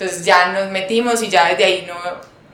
Entonces 0.00 0.24
ya 0.24 0.46
nos 0.46 0.70
metimos 0.70 1.22
y 1.22 1.28
ya 1.28 1.50
desde 1.50 1.64
ahí 1.64 1.84
no 1.86 1.94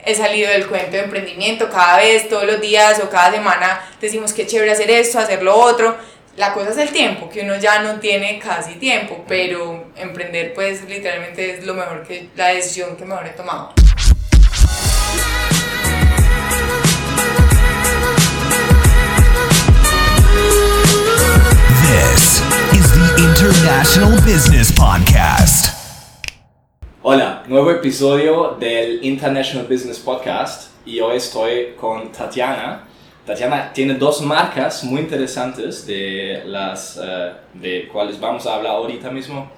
he 0.05 0.17
salido 0.17 0.51
del 0.51 0.67
cuento 0.67 0.97
de 0.97 1.05
emprendimiento. 1.05 1.71
Cada 1.71 1.99
vez, 1.99 2.29
todos 2.29 2.45
los 2.45 2.61
días 2.61 2.99
o 2.99 3.09
cada 3.09 3.31
semana 3.31 3.89
decimos 4.01 4.33
que 4.33 4.49
chévere 4.49 4.73
hacer 4.73 4.91
esto, 4.91 5.21
hacer 5.21 5.45
lo 5.45 5.55
otro. 5.55 5.97
La 6.37 6.53
cosa 6.53 6.71
es 6.71 6.79
el 6.79 6.89
tiempo, 6.89 7.31
que 7.31 7.43
uno 7.43 7.57
ya 7.57 7.83
no 7.83 8.01
tiene 8.01 8.41
casi 8.41 8.75
tiempo, 8.75 9.25
pero 9.29 9.93
emprender 9.95 10.55
pues 10.55 10.83
literalmente 10.89 11.59
es 11.59 11.65
lo 11.65 11.75
mejor 11.75 12.05
que, 12.05 12.31
la 12.35 12.49
decisión 12.49 12.97
que 12.97 13.05
mejor 13.05 13.29
he 13.29 13.31
tomado. 13.31 13.73
This 21.87 22.43
is 22.73 22.91
the 22.91 23.23
International 23.23 24.21
Business 24.23 24.73
Podcast. 24.73 25.76
Hola, 27.09 27.45
nuevo 27.47 27.71
episodio 27.71 28.57
del 28.59 28.99
International 29.05 29.65
Business 29.69 30.01
Podcast 30.01 30.73
y 30.85 30.99
hoy 30.99 31.19
estoy 31.19 31.75
con 31.79 32.11
Tatiana. 32.11 32.85
Tatiana 33.25 33.73
tiene 33.73 33.95
dos 33.95 34.23
marcas 34.23 34.83
muy 34.83 35.03
interesantes 35.03 35.87
de 35.87 36.43
las 36.47 36.99
eh, 37.01 37.33
de 37.55 37.87
cuales 37.93 38.19
vamos 38.19 38.45
a 38.49 38.57
hablar 38.57 38.73
ahorita 38.73 39.09
mismo. 39.11 39.53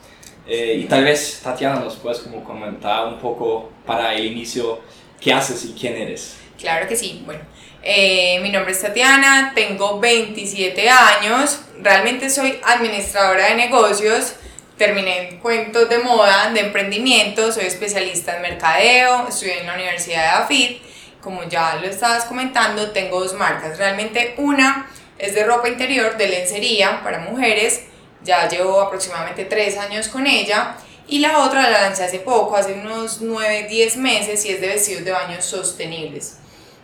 Eh, 0.47 0.83
y 0.83 0.85
tal 0.85 1.05
vez 1.05 1.41
Tatiana 1.43 1.81
nos 1.81 1.97
puedes 1.97 2.19
como 2.19 2.45
comentar 2.45 3.07
un 3.07 3.19
poco 3.19 3.71
para 3.87 4.15
el 4.15 4.27
inicio 4.27 4.81
qué 5.19 5.33
haces 5.33 5.65
y 5.65 5.73
quién 5.73 5.97
eres. 5.97 6.37
Claro 6.59 6.87
que 6.87 6.97
sí. 6.97 7.23
Bueno, 7.25 7.41
eh, 7.83 8.41
mi 8.43 8.51
nombre 8.51 8.73
es 8.73 8.83
Tatiana, 8.83 9.53
tengo 9.55 9.99
27 9.99 10.87
años, 10.91 11.63
realmente 11.81 12.29
soy 12.29 12.59
administradora 12.63 13.47
de 13.47 13.55
negocios, 13.55 14.35
terminé 14.79 15.29
en 15.29 15.39
cuentos 15.39 15.89
de 15.89 15.99
moda, 15.99 16.51
de 16.53 16.61
emprendimiento, 16.61 17.53
soy 17.53 17.67
especialista 17.67 18.37
en 18.37 18.43
mercadeo, 18.43 19.27
estudié 19.29 19.61
en 19.61 19.67
la 19.67 19.75
Universidad 19.75 20.23
de 20.23 20.29
AFIT, 20.45 20.83
como 21.21 21.43
ya 21.43 21.75
lo 21.75 21.87
estabas 21.87 22.25
comentando, 22.25 22.93
tengo 22.93 23.21
dos 23.21 23.35
marcas, 23.35 23.77
realmente 23.77 24.35
una 24.39 24.89
es 25.19 25.35
de 25.35 25.45
ropa 25.45 25.69
interior, 25.69 26.17
de 26.17 26.29
lencería 26.29 27.03
para 27.03 27.19
mujeres, 27.19 27.83
ya 28.23 28.49
llevo 28.49 28.81
aproximadamente 28.81 29.45
tres 29.45 29.77
años 29.77 30.09
con 30.09 30.27
ella, 30.27 30.77
y 31.09 31.19
la 31.19 31.39
otra 31.41 31.69
la 31.69 31.83
lancé 31.83 32.05
hace 32.05 32.21
poco, 32.21 32.55
hace 32.55 32.75
unos 32.75 33.21
9, 33.21 33.67
10 33.69 33.97
meses, 33.97 34.45
y 34.45 34.51
es 34.51 34.61
de 34.61 34.69
vestidos 34.69 35.05
de 35.05 35.11
baño 35.11 35.41
sostenibles. 35.41 36.39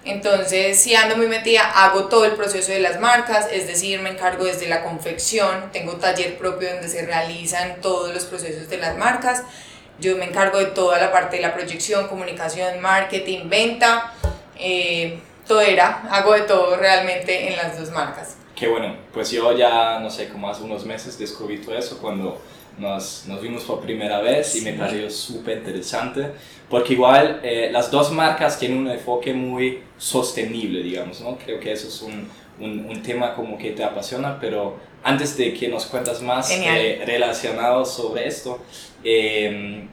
Entonces, 0.05 0.79
si 0.79 0.95
ando 0.95 1.17
muy 1.17 1.29
metida, 1.29 1.63
hago 1.63 2.05
todo 2.07 2.27
el 2.27 2.33
proceso 2.33 2.73
de 2.73 2.81
las 2.81 3.01
marcas, 3.01 3.49
es 3.51 3.67
decir, 3.67 4.01
me 4.01 4.11
encargo 4.11 4.45
desde 4.45 4.69
la 4.69 4.83
confección, 4.83 5.71
tengo 5.73 5.95
taller 5.95 6.37
propio 6.37 6.71
donde 6.73 6.89
se 6.89 7.07
realizan 7.07 7.81
todos 7.81 8.13
los 8.13 8.25
procesos 8.25 8.69
de 8.69 8.77
las 8.77 8.99
marcas. 8.99 9.43
Yo 9.99 10.17
me 10.19 10.27
encargo 10.27 10.59
de 10.59 10.67
toda 10.67 10.99
la 10.99 11.11
parte 11.11 11.37
de 11.37 11.43
la 11.43 11.55
proyección, 11.55 12.09
comunicación, 12.09 12.81
marketing, 12.81 13.49
venta, 13.49 14.13
eh, 14.59 15.21
todo 15.47 15.63
era, 15.63 16.03
hago 16.11 16.35
de 16.35 16.43
todo 16.43 16.77
realmente 16.77 17.49
en 17.49 17.57
las 17.57 17.79
dos 17.79 17.91
marcas. 17.91 18.37
Qué 18.55 18.69
bueno, 18.69 18.97
pues 19.13 19.31
yo 19.31 19.57
ya, 19.57 19.99
no 20.01 20.11
sé, 20.11 20.29
como 20.29 20.51
hace 20.51 20.63
unos 20.63 20.85
meses 20.85 21.19
descubrí 21.19 21.59
todo 21.59 21.77
eso 21.77 21.99
cuando 21.99 22.41
nos, 22.79 23.25
nos 23.27 23.41
vimos 23.41 23.63
por 23.65 23.81
primera 23.81 24.21
vez 24.21 24.55
y 24.57 24.61
me 24.61 24.75
pareció 24.75 25.11
súper 25.11 25.59
interesante 25.59 26.33
porque 26.69 26.95
igual 26.95 27.41
eh, 27.43 27.69
las 27.71 27.91
dos 27.91 28.11
marcas 28.11 28.59
tienen 28.59 28.79
un 28.79 28.91
enfoque 28.91 29.33
muy 29.33 29.81
sostenible, 29.99 30.83
digamos, 30.83 31.21
¿no? 31.21 31.37
Creo 31.37 31.61
que 31.61 31.73
eso 31.73 31.89
es 31.89 32.03
un, 32.03 32.29
un, 32.59 32.87
un 32.87 33.03
tema 33.03 33.35
como 33.35 33.59
que 33.59 33.73
te 33.73 33.85
apasiona, 33.85 34.39
pero 34.41 34.77
antes 35.05 35.37
de 35.37 35.53
que 35.53 35.69
nos 35.69 35.87
cuentas 35.87 36.23
más 36.23 36.51
eh, 36.51 37.03
relacionado 37.07 37.85
sobre 37.85 38.27
esto, 38.27 38.59
eh, 39.05 39.87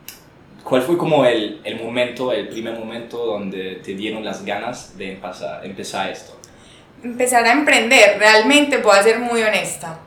¿cuál 0.64 0.82
fue 0.82 0.98
como 0.98 1.26
el, 1.26 1.60
el, 1.66 1.84
momento, 1.84 2.32
el 2.32 2.48
primer 2.48 2.80
momento 2.80 3.26
donde 3.26 3.82
te 3.84 3.94
dieron 3.94 4.24
las 4.24 4.46
ganas 4.46 4.98
de 4.98 5.14
empezar, 5.14 5.66
empezar 5.66 6.10
esto? 6.10 6.40
Empezar 7.04 7.46
a 7.46 7.52
emprender, 7.52 8.18
realmente 8.20 8.78
voy 8.78 8.98
a 8.98 9.04
ser 9.04 9.20
muy 9.20 9.44
honesta. 9.44 10.00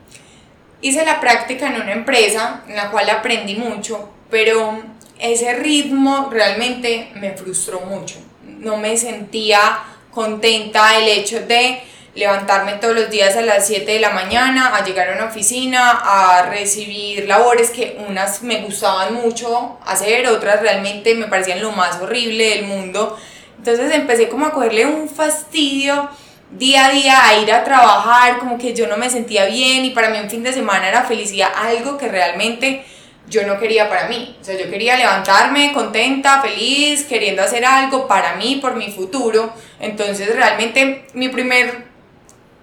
Hice 0.81 1.05
la 1.05 1.19
práctica 1.19 1.67
en 1.67 1.81
una 1.81 1.93
empresa 1.93 2.63
en 2.67 2.75
la 2.75 2.89
cual 2.89 3.09
aprendí 3.09 3.55
mucho, 3.55 4.09
pero 4.29 4.81
ese 5.19 5.53
ritmo 5.55 6.29
realmente 6.31 7.11
me 7.15 7.31
frustró 7.33 7.81
mucho. 7.81 8.15
No 8.43 8.77
me 8.77 8.97
sentía 8.97 9.79
contenta 10.11 10.97
el 10.97 11.07
hecho 11.09 11.41
de 11.41 11.81
levantarme 12.15 12.73
todos 12.73 12.95
los 12.95 13.09
días 13.09 13.35
a 13.35 13.41
las 13.41 13.67
7 13.67 13.91
de 13.91 13.99
la 13.99 14.11
mañana, 14.11 14.73
a 14.75 14.85
llegar 14.85 15.09
a 15.09 15.15
una 15.15 15.25
oficina, 15.25 15.91
a 15.91 16.43
recibir 16.43 17.27
labores 17.27 17.71
que 17.71 17.97
unas 18.07 18.41
me 18.41 18.61
gustaban 18.61 19.13
mucho 19.13 19.77
hacer, 19.85 20.25
otras 20.27 20.61
realmente 20.61 21.13
me 21.15 21.27
parecían 21.27 21.61
lo 21.61 21.73
más 21.73 22.01
horrible 22.01 22.51
del 22.51 22.65
mundo. 22.65 23.17
Entonces 23.57 23.93
empecé 23.93 24.29
como 24.29 24.45
a 24.45 24.51
cogerle 24.53 24.85
un 24.85 25.09
fastidio 25.09 26.09
día 26.51 26.85
a 26.85 26.91
día 26.91 27.27
a 27.27 27.37
ir 27.37 27.51
a 27.51 27.65
trabajar, 27.65 28.37
como 28.39 28.57
que 28.57 28.73
yo 28.73 28.87
no 28.87 28.95
me 28.95 29.09
sentía 29.09 29.45
bien 29.45 29.83
y 29.83 29.89
para 29.89 30.09
mí 30.09 30.17
un 30.17 30.29
fin 30.29 30.43
de 30.43 30.53
semana 30.53 30.87
era 30.87 31.03
felicidad, 31.03 31.49
algo 31.53 31.97
que 31.97 32.07
realmente 32.07 32.85
yo 33.27 33.45
no 33.45 33.59
quería 33.59 33.89
para 33.89 34.07
mí. 34.07 34.37
O 34.39 34.43
sea, 34.43 34.57
yo 34.57 34.69
quería 34.69 34.97
levantarme 34.97 35.73
contenta, 35.73 36.41
feliz, 36.41 37.05
queriendo 37.05 37.41
hacer 37.41 37.65
algo 37.65 38.07
para 38.07 38.35
mí, 38.35 38.59
por 38.61 38.75
mi 38.75 38.91
futuro. 38.91 39.53
Entonces, 39.79 40.35
realmente 40.35 41.07
mi 41.13 41.29
primer 41.29 41.85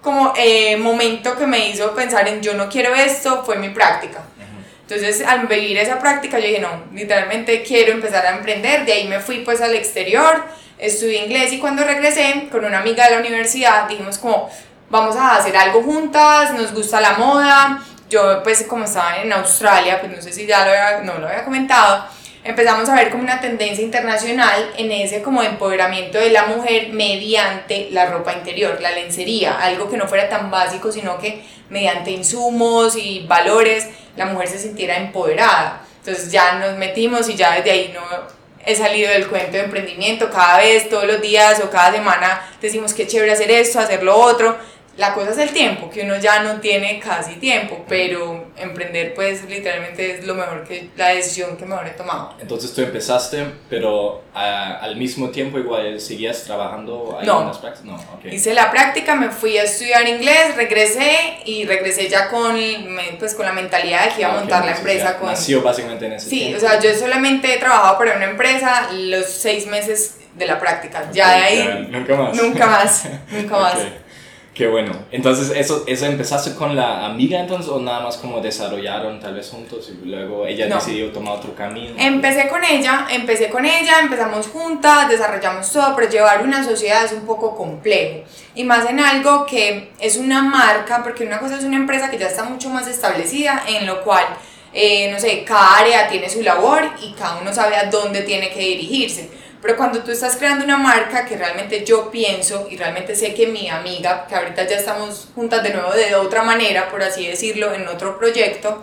como 0.01 0.33
eh, 0.37 0.77
momento 0.77 1.37
que 1.37 1.47
me 1.47 1.69
hizo 1.69 1.95
pensar 1.95 2.27
en 2.27 2.43
yo 2.43 2.55
no 2.55 2.69
quiero 2.69 2.95
esto 2.95 3.45
fue 3.45 3.57
mi 3.57 3.71
práctica. 3.71 4.23
Entonces, 4.83 5.27
al 5.27 5.47
vivir 5.47 5.79
esa 5.79 5.99
práctica, 5.99 6.39
yo 6.39 6.49
dije, 6.49 6.61
no, 6.61 6.85
literalmente 6.93 7.63
quiero 7.63 7.93
empezar 7.93 8.27
a 8.27 8.37
emprender. 8.37 8.85
De 8.85 8.93
ahí 8.93 9.09
me 9.09 9.21
fui 9.21 9.39
pues 9.39 9.61
al 9.63 9.75
exterior, 9.75 10.45
estudié 10.77 11.25
inglés 11.25 11.53
y 11.53 11.59
cuando 11.59 11.85
regresé 11.85 12.49
con 12.51 12.65
una 12.65 12.81
amiga 12.81 13.07
de 13.07 13.13
la 13.13 13.21
universidad, 13.21 13.89
dijimos 13.89 14.19
como, 14.19 14.51
vamos 14.91 15.17
a 15.17 15.37
hacer 15.37 15.57
algo 15.57 15.83
juntas, 15.83 16.53
nos 16.53 16.75
gusta 16.75 17.01
la 17.01 17.15
moda, 17.15 17.83
yo 18.13 18.43
pues 18.43 18.65
como 18.65 18.85
estaba 18.85 19.17
en 19.17 19.33
Australia, 19.33 20.01
pues 20.01 20.13
no 20.15 20.23
sé 20.23 20.33
si 20.33 20.47
ya 20.47 20.65
lo 20.65 20.71
había, 20.71 21.01
no 21.01 21.19
lo 21.19 21.27
había 21.27 21.45
comentado, 21.45 22.05
empezamos 22.45 22.89
a 22.89 22.95
ver 22.95 23.11
como 23.11 23.23
una 23.23 23.41
tendencia 23.41 23.83
internacional 23.83 24.73
en 24.77 24.93
ese 24.93 25.23
como 25.23 25.43
empoderamiento 25.43 26.19
de 26.19 26.31
la 26.31 26.47
mujer 26.47 26.93
mediante 26.93 27.89
la 27.91 28.07
ropa 28.07 28.33
interior, 28.35 28.79
la 28.81 28.91
lencería, 28.91 29.59
algo 29.59 29.89
que 29.89 29.97
no 29.97 30.07
fuera 30.07 30.29
tan 30.29 30.51
básico, 30.51 30.93
sino 30.93 31.19
que 31.19 31.43
mediante 31.71 32.11
insumos 32.11 32.97
y 32.97 33.27
valores 33.27 33.89
la 34.17 34.27
mujer 34.27 34.49
se 34.49 34.59
sintiera 34.59 34.97
empoderada. 34.97 35.83
Entonces 35.99 36.31
ya 36.31 36.55
nos 36.55 36.77
metimos 36.77 37.29
y 37.29 37.35
ya 37.35 37.55
desde 37.55 37.71
ahí 37.71 37.95
no 37.95 38.03
he 38.65 38.77
salido 38.77 39.11
del 39.11 39.29
cuento 39.29 39.53
de 39.53 39.65
emprendimiento, 39.65 40.31
cada 40.31 40.59
vez, 40.59 40.89
todos 40.89 41.05
los 41.05 41.21
días 41.21 41.61
o 41.61 41.71
cada 41.71 41.93
semana 41.93 42.49
decimos 42.61 42.95
que 42.95 43.07
chévere 43.07 43.33
hacer 43.33 43.51
esto, 43.51 43.81
hacer 43.81 44.03
lo 44.03 44.17
otro 44.17 44.57
la 44.97 45.15
cosa 45.15 45.31
es 45.31 45.39
el 45.39 45.51
tiempo, 45.51 45.89
que 45.89 46.03
uno 46.03 46.17
ya 46.19 46.43
no 46.43 46.61
tiene 46.61 47.01
casi 47.01 47.37
tiempo, 47.37 47.83
pero 47.89 48.49
emprender 48.59 49.15
pues 49.15 49.49
literalmente 49.49 50.19
es 50.19 50.27
lo 50.27 50.35
mejor 50.35 50.65
que, 50.65 50.91
la 50.97 51.09
decisión 51.09 51.57
que 51.57 51.65
mejor 51.65 51.87
he 51.87 51.93
tomado. 51.93 52.35
Entonces 52.39 52.75
tú 52.75 52.83
empezaste, 52.83 53.47
pero 53.71 54.23
al 54.35 54.97
mismo 54.97 55.31
tiempo 55.31 55.59
igual 55.59 55.99
seguías 55.99 56.45
trabajando 56.45 57.17
ahí 57.19 57.27
no. 57.27 57.41
en 57.41 57.47
las 57.49 57.59
prácticas. 57.59 57.87
No, 57.87 58.19
okay. 58.19 58.35
Hice 58.35 58.53
la 58.53 58.71
práctica, 58.71 59.15
me 59.15 59.31
fui 59.31 59.57
a 59.57 59.65
estudiar 59.65 60.07
inglés, 60.07 60.57
regresé 60.57 61.39
y 61.47 61.65
regresé 61.65 62.09
ya 62.09 62.29
con, 62.29 62.55
pues, 63.19 63.35
con 63.35 63.47
la 63.47 63.53
mentalidad 63.53 64.05
de 64.05 64.15
que 64.15 64.21
iba 64.21 64.35
a 64.35 64.39
montar 64.39 64.65
la 64.65 64.77
empresa. 64.77 65.19
Con... 65.19 65.29
Nació 65.29 65.63
básicamente 65.63 66.05
en 66.05 66.13
ese 66.15 66.29
Sí, 66.29 66.55
o 66.55 66.61
sea, 66.61 66.79
yo 66.79 66.95
solamente 66.95 67.55
he 67.55 67.59
trabajado 67.59 67.97
para 67.97 68.17
una 68.17 68.27
empresa 68.27 68.91
los 68.93 69.27
seis 69.27 69.67
meses 69.67 70.19
de 70.35 70.47
la 70.47 70.59
práctica. 70.59 71.11
ya 71.13 71.31
de 71.31 71.43
ahí... 71.43 71.89
nunca 71.91 72.15
más. 72.15 72.35
Nunca 72.37 72.67
más, 72.67 73.05
nunca 73.31 73.59
más. 73.59 73.79
Qué 74.55 74.67
bueno. 74.67 74.93
Entonces, 75.11 75.51
¿eso, 75.57 75.85
¿eso 75.87 76.05
empezaste 76.05 76.55
con 76.55 76.77
la 76.77 77.07
amiga 77.07 77.41
entonces 77.41 77.71
o 77.71 77.81
nada 77.81 78.01
más 78.01 78.19
como 78.19 78.41
desarrollaron 78.41 79.19
tal 79.19 79.35
vez 79.35 79.49
juntos 79.49 79.91
y 79.91 80.07
luego 80.07 80.47
ella 80.47 80.67
decidió 80.67 81.11
tomar 81.11 81.39
otro 81.39 81.55
camino? 81.55 81.95
Empecé 81.97 82.49
con 82.49 82.63
ella, 82.63 83.07
empecé 83.11 83.49
con 83.49 83.65
ella, 83.65 84.01
empezamos 84.01 84.49
juntas, 84.49 85.09
desarrollamos 85.09 85.73
todo, 85.73 85.97
pero 85.97 86.11
llevar 86.11 86.43
una 86.43 86.63
sociedad 86.63 87.03
es 87.03 87.13
un 87.13 87.25
poco 87.25 87.57
complejo. 87.57 88.25
Y 88.55 88.65
más 88.65 88.89
en 88.91 89.01
algo 89.01 89.47
que 89.47 89.91
es 89.99 90.19
una 90.19 90.43
marca, 90.43 91.03
porque 91.03 91.25
una 91.25 91.39
cosa 91.39 91.57
es 91.57 91.65
una 91.65 91.77
empresa 91.77 92.11
que 92.11 92.19
ya 92.19 92.27
está 92.27 92.45
mucho 92.45 92.69
más 92.69 92.87
establecida, 92.87 93.65
en 93.67 93.87
lo 93.87 94.03
cual, 94.03 94.27
eh, 94.75 95.11
no 95.11 95.19
sé, 95.19 95.45
cada 95.45 95.79
área 95.79 96.09
tiene 96.09 96.29
su 96.29 96.43
labor 96.43 96.91
y 97.03 97.15
cada 97.15 97.41
uno 97.41 97.55
sabe 97.55 97.77
a 97.77 97.87
dónde 97.87 98.21
tiene 98.21 98.51
que 98.51 98.61
dirigirse 98.61 99.31
pero 99.63 99.77
cuando 99.77 100.01
tú 100.01 100.11
estás 100.11 100.37
creando 100.37 100.65
una 100.65 100.77
marca 100.77 101.25
que 101.25 101.37
realmente 101.37 101.85
yo 101.85 102.11
pienso 102.11 102.67
y 102.69 102.77
realmente 102.77 103.15
sé 103.15 103.33
que 103.33 103.47
mi 103.47 103.71
amiga, 103.71 104.27
que 104.29 104.35
ahorita 104.35 104.67
ya 104.67 104.77
estamos 104.77 105.29
juntas 105.37 105.63
de 105.63 105.73
nuevo 105.73 105.93
de 105.93 106.17
otra 106.17 106.43
manera, 106.43 106.91
por 106.91 107.01
así 107.01 107.29
decirlo, 107.29 107.73
en 107.73 107.87
otro 107.87 108.19
proyecto, 108.19 108.83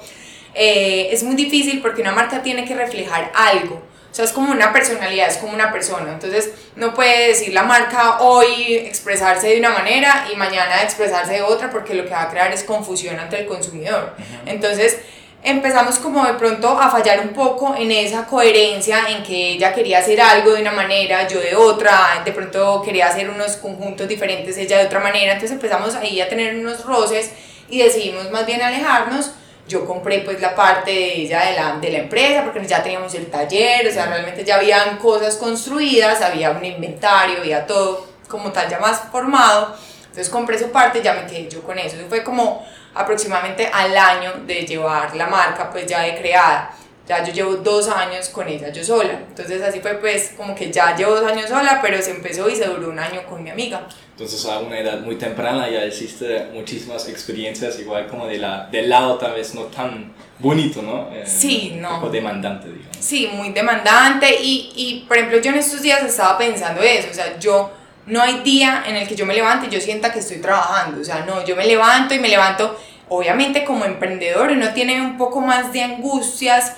eh, 0.56 1.10
es 1.12 1.22
muy 1.24 1.36
difícil 1.36 1.82
porque 1.82 2.02
una 2.02 2.14
marca 2.14 2.42
tiene 2.42 2.64
que 2.64 2.76
reflejar 2.76 3.30
algo. 3.36 3.84
O 4.10 4.16
sea, 4.16 4.26
es 4.26 4.32
como 4.32 4.52
una 4.52 4.74
personalidad, 4.74 5.28
es 5.28 5.38
como 5.38 5.54
una 5.54 5.72
persona. 5.72 6.14
Entonces, 6.14 6.50
no 6.76 6.94
puede 6.94 7.28
decir 7.28 7.54
la 7.54 7.64
marca 7.64 8.22
hoy 8.22 8.74
expresarse 8.74 9.50
de 9.50 9.60
una 9.60 9.70
manera 9.70 10.28
y 10.34 10.36
mañana 10.36 10.82
expresarse 10.82 11.34
de 11.34 11.42
otra 11.44 11.70
porque 11.70 11.94
lo 11.94 12.06
que 12.06 12.12
va 12.12 12.24
a 12.24 12.30
crear 12.30 12.52
es 12.52 12.64
confusión 12.64 13.20
ante 13.20 13.38
el 13.38 13.46
consumidor. 13.46 14.16
Entonces, 14.46 14.98
empezamos 15.44 16.00
como 16.00 16.26
de 16.26 16.34
pronto 16.34 16.70
a 16.80 16.90
fallar 16.90 17.22
un 17.22 17.30
poco 17.30 17.76
en 17.76 17.92
esa 17.92 18.26
coherencia 18.26 19.10
en 19.10 19.24
que 19.24 19.52
ella 19.54 19.74
quería 19.74 20.00
hacer 20.00 20.20
algo 20.20 20.54
de 20.54 20.62
una 20.62 20.72
manera, 20.72 21.28
yo 21.28 21.40
de 21.40 21.56
otra, 21.56 22.22
de 22.26 22.32
pronto 22.32 22.82
quería 22.82 23.08
hacer 23.08 23.30
unos 23.30 23.56
conjuntos 23.56 24.08
diferentes, 24.08 24.58
ella 24.58 24.80
de 24.80 24.86
otra 24.86 25.00
manera, 25.00 25.34
entonces 25.34 25.52
empezamos 25.52 25.96
ahí 25.96 26.20
a 26.20 26.28
tener 26.28 26.56
unos 26.56 26.84
roces 26.84 27.32
y 27.70 27.80
decidimos 27.82 28.30
más 28.32 28.46
bien 28.46 28.62
alejarnos. 28.62 29.32
Yo 29.68 29.86
compré 29.86 30.22
pues 30.22 30.42
la 30.42 30.56
parte 30.56 30.90
de 30.90 31.22
ella 31.22 31.42
de 31.42 31.54
la, 31.54 31.78
de 31.80 31.92
la 31.92 31.98
empresa 32.00 32.44
porque 32.44 32.66
ya 32.66 32.82
teníamos 32.82 33.14
el 33.14 33.28
taller, 33.28 33.88
o 33.88 33.92
sea, 33.92 34.08
realmente 34.08 34.44
ya 34.44 34.56
habían 34.56 34.98
cosas 34.98 35.36
construidas, 35.36 36.24
había 36.24 36.50
un 36.50 36.66
inventario, 36.66 37.38
había 37.38 37.68
todo 37.68 38.08
como 38.28 38.52
tal 38.52 38.68
ya 38.68 38.80
más 38.80 39.00
formado. 39.12 39.76
Entonces 40.02 40.30
compré 40.30 40.58
su 40.58 40.72
parte 40.72 41.00
y 41.00 41.02
ya 41.04 41.14
me 41.14 41.28
quedé 41.28 41.48
yo 41.48 41.62
con 41.62 41.78
eso. 41.78 41.98
Eso 41.98 42.08
fue 42.10 42.24
como 42.24 42.66
aproximadamente 42.94 43.70
al 43.72 43.96
año 43.96 44.34
de 44.46 44.66
llevar 44.66 45.16
la 45.16 45.28
marca 45.28 45.70
pues 45.70 45.86
ya 45.86 46.02
de 46.02 46.18
creada. 46.18 46.76
Ya 47.08 47.24
yo 47.24 47.34
llevo 47.34 47.56
dos 47.56 47.88
años 47.88 48.30
con 48.30 48.48
ella 48.48 48.70
yo 48.70 48.84
sola. 48.84 49.14
Entonces 49.28 49.64
así 49.64 49.80
fue 49.80 49.96
pues 49.96 50.34
como 50.38 50.54
que 50.54 50.72
ya 50.72 50.96
llevo 50.96 51.16
dos 51.16 51.26
años 51.32 51.50
sola, 51.50 51.80
pero 51.82 52.00
se 52.04 52.12
empezó 52.12 52.48
y 52.48 52.56
se 52.56 52.66
duró 52.66 52.90
un 52.90 53.00
año 53.00 53.26
con 53.28 53.44
mi 53.44 53.50
amiga. 53.50 53.88
Entonces 54.12 54.46
a 54.46 54.60
una 54.60 54.78
edad 54.80 55.00
muy 55.00 55.16
temprana 55.16 55.68
ya 55.70 55.84
hiciste 55.86 56.50
muchísimas 56.54 57.10
experiencias, 57.10 57.80
igual 57.80 58.08
como 58.08 58.28
de 58.28 58.38
la, 58.38 58.68
del 58.68 58.90
lado 58.90 59.18
tal 59.18 59.34
vez 59.34 59.56
no 59.56 59.64
tan 59.64 60.14
bonito, 60.38 60.84
¿no? 60.84 61.10
Eh, 61.12 61.24
sí, 61.26 61.78
no. 61.78 61.96
Un 61.96 62.00
poco 62.02 62.12
demandante, 62.12 62.68
digamos. 62.68 62.98
Sí, 63.00 63.28
muy 63.34 63.54
demandante 63.54 64.36
y, 64.44 64.72
y 64.76 65.06
por 65.08 65.18
ejemplo 65.18 65.40
yo 65.40 65.50
en 65.50 65.58
estos 65.58 65.82
días 65.82 66.04
estaba 66.04 66.38
pensando 66.38 66.82
eso, 66.82 67.08
o 67.10 67.14
sea, 67.14 67.40
yo 67.40 67.72
no 68.06 68.22
hay 68.22 68.40
día 68.40 68.84
en 68.88 68.96
el 68.96 69.08
que 69.08 69.16
yo 69.16 69.26
me 69.26 69.34
levante 69.34 69.68
y 69.68 69.70
yo 69.70 69.80
sienta 69.80 70.12
que 70.12 70.20
estoy 70.20 70.38
trabajando, 70.38 71.02
o 71.02 71.04
sea, 71.04 71.26
no, 71.26 71.46
yo 71.46 71.56
me 71.56 71.66
levanto 71.66 72.14
y 72.14 72.20
me 72.20 72.30
levanto 72.30 72.78
obviamente 73.10 73.66
como 73.66 73.86
emprendedor. 73.86 74.52
Uno 74.52 74.74
tiene 74.74 75.02
un 75.02 75.18
poco 75.18 75.42
más 75.42 75.74
de 75.74 75.84
angustias 75.84 76.74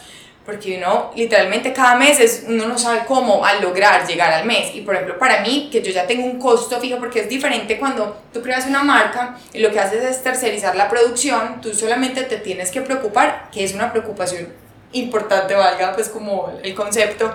porque 0.45 0.77
uno 0.77 1.11
literalmente 1.15 1.71
cada 1.71 1.95
mes 1.95 2.19
es, 2.19 2.45
uno 2.47 2.67
no 2.67 2.77
sabe 2.77 3.01
cómo 3.07 3.45
al 3.45 3.61
lograr 3.61 4.07
llegar 4.07 4.33
al 4.33 4.45
mes. 4.45 4.75
Y 4.75 4.81
por 4.81 4.95
ejemplo, 4.95 5.19
para 5.19 5.41
mí, 5.41 5.69
que 5.71 5.83
yo 5.83 5.91
ya 5.91 6.07
tengo 6.07 6.25
un 6.25 6.39
costo 6.39 6.79
fijo, 6.79 6.97
porque 6.97 7.19
es 7.19 7.29
diferente 7.29 7.77
cuando 7.77 8.17
tú 8.33 8.41
creas 8.41 8.65
una 8.65 8.83
marca 8.83 9.37
y 9.53 9.59
lo 9.59 9.71
que 9.71 9.79
haces 9.79 10.03
es 10.03 10.23
tercerizar 10.23 10.75
la 10.75 10.89
producción, 10.89 11.61
tú 11.61 11.73
solamente 11.73 12.23
te 12.23 12.37
tienes 12.37 12.71
que 12.71 12.81
preocupar, 12.81 13.49
que 13.51 13.63
es 13.63 13.73
una 13.73 13.91
preocupación 13.91 14.49
importante, 14.93 15.53
valga 15.53 15.93
pues 15.93 16.09
como 16.09 16.51
el 16.63 16.73
concepto 16.73 17.33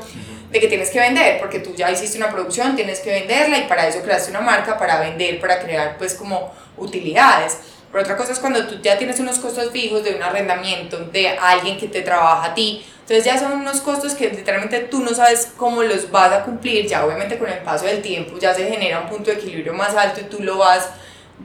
de 0.50 0.60
que 0.60 0.68
tienes 0.68 0.90
que 0.90 1.00
vender, 1.00 1.38
porque 1.40 1.58
tú 1.58 1.74
ya 1.74 1.90
hiciste 1.90 2.18
una 2.18 2.30
producción, 2.30 2.76
tienes 2.76 3.00
que 3.00 3.10
venderla 3.10 3.58
y 3.58 3.62
para 3.62 3.88
eso 3.88 4.00
creaste 4.02 4.30
una 4.30 4.40
marca, 4.40 4.78
para 4.78 5.00
vender, 5.00 5.40
para 5.40 5.58
crear 5.58 5.98
pues 5.98 6.14
como 6.14 6.52
utilidades. 6.76 7.58
Pero 7.90 8.02
otra 8.02 8.16
cosa 8.16 8.32
es 8.32 8.38
cuando 8.38 8.66
tú 8.66 8.80
ya 8.82 8.98
tienes 8.98 9.20
unos 9.20 9.38
costos 9.38 9.70
fijos 9.70 10.04
de 10.04 10.14
un 10.14 10.22
arrendamiento, 10.22 10.98
de 10.98 11.30
alguien 11.30 11.78
que 11.78 11.88
te 11.88 12.02
trabaja 12.02 12.50
a 12.50 12.54
ti. 12.54 12.84
Entonces 13.00 13.24
ya 13.24 13.38
son 13.38 13.52
unos 13.52 13.80
costos 13.80 14.14
que 14.14 14.28
literalmente 14.28 14.80
tú 14.80 15.00
no 15.00 15.14
sabes 15.14 15.52
cómo 15.56 15.82
los 15.82 16.10
vas 16.10 16.32
a 16.32 16.42
cumplir. 16.42 16.86
Ya 16.86 17.04
obviamente 17.06 17.38
con 17.38 17.48
el 17.48 17.60
paso 17.60 17.86
del 17.86 18.02
tiempo 18.02 18.36
ya 18.38 18.52
se 18.52 18.68
genera 18.68 19.00
un 19.00 19.08
punto 19.08 19.30
de 19.30 19.36
equilibrio 19.36 19.72
más 19.72 19.94
alto 19.94 20.20
y 20.20 20.24
tú 20.24 20.42
lo 20.42 20.58
vas 20.58 20.90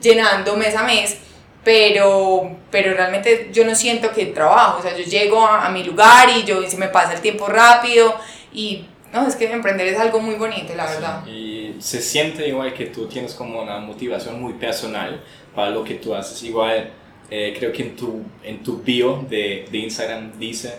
llenando 0.01 0.55
mes 0.55 0.75
a 0.75 0.83
mes. 0.83 1.17
Pero, 1.63 2.57
pero 2.71 2.95
realmente 2.95 3.49
yo 3.53 3.63
no 3.63 3.75
siento 3.75 4.11
que 4.11 4.25
trabajo. 4.25 4.79
O 4.79 4.81
sea, 4.81 4.97
yo 4.97 5.03
llego 5.03 5.45
a, 5.45 5.69
mi 5.69 5.83
lugar 5.83 6.29
y 6.35 6.43
yo 6.43 6.67
se 6.67 6.77
me 6.77 6.87
pasa 6.87 7.13
el 7.13 7.21
tiempo 7.21 7.45
rápido 7.45 8.15
y 8.51 8.87
no, 9.13 9.27
es 9.27 9.35
que 9.35 9.51
emprender 9.51 9.87
es 9.87 9.99
algo 9.99 10.19
muy 10.19 10.35
bonito, 10.35 10.73
la 10.75 10.85
verdad. 10.85 11.25
y 11.27 11.75
se 11.79 12.01
siente 12.01 12.47
igual 12.47 12.73
que 12.73 12.85
tú 12.85 13.07
tienes 13.07 13.33
como 13.33 13.61
una 13.61 13.79
motivación 13.79 14.41
muy 14.41 14.53
personal 14.53 15.21
para 15.53 15.71
lo 15.71 15.83
que 15.83 15.95
tú 15.95 16.15
haces. 16.15 16.41
Igual, 16.43 16.91
eh, 17.29 17.55
creo 17.57 17.71
que 17.73 17.83
en 17.83 17.95
tu, 17.95 18.23
en 18.43 18.63
tu 18.63 18.77
bio 18.81 19.25
de, 19.29 19.67
de, 19.69 19.77
Instagram 19.79 20.37
dice, 20.37 20.75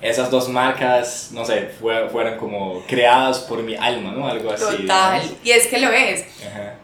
esas 0.00 0.30
dos 0.30 0.48
marcas, 0.48 1.30
no 1.32 1.44
sé, 1.44 1.70
fueron 1.78 2.38
como 2.38 2.82
creadas 2.86 3.40
por 3.40 3.62
mi 3.62 3.76
alma, 3.76 4.12
¿no? 4.12 4.28
Algo 4.28 4.50
así. 4.50 4.64
Total, 4.64 5.22
y 5.44 5.50
es 5.50 5.66
que 5.66 5.78
lo 5.78 5.90
es. 5.90 6.24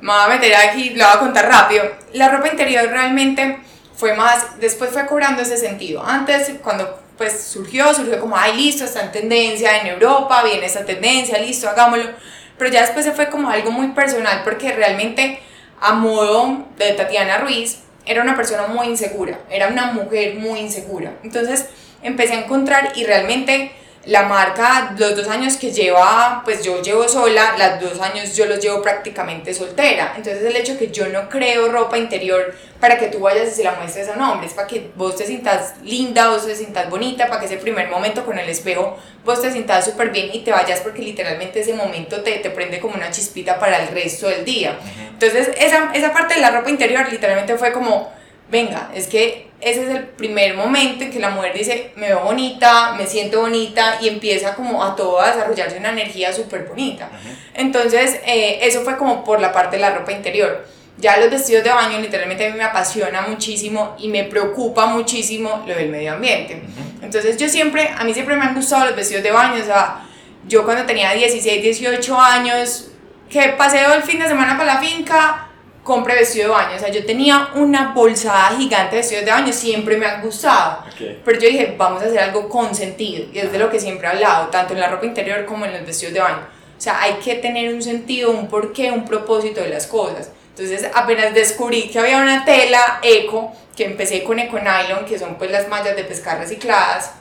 Me 0.01 0.13
voy 0.13 0.23
a 0.23 0.29
meter 0.29 0.55
aquí, 0.55 0.91
lo 0.91 1.05
voy 1.05 1.15
a 1.15 1.19
contar 1.19 1.49
rápido. 1.49 1.85
La 2.13 2.29
ropa 2.29 2.49
interior 2.49 2.87
realmente 2.89 3.59
fue 3.95 4.15
más, 4.15 4.61
después 4.61 4.91
fue 4.91 5.07
cobrando 5.07 5.43
ese 5.43 5.57
sentido. 5.57 6.03
Antes, 6.03 6.53
cuando 6.63 7.06
pues 7.17 7.41
surgió, 7.45 7.93
surgió 7.95 8.21
como, 8.21 8.37
ay, 8.37 8.57
listo, 8.57 8.85
está 8.85 9.03
en 9.03 9.13
tendencia 9.13 9.79
en 9.79 9.87
Europa, 9.89 10.43
viene 10.45 10.67
esa 10.67 10.85
tendencia, 10.85 11.39
listo, 11.39 11.69
hagámoslo. 11.69 12.11
Pero 12.59 12.71
ya 12.71 12.83
después 12.83 13.05
se 13.05 13.13
fue 13.13 13.29
como 13.29 13.51
algo 13.51 13.71
muy 13.71 13.89
personal 13.89 14.43
porque 14.45 14.73
realmente 14.73 15.41
a 15.81 15.93
modo 15.93 16.65
de 16.77 16.93
Tatiana 16.93 17.39
Ruiz, 17.39 17.81
era 18.05 18.23
una 18.23 18.37
persona 18.37 18.69
muy 18.69 18.87
insegura, 18.87 19.41
era 19.51 19.69
una 19.69 19.93
mujer 19.93 20.37
muy 20.37 20.61
insegura. 20.61 21.15
Entonces 21.23 21.69
empecé 22.03 22.35
a 22.35 22.45
encontrar 22.45 22.93
y 22.95 23.05
realmente 23.05 23.73
la 24.07 24.23
marca, 24.23 24.95
los 24.97 25.17
dos 25.17 25.27
años 25.27 25.57
que 25.57 25.73
lleva, 25.73 26.41
pues 26.45 26.63
yo 26.63 26.81
llevo 26.81 27.09
sola, 27.09 27.57
los 27.59 27.91
dos 27.91 28.01
años 28.01 28.37
yo 28.37 28.47
los 28.47 28.61
llevo 28.61 28.81
prácticamente 28.81 29.53
soltera. 29.53 30.15
Entonces 30.17 30.45
el 30.45 30.55
hecho 30.55 30.79
que 30.79 30.93
yo 30.93 31.09
no 31.09 31.29
creo 31.29 31.69
ropa 31.73 31.99
interior 31.99 32.55
para 32.79 32.99
que 32.99 33.09
tú 33.09 33.19
vayas 33.19 33.49
y 33.49 33.51
se 33.51 33.65
la 33.65 33.73
muestres 33.73 34.09
a 34.09 34.13
un 34.13 34.23
hombre, 34.23 34.47
es 34.47 34.55
para 34.55 34.69
que 34.69 34.91
vos 34.95 35.17
te 35.17 35.27
sientas 35.27 35.75
linda, 35.83 36.29
vos 36.29 36.47
te 36.47 36.55
sientas 36.55 36.89
bonita, 36.89 37.27
para 37.27 37.41
que 37.41 37.47
ese 37.47 37.57
primer 37.57 37.89
momento 37.89 38.25
con 38.25 38.39
el 38.39 38.49
espejo 38.49 38.97
vos 39.25 39.43
te 39.43 39.51
sientas 39.51 39.85
súper 39.85 40.11
bien 40.11 40.31
y 40.33 40.41
te 40.45 40.53
vayas 40.53 40.81
porque 40.81 41.03
literalmente 41.03 41.61
ese 41.61 41.75
momento 41.75 42.23
te, 42.23 42.39
te 42.39 42.51
prende 42.51 42.79
como 42.79 42.95
una 42.95 43.11
chispita 43.11 43.59
para 43.59 43.83
el 43.83 43.89
resto 43.89 44.29
del 44.29 44.45
día. 44.45 44.79
Entonces 45.11 45.51
esa, 45.59 45.91
esa 45.95 46.13
parte 46.13 46.35
de 46.35 46.41
la 46.41 46.53
ropa 46.53 46.71
interior 46.71 47.11
literalmente 47.11 47.59
fue 47.59 47.73
como 47.73 48.13
venga, 48.51 48.91
es 48.95 49.07
que 49.07 49.47
ese 49.61 49.85
es 49.85 49.89
el 49.91 50.05
primer 50.05 50.55
momento 50.55 51.05
en 51.05 51.11
que 51.11 51.19
la 51.19 51.31
mujer 51.31 51.55
dice, 51.55 51.93
me 51.97 52.09
veo 52.09 52.21
bonita, 52.21 52.93
me 52.93 53.07
siento 53.07 53.41
bonita 53.41 53.99
y 54.01 54.09
empieza 54.09 54.55
como 54.55 54.85
a 54.85 54.95
todo 54.95 55.21
a 55.21 55.29
desarrollarse 55.29 55.79
una 55.79 55.91
energía 55.91 56.33
súper 56.33 56.65
bonita. 56.65 57.11
Entonces, 57.55 58.21
eh, 58.27 58.59
eso 58.63 58.83
fue 58.83 58.97
como 58.99 59.25
por 59.25 59.41
la 59.41 59.53
parte 59.53 59.77
de 59.77 59.83
la 59.83 59.95
ropa 59.95 60.13
interior. 60.13 60.67
Ya 60.99 61.17
los 61.19 61.31
vestidos 61.31 61.65
de 61.65 61.71
baño 61.71 61.99
literalmente 61.99 62.47
a 62.47 62.51
mí 62.51 62.57
me 62.57 62.65
apasiona 62.65 63.23
muchísimo 63.23 63.97
y 63.99 64.09
me 64.09 64.25
preocupa 64.25 64.87
muchísimo 64.87 65.65
lo 65.67 65.75
del 65.75 65.91
medio 65.91 66.13
ambiente. 66.13 66.63
Entonces 67.03 67.37
yo 67.37 67.49
siempre, 67.49 67.91
a 67.97 68.05
mí 68.05 68.13
siempre 68.13 68.37
me 68.37 68.45
han 68.45 68.55
gustado 68.55 68.87
los 68.87 68.97
vestidos 68.97 69.23
de 69.23 69.31
baño, 69.31 69.63
o 69.63 69.67
sea, 69.67 70.07
yo 70.47 70.65
cuando 70.65 70.87
tenía 70.87 71.13
16, 71.13 71.63
18 71.63 72.21
años, 72.21 72.89
que 73.29 73.49
paseo 73.59 73.95
el 73.95 74.03
fin 74.03 74.21
de 74.21 74.29
semana 74.29 74.57
para 74.57 74.75
la 74.75 74.81
finca, 74.81 75.46
compre 75.87 76.17
vestido 76.17 76.49
de 76.49 76.55
baño. 76.55 76.77
O 76.77 76.79
sea, 76.79 76.91
yo 76.91 77.07
tenía 77.07 77.51
una 77.55 77.93
bolsada 77.95 78.57
gigante 78.59 78.97
de 78.97 79.01
vestidos 79.01 79.25
de 79.25 79.31
baño, 79.31 79.53
siempre 79.53 79.97
me 79.97 80.05
han 80.05 80.21
gustado. 80.21 80.83
Pero 81.25 81.41
yo 81.41 81.49
dije, 81.49 81.75
vamos 81.79 82.03
a 82.03 82.07
hacer 82.07 82.19
algo 82.19 82.49
con 82.49 82.75
sentido. 82.75 83.27
Y 83.33 83.39
es 83.39 83.51
de 83.51 83.59
lo 83.59 83.71
que 83.71 83.81
siempre 83.81 84.07
he 84.07 84.11
hablado, 84.11 84.49
tanto 84.49 84.75
en 84.75 84.81
la 84.81 84.89
ropa 84.89 85.07
interior 85.07 85.47
como 85.47 85.65
en 85.65 85.73
los 85.73 85.87
vestidos 85.87 86.13
de 86.13 86.21
baño. 86.21 86.47
O 86.77 86.81
sea, 86.81 87.01
hay 87.01 87.15
que 87.15 87.37
tener 87.37 87.73
un 87.73 87.81
sentido, 87.81 88.31
un 88.31 88.49
porqué, 88.49 88.91
un 88.91 89.05
propósito 89.07 89.63
de 89.63 89.69
las 89.69 89.87
cosas. 89.87 90.31
Entonces, 90.51 90.91
apenas 90.93 91.33
descubrí 91.33 91.89
que 91.89 91.99
había 91.99 92.19
una 92.19 92.45
tela 92.45 92.99
eco, 93.03 93.53
que 93.77 93.85
empecé 93.85 94.25
con 94.25 94.39
eco 94.39 94.59
nylon, 94.59 95.05
que 95.07 95.19
son 95.19 95.37
pues 95.37 95.51
las 95.51 95.69
mallas 95.69 95.97
de 95.97 96.05
pescar 96.05 96.39
recicladas, 96.39 97.13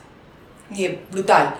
y 0.71 0.87
brutal. 1.11 1.55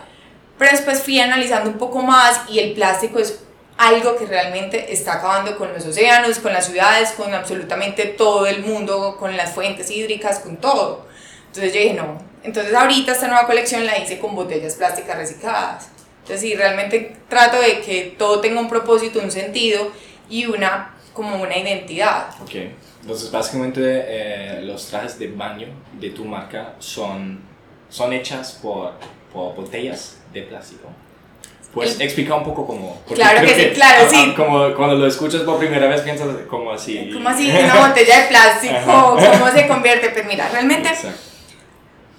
Pero 0.57 0.71
después 0.71 1.01
fui 1.03 1.19
analizando 1.19 1.69
un 1.69 1.77
poco 1.77 2.01
más 2.01 2.41
y 2.49 2.59
el 2.59 2.73
plástico 2.73 3.19
es 3.19 3.44
algo 3.77 4.15
que 4.15 4.25
realmente 4.25 4.93
está 4.93 5.15
acabando 5.15 5.57
con 5.57 5.73
los 5.73 5.85
océanos, 5.85 6.39
con 6.39 6.53
las 6.53 6.67
ciudades, 6.67 7.11
con 7.11 7.33
absolutamente 7.33 8.05
todo 8.05 8.47
el 8.47 8.61
mundo, 8.63 9.17
con 9.19 9.35
las 9.35 9.53
fuentes 9.53 9.91
hídricas, 9.91 10.39
con 10.39 10.57
todo. 10.57 11.05
Entonces 11.47 11.73
yo 11.73 11.79
dije, 11.79 11.93
no. 11.93 12.21
Entonces 12.43 12.73
ahorita 12.73 13.11
esta 13.11 13.27
nueva 13.27 13.47
colección 13.47 13.85
la 13.85 13.97
hice 13.97 14.19
con 14.19 14.35
botellas 14.35 14.75
plásticas 14.75 15.17
recicladas. 15.17 15.89
Entonces 16.21 16.41
sí, 16.41 16.55
realmente 16.55 17.17
trato 17.27 17.59
de 17.59 17.81
que 17.81 18.15
todo 18.17 18.39
tenga 18.39 18.59
un 18.59 18.69
propósito, 18.69 19.19
un 19.19 19.31
sentido 19.31 19.91
y 20.29 20.45
una 20.45 20.95
como 21.13 21.41
una 21.41 21.57
identidad. 21.57 22.29
Ok, 22.41 22.55
entonces 23.01 23.31
básicamente 23.31 23.81
eh, 23.83 24.61
los 24.63 24.87
trajes 24.87 25.17
de 25.17 25.29
baño 25.29 25.67
de 25.99 26.09
tu 26.09 26.25
marca 26.25 26.75
son, 26.79 27.41
son 27.89 28.13
hechas 28.13 28.59
por, 28.61 28.93
por 29.31 29.55
botellas 29.55 30.17
de 30.33 30.43
plástico. 30.43 30.89
Pues 31.75 31.99
explica 31.99 32.33
un 32.35 32.43
poco 32.45 32.65
cómo. 32.65 33.01
Claro 33.13 33.41
que, 33.41 33.53
sí, 33.53 33.71
claro, 33.75 34.09
sí. 34.09 34.33
Como 34.33 34.73
cuando 34.75 34.95
lo 34.95 35.05
escuchas 35.07 35.41
por 35.41 35.59
primera 35.59 35.87
vez 35.87 36.01
piensas 36.01 36.27
como 36.49 36.71
así. 36.71 37.11
Como 37.13 37.27
así, 37.27 37.51
una 37.51 37.87
botella 37.87 38.21
de 38.21 38.27
plástico, 38.27 39.17
cómo 39.19 39.51
se 39.51 39.67
convierte. 39.67 40.09
Pues 40.09 40.25
mira, 40.25 40.47
realmente. 40.47 40.89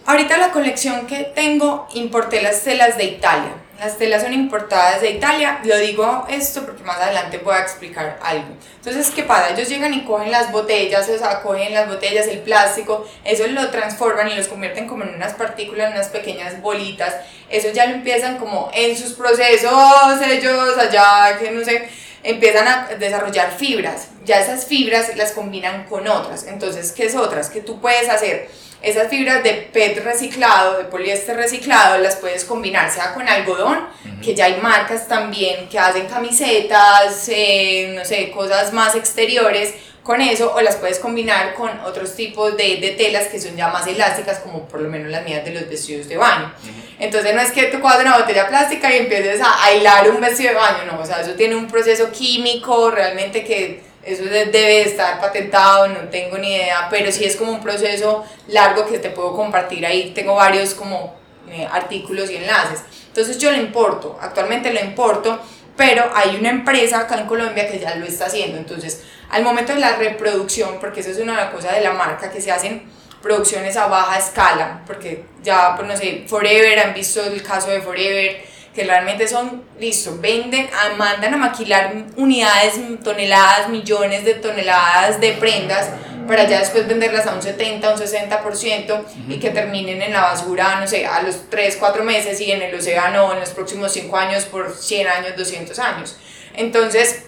Ahorita 0.05 0.37
la 0.37 0.51
colección 0.51 1.07
que 1.07 1.25
tengo, 1.35 1.89
importé 1.95 2.43
las 2.43 2.63
telas 2.63 2.99
de 2.99 3.05
Italia. 3.05 3.55
Las 3.78 3.99
telas 3.99 4.23
son 4.23 4.33
importadas 4.33 5.02
de 5.02 5.11
Italia. 5.11 5.61
Lo 5.64 5.76
digo 5.76 6.26
esto 6.30 6.64
porque 6.64 6.83
más 6.83 6.99
adelante 6.99 7.38
voy 7.38 7.54
a 7.54 7.61
explicar 7.61 8.18
algo. 8.23 8.47
Entonces, 8.76 9.11
¿qué 9.14 9.23
pasa? 9.23 9.50
Ellos 9.50 9.68
llegan 9.68 9.92
y 9.92 10.04
cogen 10.04 10.30
las 10.30 10.50
botellas, 10.50 11.09
o 11.09 11.18
sea, 11.18 11.42
cogen 11.42 11.75
las 11.75 11.88
botellas, 11.88 12.26
el 12.26 12.38
plástico, 12.38 13.06
eso 13.25 13.47
lo 13.49 13.71
transforman 13.71 14.28
y 14.28 14.35
los 14.35 14.49
convierten 14.49 14.87
como 14.87 15.04
en 15.04 15.14
unas 15.14 15.35
partículas, 15.35 15.88
en 15.88 15.92
unas 15.95 16.09
pequeñas 16.09 16.62
bolitas. 16.62 17.16
Eso 17.50 17.68
ya 17.71 17.87
lo 17.87 17.95
empiezan 17.95 18.38
como 18.38 18.71
en 18.73 18.97
sus 18.97 19.12
procesos, 19.12 20.23
ellos 20.26 20.78
allá, 20.78 21.37
que 21.38 21.50
no 21.50 21.64
sé, 21.64 21.88
empiezan 22.23 22.66
a 22.66 22.88
desarrollar 22.99 23.52
fibras. 23.52 24.09
Ya 24.25 24.40
esas 24.40 24.64
fibras 24.64 25.14
las 25.16 25.33
combinan 25.33 25.85
con 25.85 26.09
otras. 26.09 26.47
Entonces, 26.47 26.92
¿qué 26.92 27.06
es 27.06 27.14
otras? 27.14 27.50
Que 27.50 27.61
tú 27.61 27.80
puedes 27.80 28.09
hacer 28.09 28.49
esas 28.87 29.09
fibras 29.09 29.43
de 29.43 29.69
PET 29.73 30.02
reciclado, 30.05 30.78
de 30.78 30.85
poliéster 30.85 31.37
reciclado, 31.37 31.99
las 31.99 32.16
puedes 32.16 32.45
combinar, 32.45 32.88
sea 32.88 33.12
con 33.12 33.28
algodón, 33.28 33.81
que 34.23 34.33
ya 34.33 34.45
hay 34.45 34.61
marcas 34.62 35.09
también 35.09 35.69
que 35.69 35.76
hacen 35.76 36.07
camisetas, 36.07 37.28
eh, 37.28 37.93
no 37.97 38.05
sé, 38.05 38.31
cosas 38.31 38.73
más 38.73 38.95
exteriores 38.95 39.75
con 40.05 40.21
eso, 40.21 40.55
o 40.55 40.61
las 40.61 40.76
puedes 40.76 41.00
combinar 41.00 41.55
con 41.55 41.69
otros 41.81 42.14
tipos 42.14 42.57
de, 42.57 42.76
de, 42.76 42.90
telas 42.90 43.26
que 43.26 43.40
son 43.40 43.57
ya 43.57 43.69
más 43.69 43.88
elásticas, 43.88 44.38
como 44.38 44.69
por 44.69 44.81
lo 44.81 44.88
menos 44.88 45.11
las 45.11 45.25
mías 45.25 45.45
de 45.45 45.50
los 45.50 45.69
vestidos 45.69 46.09
de 46.09 46.16
baño. 46.16 46.52
Entonces 47.00 47.35
no 47.35 47.40
es 47.40 47.50
que 47.50 47.64
tú 47.64 47.81
cojas 47.81 48.02
una 48.02 48.19
botella 48.19 48.47
plástica 48.47 48.95
y 48.95 48.99
empieces 48.99 49.40
a 49.45 49.73
hilar 49.75 50.09
un 50.11 50.21
vestido 50.21 50.50
de 50.50 50.55
baño, 50.55 50.93
no, 50.93 51.00
o 51.00 51.05
sea, 51.05 51.23
eso 51.23 51.33
tiene 51.33 51.57
un 51.57 51.66
proceso 51.66 52.12
químico 52.12 52.88
realmente 52.93 53.43
que 53.43 53.83
eso 54.07 54.25
debe 54.25 54.83
estar 54.83 55.21
patentado, 55.21 55.89
no 55.89 56.09
tengo 56.09 56.39
ni 56.39 56.55
idea, 56.55 56.87
pero 56.89 57.11
sí 57.11 57.25
es 57.25 57.37
como 57.37 57.53
un 57.53 57.61
proceso 57.61 58.25
largo 58.49 58.87
que 58.87 58.99
te 58.99 59.11
puedo 59.11 59.35
compartir 59.35 59.85
ahí. 59.85 60.13
Tengo 60.15 60.37
varios 60.37 60.75
como 60.75 61.17
eh, 61.51 61.67
artículos 61.71 62.31
y 62.31 62.37
enlaces. 62.37 62.83
Entonces 63.09 63.39
yo 63.39 63.51
lo 63.51 63.59
importo, 63.59 64.17
actualmente 64.21 64.73
lo 64.73 64.81
importo, 64.81 65.41
pero 65.77 66.11
hay 66.15 66.37
una 66.37 66.51
empresa 66.51 67.01
acá 67.01 67.19
en 67.19 67.27
Colombia 67.27 67.69
que 67.69 67.79
ya 67.79 67.97
lo 67.97 68.07
está 68.07 68.27
haciendo. 68.27 68.59
Entonces, 68.59 69.03
al 69.31 69.43
momento 69.43 69.75
de 69.75 69.81
la 69.81 69.97
reproducción, 69.97 70.79
porque 70.81 71.01
eso 71.01 71.11
es 71.11 71.19
una 71.19 71.51
cosas 71.51 71.75
de 71.75 71.81
la 71.81 71.93
marca, 71.93 72.31
que 72.31 72.41
se 72.41 72.53
hacen 72.53 72.89
producciones 73.23 73.77
a 73.77 73.89
baja 73.89 74.19
escala, 74.19 74.83
porque 74.87 75.25
ya, 75.43 75.75
pues 75.75 75.89
no 75.89 75.97
sé, 75.97 76.25
Forever, 76.29 76.79
han 76.79 76.95
visto 76.95 77.25
el 77.25 77.43
caso 77.43 77.71
de 77.71 77.81
Forever, 77.81 78.45
que 78.76 78.85
realmente 78.85 79.26
son, 79.26 79.64
listo, 79.80 80.18
venden, 80.21 80.68
mandan 80.99 81.33
a 81.33 81.38
maquilar 81.38 81.95
unidades, 82.16 82.75
toneladas, 83.02 83.71
millones 83.71 84.23
de 84.26 84.35
toneladas 84.35 85.18
de 85.18 85.33
prendas 85.33 85.88
para 86.28 86.45
ya 86.45 86.59
después 86.59 86.87
venderlas 86.87 87.26
a 87.26 87.35
un 87.35 87.40
70, 87.40 87.95
un 87.95 87.99
60% 87.99 89.02
y 89.28 89.38
que 89.38 89.49
terminen 89.49 90.02
en 90.02 90.12
la 90.12 90.21
basura, 90.21 90.78
no 90.78 90.87
sé, 90.87 91.06
a 91.06 91.23
los 91.23 91.49
3, 91.49 91.78
4 91.80 92.04
meses 92.04 92.38
y 92.42 92.52
en 92.52 92.61
el 92.61 92.75
océano 92.75 93.33
en 93.33 93.40
los 93.40 93.50
próximos 93.50 93.92
5 93.92 94.14
años 94.14 94.45
por 94.45 94.71
100 94.76 95.09
años, 95.09 95.37
200 95.38 95.78
años. 95.78 96.16
Entonces, 96.52 97.23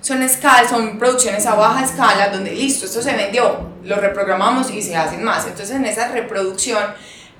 son, 0.00 0.22
escala, 0.22 0.66
son 0.66 0.98
producciones 0.98 1.44
a 1.44 1.54
baja 1.54 1.84
escala 1.84 2.30
donde 2.30 2.52
listo, 2.52 2.86
esto 2.86 3.02
se 3.02 3.12
vendió, 3.12 3.72
lo 3.84 3.96
reprogramamos 3.96 4.70
y 4.70 4.80
se 4.80 4.96
hacen 4.96 5.22
más. 5.22 5.44
Entonces, 5.44 5.76
en 5.76 5.84
esa 5.84 6.08
reproducción 6.08 6.82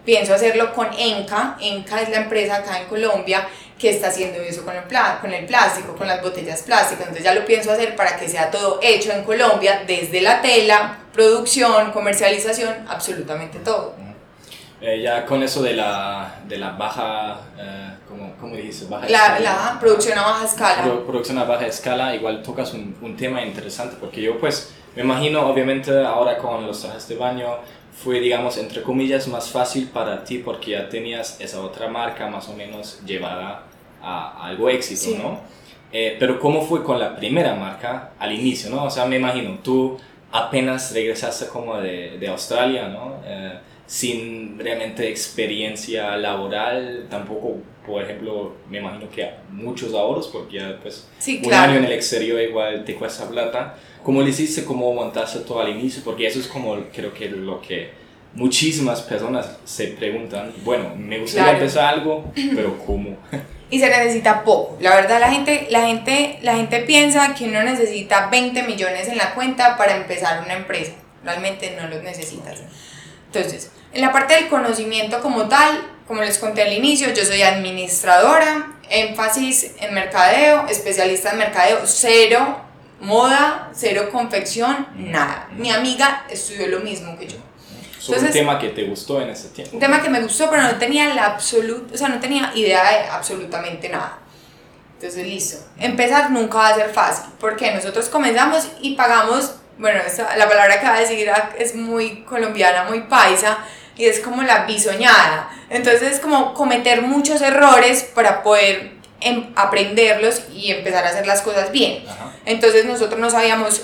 pienso 0.09 0.33
hacerlo 0.33 0.73
con 0.73 0.89
Enca. 0.99 1.59
Enca 1.61 2.01
es 2.01 2.09
la 2.09 2.23
empresa 2.23 2.57
acá 2.57 2.81
en 2.81 2.89
Colombia 2.89 3.47
que 3.79 3.91
está 3.91 4.09
haciendo 4.09 4.41
eso 4.41 4.65
con 4.65 4.75
el, 4.75 4.85
con 5.21 5.35
el 5.35 5.45
plástico, 5.45 5.95
con 5.97 6.07
las 6.07 6.23
botellas 6.23 6.63
plásticas. 6.63 7.09
Entonces 7.09 7.25
ya 7.25 7.35
lo 7.35 7.45
pienso 7.45 7.71
hacer 7.71 7.95
para 7.95 8.17
que 8.17 8.27
sea 8.27 8.51
todo 8.51 8.81
hecho 8.83 9.13
en 9.13 9.23
Colombia, 9.23 9.83
desde 9.87 10.23
la 10.23 10.41
tela, 10.41 11.01
producción, 11.13 11.93
comercialización, 11.93 12.87
absolutamente 12.89 13.59
todo. 13.59 13.97
Eh, 14.81 15.03
ya 15.03 15.27
con 15.27 15.43
eso 15.43 15.63
de 15.63 15.75
la, 15.75 16.37
de 16.47 16.57
la 16.57 16.71
baja, 16.71 17.41
eh, 17.59 17.91
¿cómo, 18.09 18.33
¿cómo, 18.41 18.57
dijiste? 18.57 18.87
Baja 18.87 19.11
la, 19.11 19.39
la, 19.41 19.77
producción 19.79 20.17
a 20.17 20.23
baja 20.23 20.47
escala. 20.47 20.83
producción 21.07 21.37
a 21.37 21.45
baja 21.45 21.67
escala, 21.67 22.15
igual 22.15 22.43
tocas 22.43 22.73
un, 22.73 22.97
un 23.03 23.15
tema 23.15 23.43
interesante 23.43 23.97
porque 24.01 24.23
yo 24.23 24.41
pues 24.41 24.73
me 24.97 25.03
imagino 25.03 25.47
obviamente 25.47 25.91
ahora 26.05 26.39
con 26.39 26.67
los 26.67 26.81
trajes 26.81 27.07
de 27.09 27.17
baño 27.17 27.59
fue, 28.03 28.21
digamos, 28.21 28.59
entre 28.59 28.83
comillas, 28.83 29.27
más 29.29 29.51
fácil 29.51 29.89
para 29.89 30.25
ti 30.25 30.39
porque 30.39 30.73
ya 30.73 30.89
tenías 30.89 31.41
esa 31.41 31.61
otra 31.61 31.89
marca 31.89 32.29
más 32.29 32.49
o 32.49 32.55
menos 32.55 33.01
llevada 33.05 33.65
a, 34.01 34.47
algo 34.47 34.69
éxito, 34.69 35.17
¿no? 35.19 35.41
Eh, 35.93 36.17
pero 36.19 36.39
¿cómo 36.39 36.63
fue 36.63 36.85
con 36.85 36.99
la 36.99 37.17
primera 37.17 37.55
marca 37.55 38.13
al 38.19 38.33
inicio, 38.33 38.71
no? 38.71 38.85
O 38.85 38.91
sea, 38.91 39.07
me 39.07 39.17
imagino, 39.17 39.59
tú 39.63 39.99
apenas 40.31 40.93
regresaste 40.93 41.47
como 41.47 41.81
de, 41.81 42.19
de 42.19 42.29
Australia, 42.29 42.89
¿no? 42.89 43.17
Eh, 43.25 43.59
sin 43.87 44.59
realmente 44.59 45.09
experiencia 45.09 46.17
laboral, 46.19 47.07
tampoco, 47.09 47.57
por 47.87 48.03
ejemplo, 48.03 48.55
me 48.69 48.79
imagino 48.79 49.11
que 49.11 49.31
muchos 49.51 49.95
ahorros, 49.95 50.29
porque 50.29 50.59
ya 50.59 50.79
pues 50.83 51.09
un 51.43 51.55
año 51.55 51.79
en 51.79 51.85
el 51.87 51.93
exterior 51.93 52.41
igual 52.41 52.85
te 52.85 52.95
cuesta 52.95 53.27
plata. 53.27 53.77
¿Cómo 54.09 54.23
le 54.23 54.31
hiciste? 54.31 54.65
¿Cómo 54.65 54.95
montaste 54.95 55.41
todo 55.41 55.61
al 55.61 55.69
inicio? 55.69 56.03
Porque 56.03 56.27
eso 56.27 56.41
es 56.41 56.47
como 56.47 56.75
creo 56.95 57.13
que 57.13 57.29
lo 57.29 57.61
que 57.61 57.91
muchísimas 58.33 59.03
personas 59.03 59.59
se 59.67 59.89
preguntan, 59.89 60.51
bueno, 60.65 60.95
me 60.97 61.19
gustaría 61.19 61.53
empezar 61.53 61.93
algo, 61.93 62.33
pero 62.55 62.79
¿cómo? 62.87 63.19
y 63.69 63.79
se 63.79 63.87
necesita 63.91 64.45
poco. 64.45 64.79
La 64.81 64.97
verdad, 64.97 65.21
la 65.21 65.31
gente, 65.31 65.67
la, 65.69 65.83
gente, 65.83 66.39
la 66.41 66.57
gente 66.57 66.81
piensa 66.81 67.35
que 67.35 67.45
uno 67.51 67.63
necesita 67.63 68.31
20 68.31 68.63
millones 68.63 69.09
en 69.09 69.19
la 69.19 69.35
cuenta 69.35 69.77
para 69.77 69.99
empezar 69.99 70.43
una 70.43 70.55
empresa. 70.55 70.93
Realmente 71.23 71.77
no 71.79 71.87
los 71.89 72.03
necesitas. 72.03 72.61
Entonces, 73.27 73.71
en 73.93 74.01
la 74.01 74.11
parte 74.11 74.37
del 74.37 74.49
conocimiento 74.49 75.21
como 75.21 75.49
tal, 75.49 75.83
como 76.07 76.23
les 76.23 76.39
conté 76.39 76.63
al 76.63 76.73
inicio, 76.73 77.13
yo 77.13 77.27
soy 77.27 77.43
administradora, 77.43 78.73
énfasis 78.89 79.73
en 79.83 79.93
mercadeo, 79.93 80.67
especialista 80.67 81.33
en 81.33 81.39
mercadeo, 81.41 81.81
cero 81.85 82.68
moda, 83.01 83.71
cero 83.73 84.09
confección, 84.13 84.89
nada. 84.95 85.49
Mi 85.53 85.71
amiga 85.71 86.25
estudió 86.29 86.69
lo 86.69 86.81
mismo 86.81 87.17
que 87.19 87.29
yo. 87.29 87.37
Entonces, 88.01 88.29
un 88.29 88.33
tema 88.33 88.59
que 88.59 88.69
te 88.71 88.85
gustó 88.85 89.21
en 89.21 89.31
ese 89.31 89.49
tiempo. 89.49 89.75
Un 89.75 89.81
tema 89.81 90.03
que 90.03 90.09
me 90.09 90.21
gustó, 90.21 90.49
pero 90.51 90.63
no 90.63 90.77
tenía 90.77 91.15
la 91.15 91.27
absoluta, 91.27 91.95
o 91.95 91.97
sea, 91.97 92.09
no 92.09 92.21
tenía 92.21 92.53
idea 92.55 92.83
de 92.91 93.09
absolutamente 93.09 93.89
nada. 93.89 94.19
Entonces, 94.95 95.27
listo. 95.27 95.59
Empezar 95.79 96.31
nunca 96.31 96.59
va 96.59 96.69
a 96.69 96.75
ser 96.75 96.91
fácil, 96.91 97.31
porque 97.39 97.73
nosotros 97.73 98.09
comenzamos 98.09 98.69
y 98.81 98.95
pagamos, 98.95 99.57
bueno, 99.79 100.01
la 100.37 100.49
palabra 100.49 100.81
que 100.81 100.87
va 100.87 100.95
a 100.95 101.01
decir 101.01 101.31
es 101.59 101.75
muy 101.75 102.23
colombiana, 102.23 102.85
muy 102.85 103.03
paisa, 103.03 103.59
y 103.97 104.07
es 104.07 104.21
como 104.21 104.43
la 104.43 104.65
bisoñada. 104.65 105.51
Entonces, 105.69 106.15
es 106.15 106.21
como 106.21 106.55
cometer 106.55 107.03
muchos 107.03 107.43
errores 107.43 108.05
para 108.15 108.43
poder 108.43 108.93
em, 109.21 109.53
aprenderlos 109.55 110.45
y 110.53 110.71
empezar 110.71 111.05
a 111.05 111.11
hacer 111.11 111.27
las 111.27 111.43
cosas 111.43 111.71
bien. 111.73 112.05
Entonces, 112.49 112.87
nosotros 112.87 113.21
no 113.21 113.29
sabíamos 113.29 113.83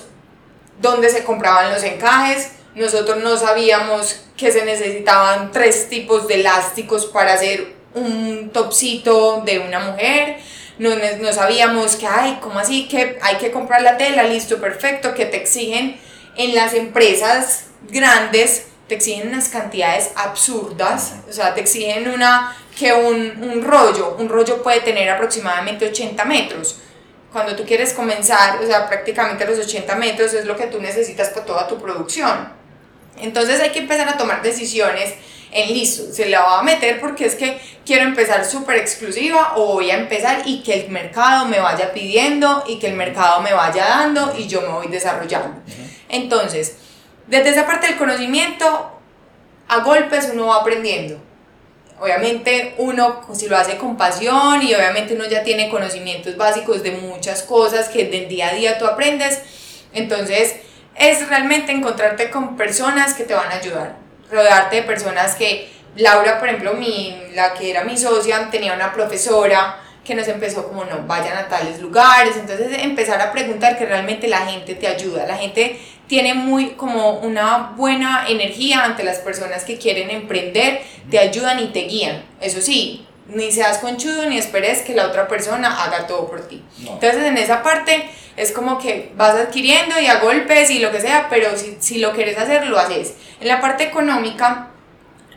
dónde 0.80 1.10
se 1.10 1.22
compraban 1.22 1.70
los 1.70 1.82
encajes, 1.82 2.52
nosotros 2.74 3.22
no 3.22 3.36
sabíamos 3.36 4.22
que 4.38 4.50
se 4.50 4.64
necesitaban 4.64 5.52
tres 5.52 5.90
tipos 5.90 6.26
de 6.26 6.36
elásticos 6.36 7.04
para 7.04 7.34
hacer 7.34 7.74
un 7.92 8.48
topsito 8.54 9.42
de 9.44 9.58
una 9.58 9.80
mujer. 9.80 10.38
No, 10.78 10.90
no 11.20 11.32
sabíamos 11.34 11.96
que, 11.96 12.06
ay, 12.06 12.38
¿cómo 12.40 12.58
así? 12.58 12.88
Que 12.88 13.18
hay 13.20 13.36
que 13.36 13.50
comprar 13.50 13.82
la 13.82 13.98
tela, 13.98 14.22
listo, 14.22 14.58
perfecto, 14.58 15.12
que 15.12 15.26
te 15.26 15.36
exigen 15.36 16.00
en 16.34 16.54
las 16.54 16.72
empresas 16.72 17.66
grandes, 17.90 18.68
te 18.88 18.94
exigen 18.94 19.28
unas 19.28 19.50
cantidades 19.50 20.10
absurdas, 20.16 21.16
o 21.28 21.32
sea, 21.34 21.52
te 21.52 21.60
exigen 21.60 22.08
una, 22.08 22.56
que 22.78 22.94
un, 22.94 23.42
un 23.42 23.62
rollo, 23.62 24.16
un 24.18 24.30
rollo 24.30 24.62
puede 24.62 24.80
tener 24.80 25.10
aproximadamente 25.10 25.86
80 25.86 26.24
metros. 26.24 26.80
Cuando 27.34 27.56
tú 27.56 27.64
quieres 27.64 27.92
comenzar, 27.92 28.62
o 28.62 28.66
sea, 28.66 28.88
prácticamente 28.88 29.44
los 29.44 29.58
80 29.58 29.96
metros 29.96 30.32
es 30.34 30.44
lo 30.44 30.56
que 30.56 30.68
tú 30.68 30.80
necesitas 30.80 31.30
para 31.30 31.44
toda 31.44 31.66
tu 31.66 31.82
producción. 31.82 32.52
Entonces 33.20 33.60
hay 33.60 33.70
que 33.70 33.80
empezar 33.80 34.08
a 34.08 34.16
tomar 34.16 34.40
decisiones 34.40 35.14
en 35.50 35.74
listo, 35.74 36.12
se 36.12 36.28
la 36.28 36.42
va 36.42 36.60
a 36.60 36.62
meter 36.62 37.00
porque 37.00 37.26
es 37.26 37.34
que 37.34 37.60
quiero 37.84 38.04
empezar 38.04 38.44
súper 38.44 38.76
exclusiva 38.76 39.54
o 39.56 39.72
voy 39.72 39.90
a 39.90 39.96
empezar 39.96 40.42
y 40.44 40.62
que 40.62 40.74
el 40.74 40.90
mercado 40.90 41.46
me 41.46 41.58
vaya 41.58 41.92
pidiendo 41.92 42.62
y 42.68 42.78
que 42.78 42.86
el 42.86 42.94
mercado 42.94 43.40
me 43.40 43.52
vaya 43.52 43.84
dando 43.84 44.32
y 44.38 44.46
yo 44.46 44.60
me 44.60 44.68
voy 44.68 44.86
desarrollando. 44.86 45.60
Entonces, 46.08 46.76
desde 47.26 47.50
esa 47.50 47.66
parte 47.66 47.88
del 47.88 47.96
conocimiento, 47.96 48.92
a 49.66 49.78
golpes 49.78 50.30
uno 50.32 50.46
va 50.46 50.60
aprendiendo. 50.60 51.20
Obviamente 52.04 52.74
uno 52.76 53.22
si 53.32 53.48
lo 53.48 53.56
hace 53.56 53.78
con 53.78 53.96
pasión 53.96 54.62
y 54.62 54.74
obviamente 54.74 55.14
uno 55.14 55.24
ya 55.24 55.42
tiene 55.42 55.70
conocimientos 55.70 56.36
básicos 56.36 56.82
de 56.82 56.90
muchas 56.90 57.42
cosas 57.42 57.88
que 57.88 58.04
del 58.04 58.28
día 58.28 58.50
a 58.50 58.52
día 58.52 58.76
tú 58.76 58.84
aprendes. 58.84 59.40
Entonces, 59.94 60.54
es 60.96 61.26
realmente 61.30 61.72
encontrarte 61.72 62.28
con 62.28 62.58
personas 62.58 63.14
que 63.14 63.24
te 63.24 63.32
van 63.32 63.50
a 63.50 63.54
ayudar, 63.54 63.96
rodearte 64.30 64.76
de 64.76 64.82
personas 64.82 65.34
que, 65.34 65.70
Laura, 65.96 66.38
por 66.38 66.48
ejemplo, 66.48 66.74
mi, 66.74 67.16
la 67.32 67.54
que 67.54 67.70
era 67.70 67.84
mi 67.84 67.96
socia, 67.96 68.50
tenía 68.50 68.74
una 68.74 68.92
profesora 68.92 69.80
que 70.04 70.14
nos 70.14 70.28
empezó 70.28 70.68
como 70.68 70.84
no, 70.84 71.06
vayan 71.06 71.38
a 71.38 71.48
tales 71.48 71.80
lugares, 71.80 72.36
entonces 72.36 72.68
empezar 72.82 73.18
a 73.22 73.32
preguntar 73.32 73.78
que 73.78 73.86
realmente 73.86 74.28
la 74.28 74.46
gente 74.46 74.74
te 74.74 74.86
ayuda, 74.86 75.24
la 75.24 75.38
gente 75.38 75.80
tiene 76.06 76.34
muy 76.34 76.70
como 76.70 77.18
una 77.20 77.72
buena 77.76 78.26
energía 78.28 78.84
ante 78.84 79.04
las 79.04 79.18
personas 79.18 79.64
que 79.64 79.78
quieren 79.78 80.10
emprender, 80.10 80.82
te 81.10 81.18
ayudan 81.18 81.60
y 81.60 81.66
te 81.68 81.82
guían, 81.82 82.24
eso 82.40 82.60
sí, 82.60 83.06
ni 83.26 83.50
seas 83.52 83.78
conchudo 83.78 84.26
ni 84.26 84.38
esperes 84.38 84.82
que 84.82 84.94
la 84.94 85.06
otra 85.06 85.28
persona 85.28 85.84
haga 85.84 86.06
todo 86.06 86.28
por 86.28 86.46
ti. 86.46 86.62
Entonces 86.80 87.24
en 87.24 87.38
esa 87.38 87.62
parte 87.62 88.08
es 88.36 88.52
como 88.52 88.78
que 88.78 89.12
vas 89.16 89.34
adquiriendo 89.34 89.98
y 89.98 90.06
a 90.06 90.20
golpes 90.20 90.70
y 90.70 90.80
lo 90.80 90.90
que 90.90 91.00
sea, 91.00 91.28
pero 91.30 91.56
si, 91.56 91.76
si 91.80 91.98
lo 91.98 92.12
quieres 92.12 92.36
hacer, 92.36 92.66
lo 92.66 92.78
haces. 92.78 93.14
En 93.40 93.48
la 93.48 93.60
parte 93.60 93.84
económica, 93.84 94.68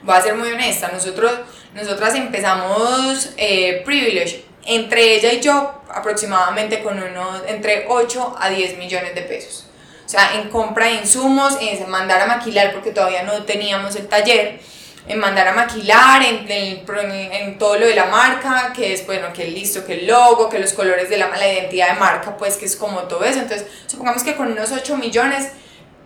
voy 0.04 0.16
a 0.16 0.22
ser 0.22 0.36
muy 0.36 0.52
honesta, 0.52 0.90
nosotros, 0.92 1.32
nosotras 1.74 2.16
empezamos 2.16 3.34
eh, 3.38 3.84
Privilege, 3.86 4.44
entre 4.66 5.16
ella 5.16 5.32
y 5.32 5.40
yo, 5.40 5.82
aproximadamente 5.90 6.84
con 6.84 7.02
unos 7.02 7.44
entre 7.48 7.86
8 7.88 8.36
a 8.38 8.50
10 8.50 8.78
millones 8.78 9.16
de 9.16 9.22
pesos. 9.22 9.67
O 10.08 10.10
sea, 10.10 10.36
en 10.36 10.50
compra 10.50 10.86
de 10.86 10.94
insumos, 10.94 11.58
en 11.60 11.90
mandar 11.90 12.22
a 12.22 12.28
maquilar 12.28 12.72
porque 12.72 12.92
todavía 12.92 13.24
no 13.24 13.44
teníamos 13.44 13.94
el 13.98 14.08
taller, 14.08 14.62
en 15.06 15.20
mandar 15.20 15.50
a 15.50 15.54
maquilar, 15.54 16.24
en, 16.24 16.50
en, 16.50 17.34
en 17.34 17.58
todo 17.58 17.78
lo 17.78 17.86
de 17.86 17.94
la 17.94 18.06
marca, 18.06 18.72
que 18.74 18.94
es, 18.94 19.06
bueno, 19.06 19.34
que 19.34 19.48
listo, 19.48 19.86
que 19.86 20.00
el 20.00 20.08
logo, 20.08 20.50
que 20.50 20.60
los 20.60 20.72
colores 20.72 21.10
de 21.10 21.18
la, 21.18 21.28
la 21.28 21.54
identidad 21.54 21.90
de 21.94 22.00
marca, 22.00 22.38
pues 22.38 22.56
que 22.56 22.66
es 22.66 22.78
como 22.78 23.02
todo 23.02 23.26
eso. 23.26 23.40
Entonces, 23.40 23.68
supongamos 23.86 24.24
que 24.24 24.38
con 24.38 24.50
unos 24.50 24.72
8 24.72 24.96
millones 24.96 25.50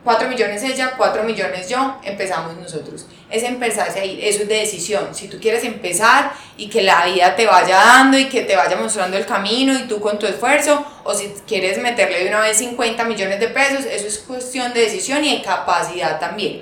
4 0.04 0.28
millones 0.28 0.64
ella, 0.64 0.94
4 0.98 1.24
millones 1.24 1.70
yo, 1.70 2.00
empezamos 2.04 2.56
nosotros. 2.58 3.06
Es 3.32 3.44
empezarse 3.44 4.00
a 4.00 4.06
ir, 4.06 4.24
eso 4.24 4.44
es 4.44 4.48
de 4.50 4.56
decisión. 4.56 5.16
Si 5.16 5.28
tú 5.28 5.40
quieres 5.40 5.64
empezar 5.64 6.34
y 6.58 6.70
que 6.70 6.82
la 6.82 7.06
vida 7.06 7.36
te 7.36 7.46
vaya 7.46 7.78
dando 7.78 8.18
y 8.18 8.26
que 8.26 8.42
te 8.42 8.56
vaya 8.56 8.76
mostrando 8.76 9.18
el 9.18 9.26
camino 9.26 9.74
y 9.74 9.88
tú 9.88 10.02
con 10.02 10.20
tu 10.20 10.28
esfuerzo, 10.28 10.86
o 11.04 11.14
si 11.14 11.34
quieres 11.48 11.78
meterle 11.78 12.24
de 12.24 12.30
una 12.30 12.42
vez 12.42 12.58
50 12.58 13.04
millones 13.06 13.40
de 13.40 13.48
pesos, 13.48 13.86
eso 13.86 14.06
es 14.06 14.20
cuestión 14.20 14.74
de 14.74 14.82
decisión 14.82 15.24
y 15.24 15.38
de 15.38 15.44
capacidad 15.44 16.20
también. 16.20 16.62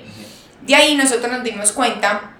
De 0.62 0.74
ahí 0.74 0.94
nosotros 0.94 1.32
nos 1.32 1.42
dimos 1.42 1.72
cuenta 1.72 2.36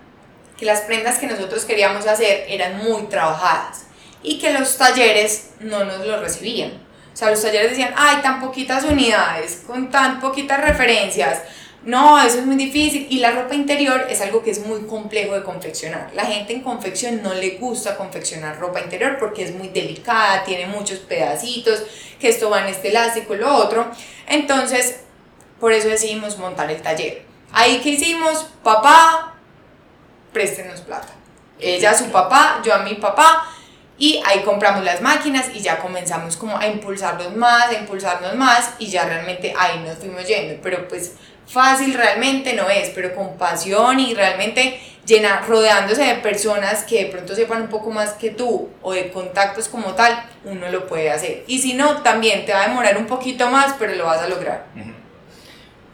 que 0.56 0.66
las 0.66 0.82
prendas 0.82 1.18
que 1.18 1.26
nosotros 1.26 1.64
queríamos 1.64 2.06
hacer 2.06 2.44
eran 2.48 2.76
muy 2.78 3.04
trabajadas 3.04 3.86
y 4.22 4.38
que 4.38 4.52
los 4.52 4.76
talleres 4.76 5.50
no 5.60 5.84
nos 5.84 6.06
lo 6.06 6.20
recibían. 6.20 6.70
O 7.12 7.16
sea, 7.16 7.30
los 7.30 7.42
talleres 7.42 7.70
decían, 7.70 7.92
ay, 7.96 8.18
tan 8.22 8.40
poquitas 8.40 8.84
unidades, 8.84 9.62
con 9.66 9.90
tan 9.90 10.20
poquitas 10.20 10.60
referencias. 10.60 11.40
No, 11.82 12.18
eso 12.22 12.40
es 12.40 12.46
muy 12.46 12.56
difícil. 12.56 13.06
Y 13.10 13.18
la 13.18 13.32
ropa 13.32 13.54
interior 13.54 14.06
es 14.08 14.20
algo 14.20 14.42
que 14.42 14.50
es 14.50 14.64
muy 14.66 14.82
complejo 14.82 15.34
de 15.34 15.42
confeccionar. 15.42 16.10
La 16.14 16.26
gente 16.26 16.52
en 16.52 16.62
confección 16.62 17.22
no 17.22 17.32
le 17.32 17.56
gusta 17.56 17.96
confeccionar 17.96 18.58
ropa 18.58 18.80
interior 18.80 19.16
porque 19.18 19.44
es 19.44 19.54
muy 19.54 19.68
delicada, 19.68 20.44
tiene 20.44 20.66
muchos 20.66 20.98
pedacitos, 20.98 21.82
que 22.18 22.28
esto 22.28 22.50
va 22.50 22.62
en 22.62 22.68
este 22.68 22.88
elástico, 22.88 23.34
lo 23.34 23.54
otro. 23.54 23.90
Entonces, 24.28 25.00
por 25.58 25.72
eso 25.72 25.88
decidimos 25.88 26.38
montar 26.38 26.70
el 26.70 26.82
taller. 26.82 27.24
Ahí 27.52 27.80
que 27.80 27.90
hicimos, 27.90 28.46
papá, 28.62 29.34
préstenos 30.32 30.82
plata. 30.82 31.08
Ella 31.58 31.90
a 31.90 31.98
su 31.98 32.06
papá, 32.06 32.60
yo 32.64 32.74
a 32.74 32.78
mi 32.78 32.94
papá 32.94 33.46
y 34.00 34.20
ahí 34.24 34.40
compramos 34.40 34.82
las 34.82 35.02
máquinas 35.02 35.50
y 35.54 35.60
ya 35.60 35.78
comenzamos 35.78 36.36
como 36.38 36.56
a 36.56 36.66
impulsarnos 36.66 37.36
más, 37.36 37.68
a 37.68 37.74
impulsarnos 37.74 38.34
más 38.34 38.72
y 38.78 38.86
ya 38.86 39.04
realmente 39.04 39.52
ahí 39.56 39.78
nos 39.86 39.98
fuimos 39.98 40.26
yendo. 40.26 40.58
Pero 40.62 40.88
pues 40.88 41.16
fácil 41.46 41.92
realmente 41.92 42.54
no 42.54 42.70
es, 42.70 42.88
pero 42.94 43.14
con 43.14 43.36
pasión 43.36 44.00
y 44.00 44.14
realmente 44.14 44.80
llena, 45.04 45.42
rodeándose 45.46 46.02
de 46.02 46.14
personas 46.14 46.84
que 46.84 47.04
de 47.04 47.10
pronto 47.10 47.34
sepan 47.34 47.60
un 47.60 47.68
poco 47.68 47.90
más 47.90 48.14
que 48.14 48.30
tú 48.30 48.70
o 48.80 48.94
de 48.94 49.10
contactos 49.10 49.68
como 49.68 49.94
tal, 49.94 50.24
uno 50.44 50.70
lo 50.70 50.86
puede 50.86 51.10
hacer. 51.10 51.44
Y 51.46 51.58
si 51.58 51.74
no, 51.74 51.98
también 52.00 52.46
te 52.46 52.54
va 52.54 52.62
a 52.62 52.68
demorar 52.68 52.96
un 52.96 53.06
poquito 53.06 53.50
más, 53.50 53.74
pero 53.78 53.94
lo 53.94 54.06
vas 54.06 54.22
a 54.22 54.28
lograr. 54.28 54.64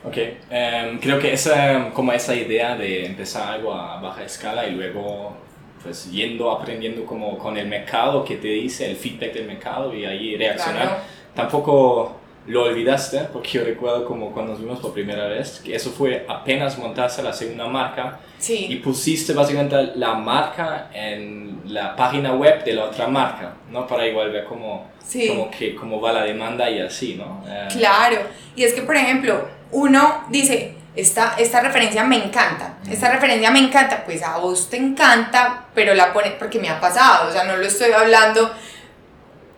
Ok, 0.05 0.17
em, 0.49 1.01
creo 1.01 1.19
que 1.19 1.33
esa, 1.33 1.91
como 1.93 2.13
esa 2.13 2.37
idea 2.37 2.77
de 2.77 3.05
empezar 3.05 3.55
algo 3.55 3.75
a 3.75 4.01
baja 4.01 4.23
escala 4.23 4.65
y 4.65 4.71
luego 4.71 5.45
pues 5.87 6.11
yendo, 6.11 6.51
aprendiendo 6.51 7.07
como 7.07 7.39
con 7.39 7.57
el 7.57 7.69
mercado 7.69 8.25
que 8.25 8.37
te 8.37 8.49
dice, 8.49 8.91
el 8.91 8.97
feedback 8.97 9.33
del 9.33 9.47
mercado 9.47 9.95
y 9.95 10.05
ahí 10.05 10.37
reaccionar. 10.37 11.05
Tampoco 11.35 12.17
lo 12.49 12.65
olvidaste, 12.65 13.21
porque 13.33 13.51
yo 13.51 13.65
recuerdo 13.65 14.05
como 14.05 14.33
cuando 14.33 14.53
nos 14.53 14.61
vimos 14.61 14.81
por 14.81 14.93
primera 14.93 15.27
vez, 15.27 15.61
que 15.65 15.75
eso 15.75 15.91
fue 15.91 16.25
apenas 16.29 16.79
montarse 16.79 17.23
la 17.23 17.33
segunda 17.33 17.67
marca 17.67 18.21
sí. 18.39 18.67
y 18.69 18.77
pusiste 18.77 19.33
básicamente 19.33 19.93
la 19.97 20.15
marca 20.15 20.91
en 20.93 21.63
la 21.67 21.95
página 21.95 22.35
web 22.35 22.65
de 22.65 22.73
la 22.73 22.85
otra 22.85 23.07
marca, 23.09 23.55
¿no? 23.71 23.87
Para 23.87 24.07
igual 24.07 24.31
ver 24.31 24.45
cómo, 24.45 24.89
cómo, 25.29 25.51
que, 25.51 25.75
cómo 25.75 26.01
va 26.01 26.13
la 26.13 26.25
demanda 26.25 26.69
y 26.71 26.81
así, 26.81 27.15
¿no? 27.15 27.45
Eh, 27.49 27.69
claro, 27.71 28.19
y 28.55 28.65
es 28.65 28.75
que 28.75 28.83
por 28.83 28.97
ejemplo, 28.97 29.49
uno 29.73 30.25
dice, 30.31 30.75
esta, 30.97 31.35
esta 31.39 31.61
referencia 31.61 32.03
me 32.05 32.17
encanta, 32.17 32.79
esta 32.91 33.11
referencia 33.11 33.51
me 33.51 33.59
encanta, 33.59 34.03
pues 34.05 34.23
a 34.23 34.39
vos 34.39 34.71
te 34.71 34.79
encanta, 34.79 35.67
pero 35.75 35.95
la 35.95 36.13
pone 36.13 36.31
porque 36.33 36.59
me 36.59 36.71
ha 36.71 36.81
pasado, 36.81 37.29
o 37.29 37.33
sea, 37.33 37.45
no 37.45 37.57
lo 37.57 37.67
estoy 37.67 37.93
hablando. 37.93 38.55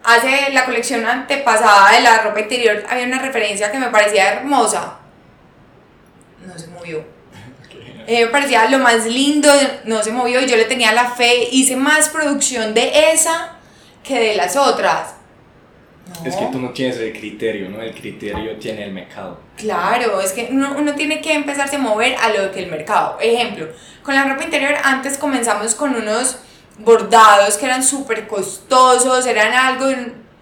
Hace 0.02 0.50
la 0.52 0.64
colección 0.64 1.06
antepasada 1.06 1.92
de 1.92 2.00
la 2.00 2.18
ropa 2.22 2.40
interior 2.40 2.84
había 2.88 3.06
una 3.06 3.20
referencia 3.20 3.70
que 3.70 3.78
me 3.78 3.88
parecía 3.88 4.32
hermosa, 4.32 4.98
no 6.44 6.58
se 6.58 6.66
movió. 6.68 7.04
Eh, 8.08 8.24
me 8.24 8.30
parecía 8.30 8.68
lo 8.68 8.78
más 8.78 9.04
lindo, 9.04 9.52
no 9.84 10.02
se 10.02 10.10
movió 10.10 10.40
y 10.40 10.46
yo 10.46 10.56
le 10.56 10.64
tenía 10.64 10.92
la 10.92 11.10
fe, 11.10 11.48
hice 11.52 11.76
más 11.76 12.08
producción 12.08 12.74
de 12.74 13.12
esa 13.12 13.58
que 14.02 14.18
de 14.18 14.34
las 14.34 14.56
otras 14.56 15.17
es 16.24 16.36
que 16.36 16.46
tú 16.46 16.58
no 16.58 16.70
tienes 16.70 16.96
el 16.98 17.12
criterio, 17.12 17.68
¿no? 17.68 17.80
El 17.80 17.94
criterio 17.94 18.56
tiene 18.56 18.84
el 18.84 18.92
mercado. 18.92 19.38
Claro, 19.56 20.20
es 20.20 20.32
que 20.32 20.48
uno, 20.50 20.74
uno, 20.76 20.94
tiene 20.94 21.20
que 21.20 21.34
empezarse 21.34 21.76
a 21.76 21.78
mover 21.78 22.16
a 22.16 22.30
lo 22.30 22.50
que 22.50 22.62
el 22.62 22.70
mercado. 22.70 23.18
Ejemplo, 23.20 23.68
con 24.02 24.14
la 24.14 24.24
ropa 24.24 24.44
interior 24.44 24.74
antes 24.82 25.18
comenzamos 25.18 25.74
con 25.74 25.94
unos 25.94 26.38
bordados 26.78 27.56
que 27.56 27.66
eran 27.66 27.82
súper 27.82 28.26
costosos, 28.26 29.26
eran 29.26 29.52
algo, 29.52 29.86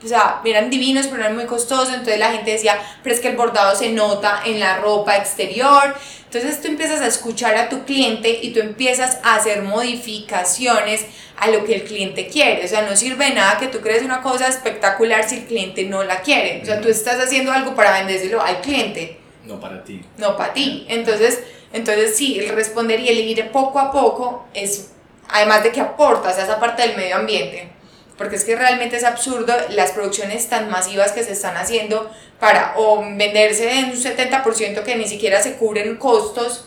o 0.05 0.09
sea, 0.09 0.41
eran 0.45 0.71
divinos, 0.71 1.07
pero 1.07 1.23
eran 1.23 1.35
muy 1.35 1.47
costosos. 1.47 1.89
Entonces 1.89 2.19
la 2.19 2.33
gente 2.33 2.51
decía, 2.51 2.79
pero 3.03 3.15
es 3.15 3.21
que 3.21 3.29
el 3.29 3.37
bordado 3.37 3.75
se 3.77 3.91
nota 3.91 4.43
en 4.45 4.61
la 4.61 4.79
ropa 4.79 5.17
exterior. 5.17 5.95
Entonces 6.25 6.61
tú 6.61 6.69
empiezas 6.69 7.01
a 7.01 7.07
escuchar 7.07 7.57
a 7.57 7.69
tu 7.69 7.85
cliente 7.85 8.41
y 8.43 8.53
tú 8.53 8.61
empiezas 8.61 9.19
a 9.23 9.37
hacer 9.37 9.63
modificaciones 9.63 11.07
a 11.39 11.49
lo 11.49 11.65
que 11.65 11.77
el 11.77 11.85
cliente 11.85 12.27
quiere. 12.29 12.65
O 12.65 12.69
sea, 12.69 12.83
no 12.83 12.97
sirve 12.97 13.27
de 13.27 13.35
nada 13.35 13.59
que 13.59 13.69
tú 13.69 13.81
crees 13.81 14.03
una 14.03 14.23
cosa 14.23 14.49
espectacular 14.49 15.29
si 15.29 15.37
el 15.37 15.45
cliente 15.45 15.85
no 15.85 16.03
la 16.03 16.21
quiere. 16.21 16.61
O 16.63 16.67
sea, 16.67 16.81
tú 16.81 16.89
estás 16.89 17.19
haciendo 17.21 17.53
algo 17.53 17.75
para 17.75 17.93
vendérselo 17.93 18.43
al 18.43 18.61
cliente. 18.61 19.19
No 19.45 19.61
para 19.61 19.83
ti. 19.85 20.03
No 20.19 20.37
para 20.37 20.53
ti. 20.53 20.85
Entonces, 20.89 21.41
entonces 21.73 22.17
sí, 22.17 22.39
el 22.39 22.51
responder 22.51 23.01
y 23.01 23.09
el 23.09 23.19
ir 23.19 23.51
poco 23.51 23.79
a 23.79 23.93
poco 23.93 24.47
es, 24.53 24.91
además 25.29 25.63
de 25.63 25.73
que 25.73 25.81
aportas 25.81 26.39
a 26.39 26.45
esa 26.45 26.59
parte 26.59 26.83
del 26.83 26.97
medio 26.97 27.17
ambiente, 27.17 27.76
porque 28.17 28.37
es 28.37 28.45
que 28.45 28.57
realmente 28.57 28.97
es 28.97 29.05
absurdo 29.05 29.55
las 29.71 29.93
producciones 29.93 30.49
tan 30.49 30.71
masivas 30.71 31.13
que 31.13 31.23
se 31.23 31.33
están 31.33 31.57
haciendo 31.57 32.11
para 32.41 32.75
o 32.77 33.01
venderse 33.01 33.79
en 33.79 33.87
un 33.87 33.97
70% 33.97 34.83
que 34.83 34.97
ni 34.97 35.07
siquiera 35.07 35.43
se 35.43 35.57
cubren 35.57 35.97
costos 35.97 36.67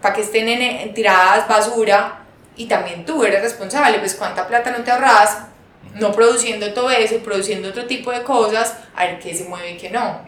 para 0.00 0.14
que 0.14 0.22
estén 0.22 0.48
en, 0.48 0.94
tiradas 0.94 1.48
basura 1.48 2.24
y 2.56 2.66
también 2.66 3.04
tú 3.04 3.22
eres 3.24 3.42
responsable, 3.42 3.98
pues 3.98 4.14
cuánta 4.14 4.46
plata 4.46 4.70
no 4.70 4.82
te 4.82 4.90
ahorras 4.90 5.46
no 5.94 6.12
produciendo 6.12 6.72
todo 6.72 6.90
eso, 6.90 7.18
produciendo 7.18 7.68
otro 7.68 7.86
tipo 7.86 8.10
de 8.10 8.22
cosas, 8.22 8.76
a 8.94 9.06
ver 9.06 9.18
qué 9.18 9.34
se 9.34 9.44
mueve 9.44 9.72
y 9.72 9.76
qué 9.76 9.90
no. 9.90 10.20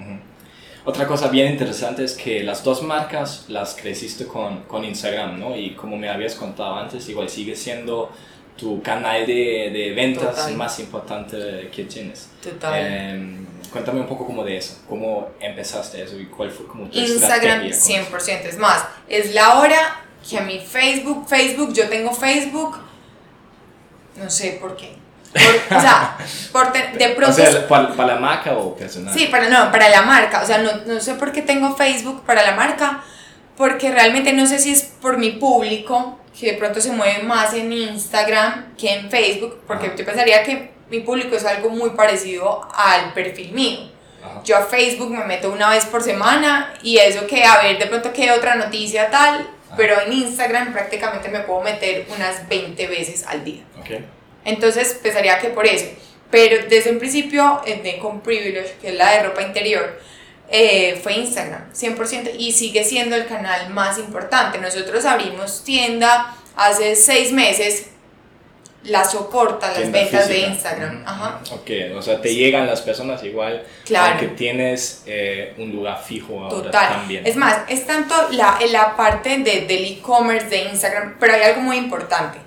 Otra 0.85 1.07
cosa 1.07 1.29
bien 1.29 1.53
interesante 1.53 2.05
es 2.05 2.15
que 2.15 2.43
las 2.43 2.65
dos 2.65 2.83
marcas 2.83 3.45
las 3.49 3.75
creciste 3.75 4.27
con, 4.27 4.63
con 4.63 4.85
Instagram, 4.85 5.39
¿no? 5.39 5.55
Y 5.55 5.75
como 5.75 5.99
me 5.99 6.09
habías 6.09 6.35
contado 6.35 6.77
antes, 6.77 7.07
igual 7.11 7.29
sigue 7.29 7.55
siendo 7.55 8.11
tu 8.59 8.83
canal 8.83 9.25
de, 9.25 9.71
de 9.73 9.93
ventas 9.95 10.51
más 10.53 10.79
importante 10.81 11.71
que 11.75 11.85
tienes. 11.85 12.29
Total. 12.43 12.75
Em, 12.75 13.47
cuéntame 13.71 14.01
un 14.01 14.07
poco 14.07 14.27
como 14.27 14.45
de 14.45 14.57
eso, 14.57 14.83
cómo 14.89 15.29
empezaste 15.41 16.03
eso 16.03 16.19
y 16.19 16.27
cuál 16.27 16.51
fue 16.51 16.67
como 16.67 16.87
tu 16.87 16.99
Instagram 16.99 17.63
100%, 17.63 18.45
es 18.45 18.59
más, 18.59 18.85
es 19.09 19.35
la 19.35 19.61
hora 19.61 20.05
que 20.29 20.39
a 20.39 20.43
mi 20.43 20.59
Facebook, 20.59 21.29
Facebook, 21.29 21.73
yo 21.73 21.89
tengo 21.89 22.13
Facebook, 22.13 22.79
no 24.17 24.29
sé 24.29 24.59
por 24.61 24.77
qué. 24.77 24.97
o 25.35 25.81
sea, 25.81 26.19
por 26.53 26.73
de 26.73 27.09
pronto... 27.11 27.31
O 27.31 27.35
sea, 27.35 27.69
¿para, 27.69 27.95
¿para, 27.95 28.15
la 28.15 28.21
marca 28.21 28.57
o 28.57 28.75
personal? 28.75 29.15
Sí, 29.15 29.27
para, 29.27 29.49
no, 29.49 29.71
para 29.71 29.89
la 29.89 30.03
marca. 30.03 30.43
O 30.43 30.47
sea, 30.47 30.59
no, 30.59 30.71
no 30.87 31.01
sé 31.01 31.15
por 31.15 31.31
qué 31.33 31.43
tengo 31.43 31.77
Facebook 31.77 32.25
para 32.25 32.43
la 32.43 32.57
marca, 32.57 33.05
porque 33.57 33.93
realmente 33.93 34.33
no 34.33 34.47
sé 34.47 34.59
si 34.59 34.73
es 34.73 34.83
por 34.83 35.19
mi 35.19 35.33
público, 35.33 36.19
que 36.39 36.53
de 36.53 36.59
pronto 36.59 36.81
se 36.81 36.93
mueve 36.93 37.23
más 37.23 37.53
en 37.55 37.73
Instagram 37.73 38.77
que 38.77 38.93
en 38.93 39.11
Facebook, 39.11 39.63
porque 39.67 39.93
yo 39.97 40.05
pensaría 40.05 40.43
que 40.43 40.71
mi 40.91 41.01
público 41.01 41.37
es 41.37 41.45
algo 41.45 41.71
muy 41.71 41.91
parecido 41.91 42.67
al 42.75 43.13
perfil 43.13 43.53
mío. 43.53 43.91
Yo 44.45 44.57
a 44.57 44.63
Facebook 44.63 45.11
me 45.11 45.25
meto 45.25 45.51
una 45.51 45.71
vez 45.71 45.85
por 45.87 46.03
semana 46.03 46.75
y 46.83 46.99
eso 46.99 47.27
que 47.27 47.45
a 47.45 47.63
ver 47.63 47.79
de 47.79 47.87
pronto 47.87 48.13
qué 48.13 48.31
otra 48.31 48.55
noticia 48.55 49.11
tal, 49.11 49.49
pero 49.77 50.01
en 50.01 50.13
Instagram 50.13 50.73
prácticamente 50.73 51.29
me 51.29 51.41
puedo 51.41 51.61
meter 51.61 52.07
unas 52.15 52.49
20 52.49 52.87
veces 52.87 53.27
al 53.27 53.45
día. 53.45 53.63
Okay. 53.81 54.05
Entonces 54.45 54.99
pensaría 55.03 55.39
que 55.39 55.49
por 55.49 55.67
eso. 55.67 55.87
Pero 56.31 56.67
desde 56.69 56.91
un 56.91 56.99
principio, 56.99 57.63
en 57.65 58.01
con 58.01 58.21
Privilege, 58.21 58.77
que 58.81 58.89
es 58.89 58.95
la 58.95 59.13
de 59.13 59.23
ropa 59.25 59.43
interior, 59.43 59.99
eh, 60.51 60.99
fue 61.03 61.15
Instagram, 61.15 61.73
100%, 61.73 62.31
y 62.39 62.53
sigue 62.53 62.83
siendo 62.83 63.17
el 63.17 63.27
canal 63.27 63.69
más 63.71 63.99
importante. 63.99 64.59
Nosotros 64.59 65.05
abrimos 65.05 65.63
tienda 65.63 66.35
hace 66.57 66.97
seis 66.97 67.33
meses, 67.33 67.91
la 68.85 69.05
soporta 69.05 69.73
las 69.79 69.93
ventas 69.93 70.29
de 70.29 70.41
Instagram. 70.41 71.03
Ajá. 71.05 71.41
Ok, 71.51 71.71
o 71.95 72.01
sea, 72.01 72.21
te 72.23 72.35
llegan 72.35 72.67
las 72.67 72.81
personas 72.81 73.23
igual, 73.25 73.63
claro. 73.85 74.13
aunque 74.13 74.29
tienes 74.29 75.03
eh, 75.07 75.55
un 75.59 75.73
lugar 75.73 76.03
fijo 76.03 76.43
ahora 76.43 76.63
Total. 76.63 76.89
también. 76.95 77.27
Es 77.27 77.37
más, 77.37 77.59
es 77.69 77.87
tanto 77.87 78.15
la, 78.31 78.59
la 78.71 78.97
parte 78.97 79.37
de, 79.39 79.67
del 79.67 79.85
e-commerce 79.85 80.47
de 80.49 80.65
Instagram, 80.71 81.17
pero 81.21 81.35
hay 81.35 81.43
algo 81.43 81.61
muy 81.61 81.77
importante. 81.77 82.39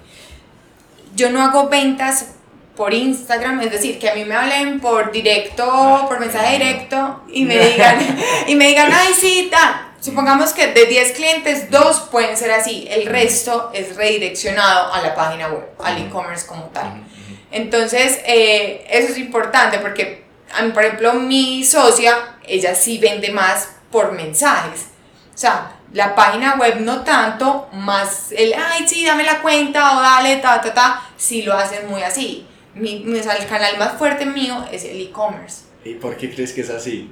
Yo 1.15 1.29
no 1.29 1.43
hago 1.43 1.69
ventas 1.69 2.35
por 2.81 2.95
Instagram, 2.95 3.61
es 3.61 3.69
decir, 3.69 3.99
que 3.99 4.09
a 4.09 4.15
mí 4.15 4.25
me 4.25 4.33
hablen 4.33 4.79
por 4.79 5.11
directo, 5.11 5.71
Ah, 5.71 6.07
por 6.07 6.19
mensaje 6.19 6.53
directo 6.53 7.21
y 7.31 7.45
me 7.45 7.59
digan, 7.59 7.99
y 8.47 8.55
me 8.55 8.69
digan, 8.69 8.91
ay, 8.91 9.13
sí, 9.13 9.49
tal. 9.51 9.91
Supongamos 9.99 10.51
que 10.51 10.65
de 10.65 10.87
10 10.87 11.11
clientes, 11.11 11.69
dos 11.69 11.99
pueden 12.11 12.35
ser 12.35 12.49
así, 12.49 12.87
el 12.89 13.05
resto 13.05 13.69
es 13.71 13.95
redireccionado 13.97 14.91
a 14.93 15.01
la 15.03 15.13
página 15.13 15.49
web, 15.49 15.69
al 15.77 15.99
e-commerce 15.99 16.47
como 16.47 16.63
tal. 16.73 17.03
Entonces, 17.51 18.19
eh, 18.25 18.83
eso 18.89 19.11
es 19.11 19.19
importante 19.19 19.77
porque, 19.77 20.23
a 20.51 20.63
mí, 20.63 20.71
por 20.71 20.83
ejemplo, 20.83 21.13
mi 21.13 21.63
socia, 21.63 22.37
ella 22.47 22.73
sí 22.73 22.97
vende 22.97 23.29
más 23.29 23.69
por 23.91 24.11
mensajes. 24.13 24.87
O 25.35 25.37
sea, 25.37 25.73
la 25.93 26.15
página 26.15 26.55
web 26.55 26.79
no 26.79 27.03
tanto, 27.03 27.69
más 27.73 28.31
el, 28.31 28.55
ay, 28.55 28.87
sí, 28.87 29.05
dame 29.05 29.23
la 29.23 29.39
cuenta 29.43 29.99
o 29.99 30.01
dale, 30.01 30.37
ta, 30.37 30.59
ta, 30.59 30.73
ta, 30.73 31.09
sí 31.15 31.43
lo 31.43 31.53
hacen 31.53 31.87
muy 31.87 32.01
así. 32.01 32.47
Mi, 32.75 32.99
mi- 33.05 33.19
o 33.19 33.23
sea, 33.23 33.33
el 33.33 33.47
canal 33.47 33.77
más 33.77 33.93
fuerte 33.97 34.25
mío 34.25 34.65
es 34.71 34.85
el 34.85 34.99
e-commerce. 35.01 35.63
¿Y 35.83 35.95
por 35.95 36.15
qué 36.17 36.33
crees 36.33 36.53
que 36.53 36.61
es 36.61 36.69
así? 36.69 37.11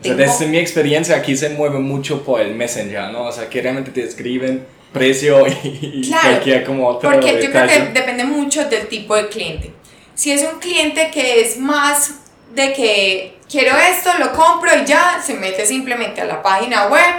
O 0.00 0.04
sea, 0.04 0.14
desde 0.14 0.46
mi 0.46 0.58
experiencia 0.58 1.16
aquí 1.16 1.36
se 1.36 1.50
mueve 1.50 1.78
mucho 1.78 2.22
por 2.24 2.40
el 2.40 2.54
Messenger, 2.54 3.10
¿no? 3.12 3.24
O 3.24 3.32
sea, 3.32 3.48
que 3.48 3.62
realmente 3.62 3.90
te 3.92 4.02
escriben 4.04 4.66
precio 4.92 5.46
y, 5.64 6.02
Claro, 6.08 6.28
cualquier 6.30 6.64
como 6.64 6.88
otro 6.88 7.10
Porque 7.10 7.26
yo 7.42 7.50
creo 7.50 7.66
que 7.66 7.72
detalle. 7.74 7.92
depende 7.92 8.24
mucho 8.24 8.64
del 8.68 8.88
tipo 8.88 9.14
de 9.14 9.28
cliente. 9.28 9.72
Si 10.14 10.32
es 10.32 10.42
un 10.52 10.58
cliente 10.58 11.10
que 11.12 11.40
es 11.40 11.58
más 11.58 12.14
de 12.54 12.72
que 12.72 13.38
quiero 13.48 13.76
esto, 13.76 14.10
lo 14.18 14.32
compro 14.32 14.70
y 14.82 14.84
ya, 14.84 15.22
se 15.24 15.34
mete 15.34 15.64
simplemente 15.64 16.20
a 16.20 16.24
la 16.24 16.42
página 16.42 16.88
web, 16.88 17.14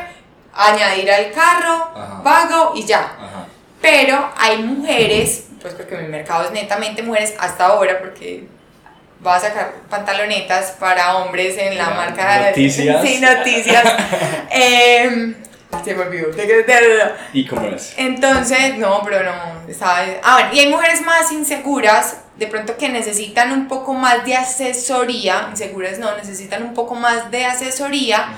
añadir 0.54 1.10
al 1.12 1.32
carro, 1.32 1.88
Ajá. 1.96 2.22
pago 2.24 2.74
y 2.76 2.84
ya. 2.86 3.00
Ajá. 3.00 3.48
Pero 3.82 4.30
hay 4.36 4.58
mujeres, 4.62 5.46
pues 5.62 5.74
porque 5.74 5.98
mi 5.98 6.08
mercado 6.08 6.46
es 6.46 6.52
netamente 6.52 7.04
mujeres 7.04 7.34
hasta 7.40 7.68
ahora, 7.68 8.00
porque 8.00 8.48
va 9.26 9.36
a 9.36 9.40
sacar 9.40 9.74
pantalonetas 9.90 10.72
para 10.80 11.18
hombres 11.18 11.58
en 11.58 11.78
la 11.78 11.86
Ya, 11.86 11.90
marca 11.92 12.50
noticias. 12.50 13.02
Sí, 13.04 13.20
noticias. 13.20 13.84
Em, 14.50 15.36
se 15.84 15.94
me 15.94 16.02
olvidó. 16.04 16.32
E-commerce. 17.34 17.94
Entonces, 17.98 18.78
no, 18.78 19.02
pero 19.04 19.24
no, 19.24 19.74
¿sabes? 19.78 20.18
Ah, 20.24 20.40
bueno, 20.40 20.50
y 20.54 20.60
hay 20.60 20.70
mujeres 20.70 21.02
más 21.02 21.32
inseguras, 21.32 22.18
de 22.38 22.48
pronto 22.48 22.78
que 22.78 22.90
necesitan 22.90 23.52
un 23.52 23.68
poco 23.68 23.94
más 23.94 24.26
de 24.26 24.36
asesoría, 24.36 25.48
inseguras 25.52 26.00
no, 26.00 26.16
necesitan 26.16 26.64
un 26.64 26.74
poco 26.74 26.96
más 26.96 27.30
de 27.30 27.46
asesoría, 27.46 28.30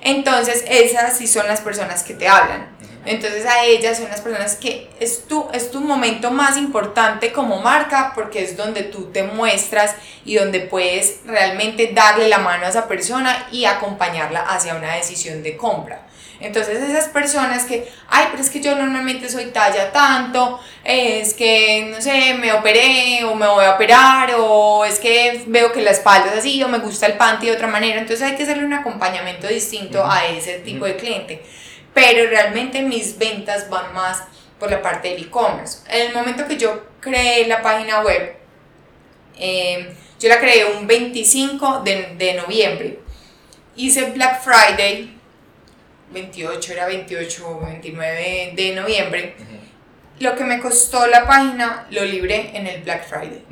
entonces 0.00 0.64
esas 0.68 1.16
sí 1.16 1.26
son 1.26 1.46
las 1.46 1.60
personas 1.60 2.02
que 2.02 2.14
te 2.14 2.28
hablan. 2.28 2.73
Entonces 3.06 3.44
a 3.46 3.64
ellas 3.64 3.98
son 3.98 4.08
las 4.08 4.20
personas 4.20 4.56
que 4.56 4.88
es 4.98 5.26
tu, 5.26 5.46
es 5.52 5.70
tu 5.70 5.80
momento 5.80 6.30
más 6.30 6.56
importante 6.56 7.32
como 7.32 7.60
marca 7.60 8.12
porque 8.14 8.42
es 8.42 8.56
donde 8.56 8.82
tú 8.82 9.10
te 9.12 9.22
muestras 9.22 9.94
y 10.24 10.36
donde 10.36 10.60
puedes 10.60 11.20
realmente 11.26 11.90
darle 11.92 12.28
la 12.28 12.38
mano 12.38 12.66
a 12.66 12.70
esa 12.70 12.88
persona 12.88 13.46
y 13.52 13.66
acompañarla 13.66 14.40
hacia 14.40 14.74
una 14.74 14.94
decisión 14.94 15.42
de 15.42 15.56
compra. 15.56 16.06
Entonces 16.40 16.82
esas 16.82 17.08
personas 17.08 17.64
que, 17.64 17.88
ay, 18.08 18.26
pero 18.30 18.42
es 18.42 18.50
que 18.50 18.60
yo 18.60 18.74
normalmente 18.74 19.28
soy 19.28 19.46
talla 19.46 19.92
tanto, 19.92 20.60
eh, 20.84 21.20
es 21.20 21.32
que, 21.32 21.90
no 21.94 22.00
sé, 22.02 22.34
me 22.34 22.52
operé 22.52 23.24
o 23.24 23.34
me 23.34 23.46
voy 23.46 23.64
a 23.64 23.74
operar 23.74 24.34
o 24.38 24.84
es 24.84 24.98
que 24.98 25.44
veo 25.46 25.72
que 25.72 25.80
la 25.80 25.92
espalda 25.92 26.32
es 26.32 26.38
así 26.38 26.62
o 26.62 26.68
me 26.68 26.78
gusta 26.78 27.06
el 27.06 27.14
panty 27.14 27.46
de 27.46 27.52
otra 27.52 27.68
manera, 27.68 28.00
entonces 28.00 28.26
hay 28.26 28.36
que 28.36 28.42
hacerle 28.42 28.64
un 28.64 28.74
acompañamiento 28.74 29.46
distinto 29.46 30.04
a 30.04 30.26
ese 30.26 30.58
tipo 30.58 30.84
de 30.84 30.96
cliente. 30.96 31.42
Pero 31.94 32.28
realmente 32.28 32.82
mis 32.82 33.16
ventas 33.16 33.70
van 33.70 33.94
más 33.94 34.24
por 34.58 34.70
la 34.70 34.82
parte 34.82 35.10
del 35.10 35.24
e-commerce. 35.24 35.78
En 35.88 36.08
el 36.08 36.14
momento 36.14 36.46
que 36.46 36.56
yo 36.56 36.84
creé 37.00 37.46
la 37.46 37.62
página 37.62 38.02
web, 38.02 38.36
eh, 39.38 39.94
yo 40.18 40.28
la 40.28 40.40
creé 40.40 40.64
un 40.76 40.86
25 40.86 41.80
de, 41.80 42.14
de 42.16 42.34
noviembre. 42.34 43.00
Hice 43.76 44.10
Black 44.10 44.42
Friday, 44.42 45.16
28, 46.12 46.72
era 46.72 46.86
28 46.86 47.48
o 47.48 47.60
29 47.66 48.52
de 48.54 48.74
noviembre. 48.74 49.34
Lo 50.20 50.36
que 50.36 50.44
me 50.44 50.60
costó 50.60 51.06
la 51.06 51.26
página 51.26 51.86
lo 51.90 52.04
libré 52.04 52.56
en 52.56 52.66
el 52.66 52.82
Black 52.82 53.06
Friday. 53.06 53.44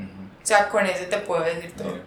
O 0.42 0.46
sea, 0.46 0.68
con 0.68 0.86
eso 0.86 1.04
te 1.06 1.18
puedo 1.18 1.42
decir 1.42 1.72
todo. 1.76 2.00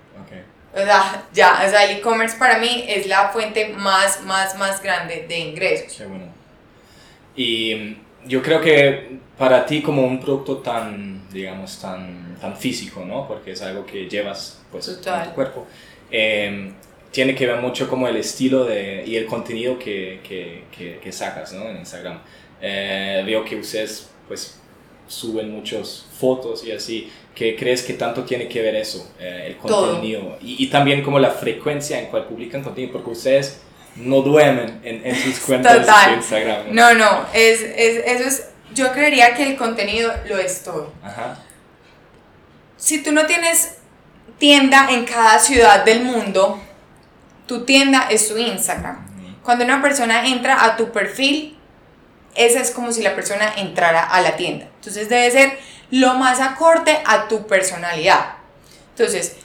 O 0.75 0.77
sea, 0.77 1.25
ya, 1.33 1.63
o 1.65 1.69
sea, 1.69 1.85
el 1.85 1.97
e-commerce 1.97 2.37
para 2.37 2.57
mí 2.59 2.83
es 2.87 3.07
la 3.07 3.29
fuente 3.29 3.69
más, 3.69 4.21
más, 4.23 4.57
más 4.57 4.83
grande 4.83 5.25
de 5.27 5.39
ingresos. 5.39 5.93
Qué 5.97 6.05
bueno. 6.05 6.27
Y 7.33 7.75
mm, 7.75 8.27
yo 8.27 8.41
creo 8.41 8.59
que 8.59 9.19
para 9.37 9.65
ti 9.65 9.81
como 9.81 10.05
un 10.05 10.19
producto 10.19 10.57
tan, 10.57 11.29
digamos, 11.29 11.79
tan, 11.79 12.35
tan 12.41 12.57
físico, 12.57 13.05
¿no? 13.05 13.25
Porque 13.25 13.51
es 13.51 13.61
algo 13.61 13.85
que 13.85 14.09
llevas 14.09 14.61
pues 14.69 14.85
Total. 14.85 15.21
en 15.21 15.29
tu 15.29 15.35
cuerpo, 15.35 15.65
eh, 16.11 16.73
tiene 17.09 17.35
que 17.35 17.47
ver 17.47 17.61
mucho 17.61 17.89
como 17.89 18.09
el 18.09 18.17
estilo 18.17 18.65
de, 18.65 19.03
y 19.07 19.15
el 19.15 19.25
contenido 19.25 19.79
que, 19.79 20.19
que, 20.27 20.65
que, 20.77 20.99
que 20.99 21.11
sacas, 21.13 21.53
¿no? 21.53 21.69
En 21.69 21.77
Instagram. 21.77 22.19
Eh, 22.61 23.23
veo 23.25 23.45
que 23.45 23.55
ustedes 23.55 24.09
pues 24.27 24.59
suben 25.07 25.51
muchas 25.51 26.05
fotos 26.19 26.65
y 26.65 26.71
así. 26.71 27.11
¿Qué 27.33 27.57
crees 27.57 27.83
que 27.83 27.93
tanto 27.93 28.23
tiene 28.23 28.47
que 28.47 28.61
ver 28.61 28.75
eso, 28.75 29.11
eh, 29.19 29.43
el 29.47 29.57
contenido? 29.57 30.37
Y, 30.41 30.63
y 30.63 30.67
también 30.67 31.03
como 31.03 31.19
la 31.19 31.31
frecuencia 31.31 31.99
en 31.99 32.05
cual 32.05 32.27
publican 32.27 32.63
contenido, 32.63 32.93
porque 32.93 33.09
ustedes 33.09 33.59
no 33.97 34.21
duermen 34.21 34.79
en, 34.83 35.05
en 35.05 35.15
sus 35.15 35.39
cuentas 35.39 35.81
Total. 35.81 36.11
de 36.11 36.15
Instagram. 36.17 36.63
No, 36.71 36.93
no, 36.93 37.25
es, 37.33 37.61
es, 37.61 38.03
eso 38.05 38.23
es, 38.23 38.49
yo 38.73 38.91
creería 38.93 39.33
que 39.33 39.43
el 39.49 39.57
contenido 39.57 40.13
lo 40.29 40.37
es 40.37 40.63
todo. 40.63 40.93
Ajá. 41.03 41.39
Si 42.77 43.03
tú 43.03 43.11
no 43.11 43.25
tienes 43.25 43.79
tienda 44.37 44.87
en 44.91 45.05
cada 45.05 45.39
ciudad 45.39 45.83
del 45.83 46.03
mundo, 46.03 46.61
tu 47.47 47.65
tienda 47.65 48.07
es 48.09 48.27
tu 48.27 48.37
Instagram. 48.37 49.05
Cuando 49.43 49.63
una 49.63 49.81
persona 49.81 50.27
entra 50.27 50.63
a 50.63 50.75
tu 50.75 50.91
perfil, 50.91 51.54
esa 52.35 52.61
es 52.61 52.71
como 52.71 52.91
si 52.91 53.01
la 53.01 53.15
persona 53.15 53.53
entrara 53.57 54.03
a 54.03 54.21
la 54.21 54.35
tienda. 54.35 54.67
Entonces 54.75 55.09
debe 55.09 55.31
ser 55.31 55.57
lo 55.91 56.15
más 56.15 56.39
acorde 56.39 57.01
a 57.05 57.27
tu 57.27 57.47
personalidad. 57.47 58.35
Entonces, 58.91 59.37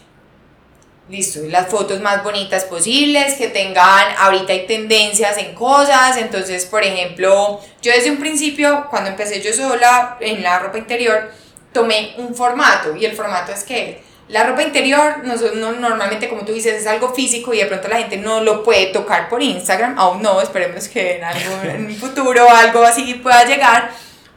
listo, 1.09 1.41
las 1.49 1.69
fotos 1.69 2.01
más 2.01 2.23
bonitas 2.23 2.65
posibles, 2.65 3.35
que 3.35 3.49
tengan, 3.49 4.15
ahorita 4.19 4.53
hay 4.53 4.67
tendencias 4.67 5.39
en 5.39 5.55
cosas, 5.55 6.17
entonces, 6.17 6.67
por 6.67 6.85
ejemplo, 6.85 7.61
yo 7.83 7.93
desde 7.93 8.11
un 8.11 8.19
principio, 8.19 8.87
cuando 8.91 9.11
empecé 9.11 9.41
yo 9.41 9.53
sola 9.53 10.17
en 10.21 10.43
la 10.43 10.61
ropa 10.61 10.79
interior, 10.79 11.31
tomé 11.73 12.15
un 12.19 12.35
formato 12.35 12.97
y 12.97 13.05
el 13.05 13.17
formato 13.17 13.53
es 13.53 13.65
que 13.65 14.03
la 14.31 14.45
ropa 14.45 14.63
interior 14.63 15.25
no, 15.25 15.35
no- 15.55 15.73
normalmente 15.73 16.29
como 16.29 16.45
tú 16.45 16.53
dices 16.53 16.75
es 16.81 16.87
algo 16.87 17.13
físico 17.13 17.53
y 17.53 17.59
de 17.59 17.67
pronto 17.67 17.89
la 17.89 17.99
gente 17.99 18.17
no 18.17 18.41
lo 18.41 18.63
puede 18.63 18.87
tocar 18.87 19.29
por 19.29 19.43
Instagram, 19.43 19.99
aún 19.99 20.23
no, 20.23 20.41
esperemos 20.41 20.87
que 20.89 21.21
en, 21.65 21.87
un 21.87 21.97
futuro 21.97 22.49
algo 22.49 22.83
así 22.85 23.15
pueda 23.15 23.45
llegar. 23.45 23.91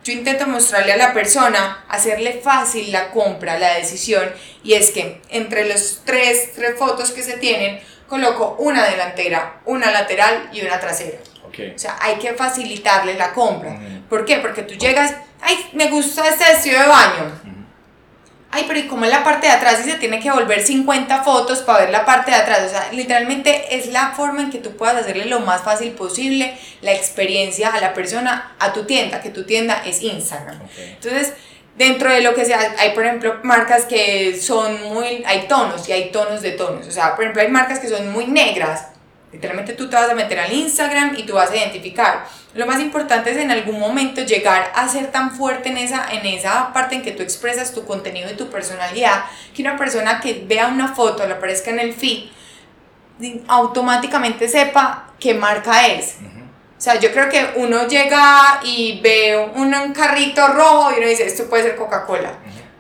Yo 0.04 0.12
intento 0.12 0.46
mostrarle 0.48 0.92
a 0.94 0.98
la 0.98 1.14
persona, 1.14 1.86
hacerle 1.88 2.42
fácil 2.44 2.92
la 2.92 3.10
compra, 3.12 3.58
la 3.58 3.76
decisión, 3.76 4.30
y 4.62 4.74
es 4.74 4.92
que 4.92 5.22
entre 5.30 5.66
los 5.66 6.02
tres, 6.04 6.52
tres 6.54 6.78
fotos 6.78 7.12
que 7.12 7.24
se 7.24 7.38
tienen, 7.38 7.80
coloco 8.10 8.58
una 8.60 8.84
delantera, 8.84 9.62
una 9.66 9.92
lateral 9.92 10.50
y 10.52 10.62
una 10.66 10.78
trasera. 10.80 11.20
Ok. 11.48 11.60
O 11.76 11.80
sea, 11.80 11.98
hay 12.02 12.16
que 12.16 12.34
facilitarle 12.34 13.14
la 13.14 13.32
compra. 13.32 13.70
Ujú. 13.70 14.02
¿Por 14.10 14.26
qué? 14.26 14.38
Porque 14.38 14.64
tú 14.64 14.74
llegas, 14.74 15.14
ay, 15.40 15.70
me 15.72 15.88
gusta 15.90 16.28
este 16.28 16.44
vestido 16.52 16.82
de 16.82 16.88
baño. 16.88 17.63
Ay, 18.56 18.66
pero 18.68 18.80
¿y 18.80 18.88
cómo 18.88 19.06
es 19.06 19.12
la 19.12 19.24
parte 19.24 19.48
de 19.48 19.54
atrás? 19.54 19.82
Y 19.84 19.90
se 19.90 19.98
tiene 19.98 20.20
que 20.20 20.30
volver 20.30 20.62
50 20.62 21.24
fotos 21.24 21.64
para 21.64 21.80
ver 21.80 21.90
la 21.90 22.06
parte 22.06 22.30
de 22.30 22.38
atrás. 22.38 22.62
O 22.66 22.70
sea, 22.70 22.90
literalmente 22.92 23.76
es 23.76 23.88
la 23.88 24.12
forma 24.12 24.44
en 24.44 24.52
que 24.52 24.60
tú 24.60 24.78
puedas 24.78 24.96
hacerle 24.96 25.26
lo 25.26 25.40
más 25.40 25.64
fácil 25.64 25.92
posible 25.94 26.56
la 26.82 26.94
experiencia 26.94 27.70
a 27.70 27.82
la 27.82 27.94
persona, 27.94 28.56
a 28.60 28.72
tu 28.72 28.86
tienda, 28.86 29.22
que 29.22 29.32
tu 29.32 29.44
tienda 29.44 29.82
es 29.86 30.04
Instagram. 30.04 30.60
Entonces, 30.78 31.34
dentro 31.76 32.12
de 32.12 32.22
lo 32.22 32.36
que 32.36 32.46
sea, 32.46 32.76
hay 32.78 32.92
por 32.92 33.06
ejemplo 33.06 33.40
marcas 33.42 33.86
que 33.86 34.40
son 34.40 34.94
muy, 34.94 35.24
hay 35.26 35.48
tonos 35.48 35.90
y 35.90 35.92
hay 35.92 36.12
tonos 36.12 36.42
de 36.42 36.52
tonos. 36.52 36.88
O 36.88 36.92
sea, 36.92 37.16
por 37.16 37.24
ejemplo, 37.24 37.42
hay 37.42 37.50
marcas 37.50 37.80
que 37.80 37.88
son 37.88 38.12
muy 38.12 38.28
negras. 38.28 38.90
Literalmente 39.34 39.74
tú 39.74 39.90
te 39.90 39.96
vas 39.96 40.10
a 40.10 40.14
meter 40.14 40.40
al 40.40 40.54
Instagram 40.54 41.16
y 41.18 41.24
tú 41.24 41.34
vas 41.34 41.50
a 41.50 41.58
identificar. 41.58 42.26
Lo 42.54 42.68
más 42.68 42.80
importante 42.80 43.32
es 43.32 43.38
en 43.38 43.50
algún 43.50 43.80
momento 43.80 44.22
llegar 44.22 44.72
a 44.76 44.88
ser 44.88 45.08
tan 45.08 45.32
fuerte 45.32 45.70
en 45.70 45.78
esa, 45.78 46.06
en 46.12 46.24
esa 46.28 46.72
parte 46.72 46.94
en 46.96 47.02
que 47.02 47.12
tú 47.12 47.24
expresas 47.24 47.74
tu 47.74 47.84
contenido 47.84 48.30
y 48.30 48.36
tu 48.36 48.50
personalidad, 48.50 49.26
que 49.56 49.64
una 49.64 49.76
persona 49.76 50.22
que 50.22 50.46
vea 50.48 50.68
una 50.68 50.94
foto, 50.94 51.26
le 51.26 51.34
aparezca 51.34 51.72
en 51.72 51.80
el 51.80 51.94
feed, 51.94 52.30
automáticamente 53.48 54.48
sepa 54.48 55.14
qué 55.20 55.34
marca 55.34 55.88
es. 55.88 56.18
O 56.78 56.82
sea, 56.84 57.00
yo 57.00 57.12
creo 57.12 57.28
que 57.30 57.54
uno 57.56 57.88
llega 57.88 58.60
y 58.64 59.00
ve 59.02 59.52
un, 59.56 59.74
un 59.74 59.94
carrito 59.94 60.48
rojo 60.50 60.92
y 60.92 61.00
uno 61.00 61.08
dice, 61.08 61.26
esto 61.26 61.50
puede 61.50 61.64
ser 61.64 61.76
Coca-Cola. 61.76 62.34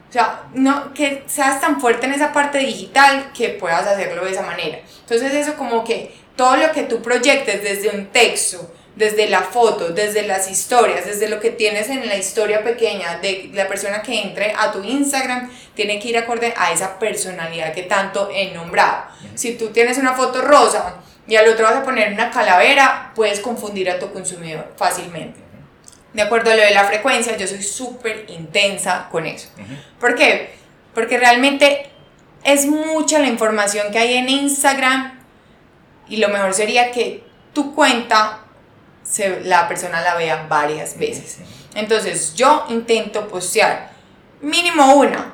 O 0.08 0.14
sea, 0.14 0.44
no, 0.54 0.94
que 0.94 1.24
seas 1.26 1.60
tan 1.60 1.82
fuerte 1.82 2.06
en 2.06 2.14
esa 2.14 2.32
parte 2.32 2.60
digital 2.60 3.32
que 3.36 3.50
puedas 3.50 3.88
hacerlo 3.88 4.24
de 4.24 4.32
esa 4.32 4.44
manera. 4.44 4.78
Entonces 5.00 5.34
eso 5.34 5.56
como 5.56 5.84
que 5.84 6.14
todo 6.36 6.58
lo 6.58 6.72
que 6.72 6.84
tú 6.84 7.02
proyectes 7.02 7.64
desde 7.64 7.90
un 7.90 8.08
texto, 8.08 8.72
desde 8.96 9.28
la 9.28 9.42
foto, 9.42 9.90
desde 9.90 10.24
las 10.24 10.50
historias, 10.50 11.06
desde 11.06 11.28
lo 11.28 11.40
que 11.40 11.50
tienes 11.50 11.90
en 11.90 12.08
la 12.08 12.16
historia 12.16 12.64
pequeña 12.64 13.18
de 13.20 13.50
la 13.54 13.68
persona 13.68 14.02
que 14.02 14.22
entre 14.22 14.54
a 14.56 14.72
tu 14.72 14.84
Instagram, 14.84 15.52
tiene 15.74 16.00
que 16.00 16.10
ir 16.10 16.18
acorde 16.18 16.54
a 16.56 16.72
esa 16.72 17.00
personalidad 17.00 17.74
que 17.74 17.84
tanto 17.84 18.30
he 18.34 18.52
nombrado. 18.52 19.06
Si 19.36 19.56
tú 19.56 19.70
tienes 19.70 19.98
una 19.98 20.14
foto 20.14 20.42
rosa 20.42 20.96
y 21.28 21.36
al 21.36 21.48
otro 21.50 21.66
vas 21.66 21.78
a 21.78 21.84
poner 21.84 22.14
una 22.14 22.30
calavera, 22.30 23.12
puedes 23.16 23.40
confundir 23.40 23.90
a 23.90 24.00
tu 24.00 24.12
consumidor 24.12 24.74
fácilmente. 24.76 25.40
De 26.14 26.22
acuerdo 26.22 26.52
a 26.52 26.56
lo 26.56 26.62
de 26.62 26.72
la 26.72 26.84
frecuencia, 26.84 27.36
yo 27.38 27.48
soy 27.48 27.64
súper 27.64 28.26
intensa 28.28 29.08
con 29.12 29.26
eso. 29.26 29.50
¿Por 30.00 30.14
qué? 30.14 30.52
Porque 30.94 31.18
realmente 31.18 31.90
es 32.44 32.68
mucha 32.68 33.18
la 33.18 33.28
información 33.28 33.92
que 33.92 33.98
hay 33.98 34.14
en 34.16 34.30
Instagram 34.30 35.23
y 36.10 36.18
lo 36.18 36.30
mejor 36.30 36.54
sería 36.54 36.92
que 36.92 37.24
tu 37.54 37.74
cuenta 37.76 38.40
se, 39.04 39.42
la 39.42 39.68
persona 39.68 40.02
la 40.02 40.16
vea 40.16 40.46
varias 40.50 40.98
veces. 40.98 41.40
Entonces 41.76 42.34
yo 42.36 42.66
intento 42.70 43.28
postear 43.28 43.92
mínimo 44.42 44.96
una, 44.96 45.34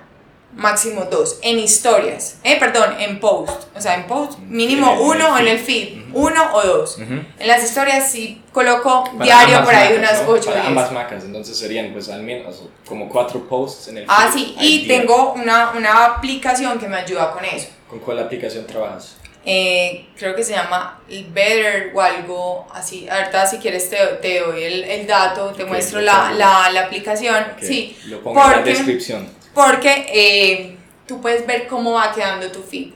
máximo 0.55 1.05
dos, 1.05 1.37
en 1.43 1.59
historias, 1.59 2.37
eh, 2.43 2.57
perdón, 2.59 2.95
en 2.99 3.19
post, 3.19 3.67
o 3.75 3.79
sea, 3.81 3.93
en 3.95 4.07
post 4.07 4.39
mínimo 4.39 4.93
En 4.93 4.99
uno 4.99 5.37
en 5.37 5.47
el 5.47 5.59
feed, 5.59 5.99
uno 6.13 6.53
o 6.55 6.61
dos. 6.63 6.97
Ujú. 6.97 7.13
En 7.37 7.47
las 7.47 7.63
historias 7.63 8.11
sí 8.11 8.41
coloco 8.51 9.03
Para 9.03 9.25
diario 9.25 9.63
por 9.63 9.75
ahí 9.75 9.93
marcas, 9.97 10.11
unas 10.19 10.23
¿no? 10.27 10.29
8 10.33 10.41
o 10.41 10.45
Para 10.45 10.55
10. 10.61 10.67
ambas 10.67 10.91
marcas, 10.91 11.23
entonces 11.23 11.57
serían 11.57 11.93
pues 11.93 12.09
al 12.09 12.23
menos 12.23 12.63
como 12.87 13.07
cuatro 13.09 13.47
posts 13.47 13.89
en 13.89 13.99
el 13.99 14.05
Ah, 14.07 14.29
feed 14.33 14.43
sí, 14.43 14.55
al 14.57 14.65
y 14.65 14.77
día. 14.85 14.97
tengo 14.99 15.33
una, 15.33 15.71
una 15.71 16.05
aplicación 16.05 16.79
que 16.79 16.87
me 16.87 16.97
ayuda 16.97 17.31
con 17.31 17.45
eso. 17.45 17.67
¿Con 17.87 17.99
cuál 17.99 18.19
aplicación 18.19 18.65
trabajas? 18.65 19.15
Eh, 19.51 20.05
creo 20.15 20.35
que 20.35 20.43
se 20.43 20.53
llama 20.53 20.99
Better 21.07 21.91
o 21.95 22.01
algo 22.01 22.67
así. 22.73 23.07
Ahorita 23.09 23.47
si 23.47 23.57
quieres 23.57 23.89
te, 23.89 23.97
te 24.21 24.41
doy 24.41 24.63
el, 24.63 24.83
el 24.83 25.07
dato, 25.07 25.51
te 25.53 25.63
Ok, 25.63 25.69
muestro 25.69 26.01
la, 26.01 26.31
la, 26.33 26.69
la 26.69 26.81
aplicación. 26.81 27.35
Ok, 27.55 27.63
Sí, 27.63 27.97
Lo 28.05 28.21
pongo 28.21 28.39
en 28.43 28.47
la 28.49 28.55
porque- 28.57 28.69
descripción. 28.69 29.27
porque 29.55 30.05
eh, 30.13 30.77
tú 31.07 31.19
puedes 31.19 31.47
ver 31.47 31.67
cómo 31.67 31.93
va 31.93 32.13
quedando 32.13 32.51
tu 32.51 32.61
feed. 32.61 32.93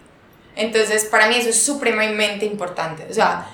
Entonces, 0.55 1.05
para 1.05 1.27
mí 1.27 1.35
eso 1.37 1.49
es 1.49 1.63
supremamente 1.63 2.45
importante. 2.45 3.07
O 3.09 3.13
sea, 3.13 3.47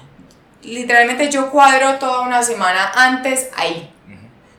literalmente 0.63 1.29
yo 1.29 1.49
cuadro 1.51 1.95
toda 1.99 2.21
una 2.21 2.43
semana 2.43 2.91
antes 2.95 3.49
ahí. 3.55 3.89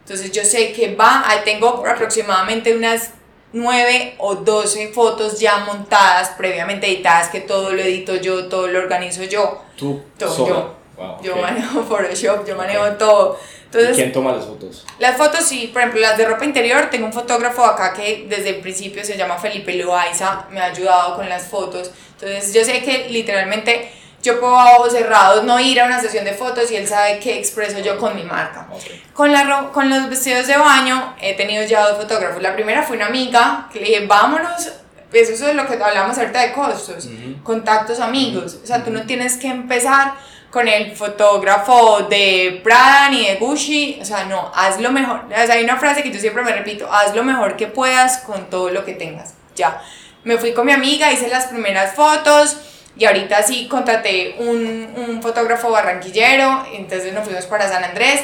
Entonces, 0.03 0.33
yo 0.33 0.45
sé 0.45 0.73
que 0.73 0.95
va, 0.97 1.23
ahí 1.29 1.41
tengo 1.45 1.87
aproximadamente 1.87 2.75
unas 2.75 3.11
9 3.53 4.15
o 4.19 4.35
12 4.37 4.89
fotos 4.93 5.41
ya 5.41 5.59
montadas, 5.59 6.31
previamente 6.39 6.87
editadas, 6.87 7.29
que 7.29 7.41
todo 7.41 7.73
lo 7.73 7.83
edito 7.83 8.17
yo, 8.17 8.47
todo 8.47 8.67
lo 8.69 8.79
organizo 8.79 9.25
yo. 9.25 9.63
Tú 9.77 10.03
Todo 10.19 10.35
sola. 10.35 10.49
yo. 10.49 10.75
Wow, 10.97 11.23
Yo 11.23 11.35
ok. 11.35 11.41
manejo 11.43 11.83
Photoshop, 11.89 12.47
yo 12.47 12.57
manejo 12.57 12.85
Ok. 12.85 12.99
todo. 12.99 13.39
¿Y 13.41 13.65
Entonces, 13.77 13.97
quién 13.97 14.13
toma 14.13 14.33
las 14.33 14.45
fotos? 14.47 14.85
las 14.99 15.17
fotos, 15.17 15.45
sí, 15.47 15.69
por 15.73 15.81
ejemplo, 15.81 16.01
las 16.01 16.19
de 16.19 16.27
ropa 16.27 16.45
interior, 16.45 16.89
tengo 16.91 17.07
un 17.07 17.13
fotógrafo 17.13 17.65
acá 17.65 17.93
que 17.93 18.27
desde 18.29 18.51
el 18.51 18.57
principio 18.57 19.05
se 19.05 19.17
llama 19.17 19.39
Felipe 19.39 19.73
Loaiza, 19.75 20.47
me 20.51 20.61
ha 20.61 20.65
ayudado 20.67 21.17
con 21.17 21.29
las 21.29 21.47
fotos. 21.47 21.91
Entonces, 22.21 22.53
yo 22.53 22.65
sé 22.65 22.83
que 22.83 23.09
literalmente 23.09 23.91
yo 24.23 24.39
puedo 24.39 24.59
a 24.59 24.77
ojos 24.77 24.93
cerrados 24.93 25.45
no 25.45 25.59
ir 25.59 25.81
a 25.81 25.87
una 25.87 26.01
sesión 26.01 26.25
de 26.25 26.35
fotos 26.35 26.71
y 26.71 26.77
él 26.77 26.87
sabe 26.87 27.19
qué 27.19 27.39
expreso 27.39 27.79
yo 27.79 27.99
con 27.99 28.15
mi 28.15 28.23
marca. 28.23 28.67
Con, 29.15 29.33
la 29.33 29.71
con 29.73 29.89
los 29.89 30.09
vestidos 30.09 30.47
de 30.47 30.57
baño 30.57 31.15
he 31.21 31.35
tenido 31.35 31.65
ya 31.65 31.89
dos 31.89 31.99
fotógrafos. 31.99 32.43
La 32.43 32.55
primera 32.55 32.83
fue 32.83 32.97
una 32.97 33.07
amiga 33.07 33.69
que 33.73 33.81
le 33.81 33.87
dije, 33.87 34.07
vámonos. 34.07 34.73
Eso 35.13 35.49
es 35.49 35.55
lo 35.55 35.67
que 35.67 35.75
hablamos 35.75 36.17
ahorita 36.19 36.41
de 36.41 36.53
costos. 36.53 37.07
Ujú. 37.07 37.43
Contactos 37.43 37.99
amigos. 37.99 38.59
O 38.63 38.67
sea, 38.67 38.85
tú 38.85 38.91
no 38.91 39.03
tienes 39.07 39.37
que 39.39 39.49
empezar 39.49 40.15
con 40.51 40.69
el 40.69 40.95
fotógrafo 40.95 42.07
de 42.09 42.61
Prada 42.63 43.09
ni 43.09 43.27
de 43.27 43.37
Gucci. 43.37 43.99
O 44.01 44.05
sea, 44.05 44.25
no, 44.27 44.53
haz 44.55 44.81
lo 44.81 44.93
mejor. 44.93 45.25
O 45.27 45.47
sea, 45.47 45.55
hay 45.55 45.65
una 45.65 45.79
frase 45.79 46.03
que 46.03 46.13
yo 46.13 46.21
siempre 46.21 46.43
me 46.43 46.53
repito, 46.53 46.93
haz 46.93 47.15
lo 47.15 47.25
mejor 47.25 47.57
que 47.57 47.67
puedas 47.67 48.19
con 48.19 48.51
todo 48.51 48.71
lo 48.71 48.85
que 48.85 48.95
tengas. 48.95 49.35
Ya. 49.57 49.83
Me 50.23 50.37
fui 50.37 50.53
con 50.53 50.67
mi 50.67 50.73
amiga, 50.73 51.11
hice 51.11 51.29
las 51.29 51.47
primeras 51.47 51.95
fotos. 51.95 52.57
Y 52.97 53.05
ahorita 53.05 53.43
sí 53.43 53.67
contraté 53.69 54.37
un, 54.39 54.95
un 54.97 55.23
fotógrafo 55.23 55.71
barranquillero, 55.71 56.67
entonces 56.75 57.13
nos 57.15 57.25
fuimos 57.25 57.47
para 57.47 57.69
San 57.69 57.85
Andrés. 57.85 58.23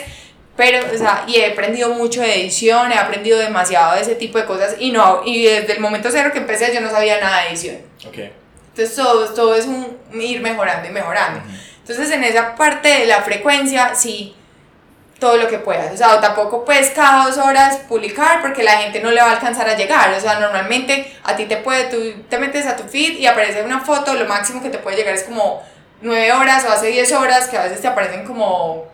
Pero, 0.57 0.87
o 0.93 0.99
sea, 0.99 1.25
y 1.27 1.37
he 1.37 1.53
aprendido 1.53 1.91
mucho 1.91 2.23
de 2.23 2.41
edición, 2.41 2.91
he 2.91 2.97
aprendido 2.97 3.39
demasiado 3.39 3.95
de 3.95 4.01
ese 4.01 4.15
tipo 4.15 4.39
de 4.39 4.47
cosas. 4.47 4.77
Y 4.79 4.91
no, 4.91 5.23
y 5.25 5.45
desde 5.45 5.75
el 5.75 5.81
momento 5.81 6.09
cero 6.11 6.31
que 6.33 6.39
empecé 6.39 6.75
yo 6.75 6.81
no 6.81 6.91
sabía 6.91 7.21
nada 7.21 7.43
de 7.43 7.49
edición. 7.51 7.77
Ok. 8.07 8.19
Entonces 8.71 8.97
todo, 8.97 9.33
todo 9.33 9.55
es 9.55 9.67
un 9.67 9.99
ir 10.21 10.41
mejorando 10.41 10.89
y 10.89 10.93
mejorando. 10.93 11.41
Entonces 11.79 12.11
en 12.11 12.25
esa 12.25 12.55
parte 12.57 12.89
de 12.89 13.07
la 13.07 13.23
frecuencia, 13.23 13.95
sí, 13.95 14.35
todo 15.19 15.37
lo 15.37 15.49
que 15.49 15.59
puedas. 15.59 15.95
O 15.95 15.97
sea, 15.97 16.21
tampoco 16.21 16.65
puedes 16.65 16.91
cada 16.91 17.27
dos 17.27 17.39
horas 17.39 17.79
publicar 17.89 18.43
porque 18.43 18.63
la 18.63 18.79
gente 18.79 19.01
no 19.01 19.11
le 19.11 19.21
va 19.21 19.31
a 19.31 19.33
alcanzar 19.33 19.69
a 19.69 19.77
llegar. 19.77 20.13
O 20.13 20.21
sea, 20.21 20.41
normalmente 20.41 21.17
a 21.25 21.37
ti 21.37 21.47
te 21.47 21.57
puede, 21.57 21.85
tú 21.85 22.23
te 22.29 22.39
metes 22.39 22.67
a 22.67 22.77
tu 22.77 22.85
feed 22.85 23.19
y 23.19 23.27
aparece 23.27 23.63
una 23.63 23.81
foto, 23.81 24.15
lo 24.15 24.27
máximo 24.27 24.63
que 24.63 24.71
te 24.71 24.79
puede 24.79 24.97
llegar 24.97 25.15
es 25.15 25.25
como 25.25 25.63
nueve 26.03 26.33
horas 26.33 26.65
o 26.65 26.71
hace 26.71 26.89
10 26.89 27.13
horas 27.13 27.49
que 27.49 27.57
a 27.57 27.65
veces 27.65 27.81
te 27.81 27.89
aparecen 27.89 28.25
como 28.25 28.85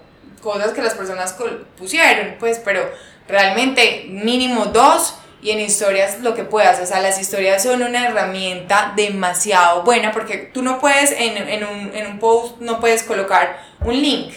cosas 0.41 0.73
que 0.73 0.83
las 0.83 0.95
personas 0.95 1.37
pusieron, 1.79 2.37
pues, 2.39 2.61
pero 2.65 2.89
realmente 3.29 4.07
mínimo 4.09 4.67
dos 4.67 5.15
y 5.41 5.51
en 5.51 5.61
historias 5.61 6.21
lo 6.21 6.35
que 6.35 6.45
puedas, 6.45 6.81
o 6.81 6.87
sea, 6.87 7.01
las 7.01 7.21
historias 7.21 7.63
son 7.63 7.83
una 7.83 8.07
herramienta 8.07 8.93
demasiado 8.95 9.83
buena 9.83 10.13
porque 10.13 10.39
tú 10.39 10.63
no 10.63 10.79
puedes 10.79 11.11
en, 11.13 11.37
en, 11.37 11.65
un, 11.65 11.95
en 11.95 12.07
un 12.07 12.19
post, 12.19 12.61
no 12.61 12.79
puedes 12.79 13.03
colocar 13.03 13.61
un 13.81 14.01
link. 14.01 14.35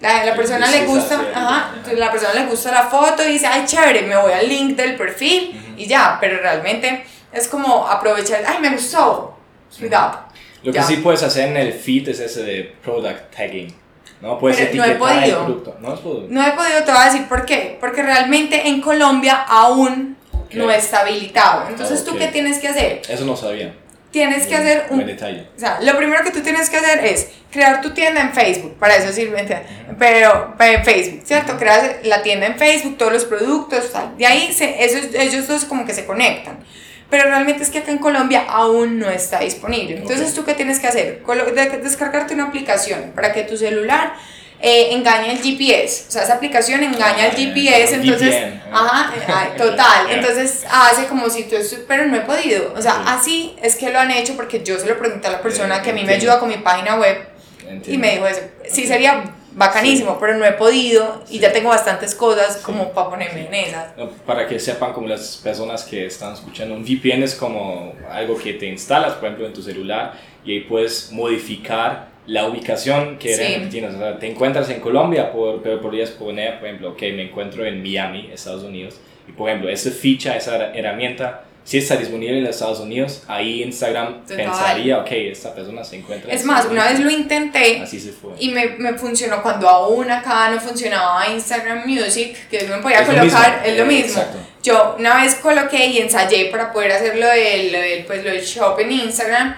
La, 0.00 0.24
la 0.24 0.34
persona 0.34 0.66
le 0.70 0.86
gusta, 0.86 1.20
ajá, 1.34 1.72
la 1.94 2.10
persona 2.10 2.32
le 2.34 2.46
gusta 2.46 2.72
la 2.72 2.84
foto 2.84 3.22
y 3.22 3.32
dice, 3.32 3.46
ay, 3.46 3.64
chévere, 3.66 4.02
me 4.02 4.16
voy 4.16 4.32
al 4.32 4.48
link 4.48 4.76
del 4.76 4.96
perfil 4.96 5.74
y 5.76 5.86
ya, 5.86 6.16
pero 6.20 6.38
realmente 6.38 7.04
es 7.32 7.48
como 7.48 7.86
aprovechar, 7.86 8.42
ay, 8.46 8.58
me 8.60 8.70
gustó, 8.70 9.36
cuidado. 9.78 10.20
Lo 10.62 10.72
que 10.72 10.82
sí 10.82 10.96
puedes 10.96 11.22
hacer 11.22 11.48
en 11.48 11.56
el 11.56 11.72
feed 11.72 12.08
es 12.08 12.20
ese 12.20 12.42
de 12.42 12.74
product 12.82 13.34
tagging. 13.34 13.74
¿no? 14.20 14.38
Puedes 14.38 14.58
Pero 14.58 14.74
no 14.74 14.84
he 14.84 14.88
etiquetar 14.90 15.24
el 15.24 15.34
producto. 15.34 15.76
No 15.80 15.92
has 15.92 16.00
podido. 16.00 16.26
No 16.28 16.46
he 16.46 16.52
podido, 16.52 16.84
te 16.84 16.92
voy 16.92 17.00
a 17.00 17.04
decir 17.06 17.28
por 17.28 17.46
qué. 17.46 17.78
Porque 17.80 18.02
realmente 18.02 18.68
en 18.68 18.80
Colombia 18.80 19.44
aún 19.48 20.16
no 20.52 20.70
está 20.70 21.00
habilitado. 21.00 21.68
Entonces, 21.68 22.04
¿tú 22.04 22.12
Ok. 22.12 22.18
qué 22.18 22.26
tienes 22.28 22.58
que 22.58 22.68
hacer? 22.68 23.02
Eso 23.08 23.24
no 23.24 23.36
sabía. 23.36 23.74
Tienes 24.10 24.46
que 24.46 24.56
Buen- 24.56 24.62
hacer 24.66 24.86
un... 24.90 25.06
detalle. 25.06 25.46
O 25.56 25.60
sea, 25.60 25.78
lo 25.82 25.96
primero 25.96 26.24
que 26.24 26.30
tú 26.30 26.40
tienes 26.40 26.68
que 26.68 26.76
hacer 26.78 27.04
es 27.04 27.28
crear 27.50 27.80
tu 27.80 27.90
tienda 27.94 28.20
en 28.20 28.32
Facebook. 28.32 28.76
Para 28.78 28.96
eso 28.96 29.12
sirve, 29.12 29.46
pero 29.98 30.54
en 30.58 30.84
Facebook, 30.84 31.20
¿cierto? 31.24 31.56
Creas 31.56 32.04
la 32.04 32.22
tienda 32.22 32.46
en 32.46 32.56
Facebook, 32.58 32.98
todos 32.98 33.12
los 33.12 33.24
productos, 33.24 33.92
tal. 33.92 34.16
De 34.18 34.26
ahí 34.26 34.52
se, 34.52 34.84
esos, 34.84 35.14
ellos 35.14 35.46
dos 35.46 35.64
como 35.64 35.84
que 35.86 35.94
se 35.94 36.04
conectan. 36.06 36.58
Pero 37.08 37.24
realmente 37.24 37.62
es 37.64 37.70
que 37.70 37.80
acá 37.80 37.90
en 37.90 37.98
Colombia 37.98 38.44
aún 38.48 38.98
no 39.00 39.10
está 39.10 39.40
disponible. 39.40 39.96
Entonces, 39.96 40.28
Ok. 40.30 40.34
¿tú 40.36 40.44
qué 40.44 40.54
tienes 40.54 40.78
que 40.78 40.86
hacer? 40.86 41.22
Descargarte 41.82 42.34
una 42.34 42.44
aplicación 42.44 43.12
para 43.14 43.32
que 43.32 43.42
tu 43.42 43.56
celular 43.56 44.14
eh, 44.62 44.88
engañe 44.92 45.32
el 45.32 45.38
GPS. 45.38 46.04
O 46.08 46.10
sea, 46.10 46.22
esa 46.24 46.34
aplicación 46.34 46.82
engaña 46.82 47.26
el 47.26 47.32
Ah, 47.32 47.34
GPS, 47.36 47.96
como 47.98 48.04
entonces, 48.04 48.54
ah. 48.72 49.12
ajá, 49.26 49.54
total. 49.58 50.10
Entonces 50.10 50.64
hace 50.70 51.06
como 51.06 51.30
si 51.30 51.44
tú 51.44 51.56
pero 51.88 52.06
no 52.06 52.16
he 52.16 52.20
podido. 52.20 52.74
O 52.76 52.82
sea, 52.82 53.02
así 53.06 53.56
es 53.62 53.76
que 53.76 53.90
lo 53.90 53.98
han 53.98 54.10
hecho 54.10 54.34
porque 54.36 54.62
yo 54.62 54.78
se 54.78 54.86
lo 54.86 54.98
pregunté 54.98 55.28
a 55.28 55.30
la 55.32 55.40
persona 55.42 55.78
Eh, 55.78 55.82
que 55.82 55.90
a 55.90 55.92
mí 55.94 56.04
me 56.04 56.14
ayuda 56.14 56.38
con 56.38 56.48
mi 56.48 56.58
página 56.58 56.96
web 56.96 57.26
y 57.86 57.96
me 57.98 58.12
dijo 58.12 58.26
eso. 58.26 58.40
Sí 58.68 58.86
sería 58.86 59.34
bacanísimo, 59.52 60.18
pero 60.20 60.34
no 60.34 60.44
he 60.44 60.52
podido 60.52 61.24
y 61.28 61.34
Sí. 61.34 61.38
ya 61.40 61.52
tengo 61.52 61.70
bastantes 61.70 62.14
cosas 62.14 62.58
como 62.58 62.92
para 62.92 63.10
ponerme 63.10 63.46
en 63.46 63.54
esas. 63.54 63.86
Para 64.26 64.46
que 64.46 64.60
sepan 64.60 64.92
como 64.92 65.08
las 65.08 65.38
personas 65.38 65.82
que 65.84 66.06
están 66.06 66.34
escuchando, 66.34 66.74
un 66.74 66.84
VPN 66.84 67.24
es 67.24 67.34
como 67.34 67.94
algo 68.10 68.36
que 68.36 68.52
te 68.52 68.66
instalas, 68.66 69.14
por 69.14 69.24
ejemplo, 69.24 69.46
en 69.46 69.52
tu 69.52 69.62
celular 69.62 70.12
y 70.44 70.52
ahí 70.52 70.60
puedes 70.60 71.10
modificar 71.12 72.09
la 72.26 72.46
ubicación 72.48 73.18
que 73.18 73.34
Sí. 73.34 73.40
realmente 73.40 73.70
tienes. 73.70 73.94
O 73.94 73.98
sea, 73.98 74.18
te 74.18 74.28
encuentras 74.30 74.68
en 74.70 74.80
Colombia, 74.80 75.32
por, 75.32 75.62
pero 75.62 75.80
podrías 75.80 76.10
poner, 76.10 76.58
por 76.58 76.68
ejemplo, 76.68 76.96
que 76.96 77.12
me 77.12 77.22
encuentro 77.24 77.64
en 77.64 77.82
Miami, 77.82 78.30
Estados 78.32 78.62
Unidos, 78.62 79.00
y 79.28 79.32
por 79.32 79.48
ejemplo, 79.48 79.68
esa 79.70 79.90
ficha, 79.90 80.36
esa 80.36 80.72
herramienta, 80.74 81.44
si 81.64 81.78
está 81.78 81.96
disponible 81.96 82.38
en 82.38 82.46
Estados 82.46 82.80
Unidos, 82.80 83.22
ahí 83.28 83.62
Instagram 83.62 84.22
Total. 84.22 84.36
pensaría, 84.38 84.98
ok, 84.98 85.08
esta 85.12 85.54
persona 85.54 85.84
se 85.84 85.96
encuentra 85.96 86.30
en 86.32 86.36
Es 86.38 86.44
más, 86.44 86.60
Estados 86.64 86.72
una 86.72 86.90
vez 86.90 87.00
lo 87.00 87.10
intenté 87.10 87.80
Así 87.80 88.00
se 88.00 88.10
fue. 88.12 88.32
y 88.40 88.48
me, 88.50 88.66
me 88.78 88.94
funcionó 88.94 89.42
cuando 89.42 89.68
aún 89.68 90.10
acá 90.10 90.50
no 90.50 90.58
funcionaba 90.60 91.28
Instagram 91.28 91.86
Music, 91.86 92.36
que 92.50 92.60
yo 92.66 92.76
me 92.76 92.82
podía 92.82 93.00
Es 93.02 93.08
lo 93.08 93.14
colocar, 93.14 93.50
mismo, 93.52 93.66
es 93.66 93.76
lo 93.76 93.82
eh, 93.84 93.86
mismo. 93.86 94.06
exacto. 94.20 94.38
Yo 94.62 94.96
una 94.98 95.22
vez 95.22 95.34
coloqué 95.36 95.86
y 95.86 95.98
ensayé 95.98 96.46
para 96.46 96.72
poder 96.72 96.92
hacer 96.92 97.16
lo 97.18 97.26
del, 97.28 97.72
lo 97.72 97.78
del, 97.78 98.04
pues, 98.04 98.24
lo 98.24 98.30
del 98.30 98.42
shop 98.42 98.78
en 98.80 98.92
Instagram 98.92 99.56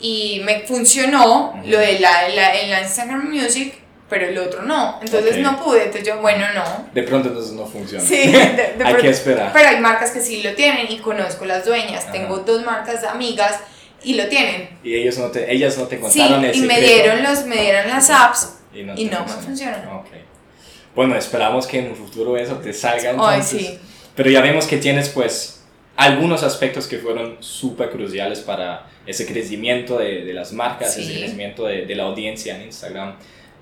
y 0.00 0.40
me 0.44 0.60
funcionó 0.60 1.60
lo 1.64 1.78
de 1.78 1.98
la, 2.00 2.28
la, 2.28 2.52
la 2.66 2.80
Instagram 2.82 3.30
Music, 3.30 3.74
pero 4.08 4.26
el 4.28 4.38
otro 4.38 4.62
no. 4.62 5.00
Entonces 5.02 5.38
no 5.38 5.62
pude, 5.62 5.84
entonces 5.84 6.06
yo, 6.06 6.20
bueno, 6.20 6.46
no. 6.54 6.88
De 6.94 7.02
pronto 7.02 7.28
entonces 7.28 7.52
no 7.52 7.66
funciona. 7.66 8.04
Sí, 8.04 8.16
de- 8.16 8.28
de 8.32 8.62
Hay 8.62 8.76
pronto- 8.76 9.02
que 9.02 9.08
esperar. 9.10 9.52
Pero 9.52 9.68
hay 9.68 9.80
marcas 9.80 10.10
que 10.12 10.20
sí 10.20 10.42
lo 10.42 10.52
tienen 10.54 10.90
y 10.90 10.98
conozco 10.98 11.44
las 11.44 11.64
dueñas. 11.64 12.10
Tengo 12.12 12.38
dos 12.38 12.64
marcas 12.64 13.02
amigas 13.04 13.58
y 14.04 14.14
lo 14.14 14.26
tienen. 14.28 14.68
Y 14.84 14.94
ellos 14.94 15.18
no 15.18 15.26
te, 15.30 15.52
ellas 15.52 15.76
no 15.78 15.84
te 15.84 15.96
Sí, 15.96 16.02
contaron 16.02 16.44
el 16.44 16.54
y 16.54 16.60
me 16.60 16.80
dieron, 16.80 17.22
los, 17.22 17.44
me 17.46 17.56
dieron 17.56 17.88
las 17.88 18.10
apps 18.10 18.54
Y 18.72 18.82
no, 18.84 18.94
Y 18.96 19.06
no 19.06 19.20
me 19.24 19.28
funciona. 19.32 19.82
Ok. 20.00 20.08
Bueno, 20.94 21.16
esperamos 21.16 21.66
que 21.66 21.78
en 21.80 21.88
un 21.88 21.96
futuro 21.96 22.36
eso 22.36 22.54
te 22.56 22.72
salga 22.72 23.10
Ay, 23.10 23.14
entonces. 23.40 23.48
sí. 23.60 23.78
Pero 24.14 24.30
ya 24.30 24.40
vemos 24.40 24.66
que 24.66 24.76
tienes 24.78 25.08
pues 25.10 25.55
algunos 25.96 26.42
aspectos 26.42 26.86
que 26.86 26.98
fueron 26.98 27.36
súper 27.40 27.90
cruciales 27.90 28.40
para 28.40 28.86
ese 29.06 29.26
crecimiento 29.26 29.98
de, 29.98 30.24
de 30.24 30.32
las 30.34 30.52
marcas, 30.52 30.94
Sí. 30.94 31.02
ese 31.02 31.18
crecimiento 31.20 31.64
de, 31.66 31.86
de 31.86 31.94
la 31.94 32.04
audiencia 32.04 32.56
en 32.56 32.62
Instagram. 32.66 33.14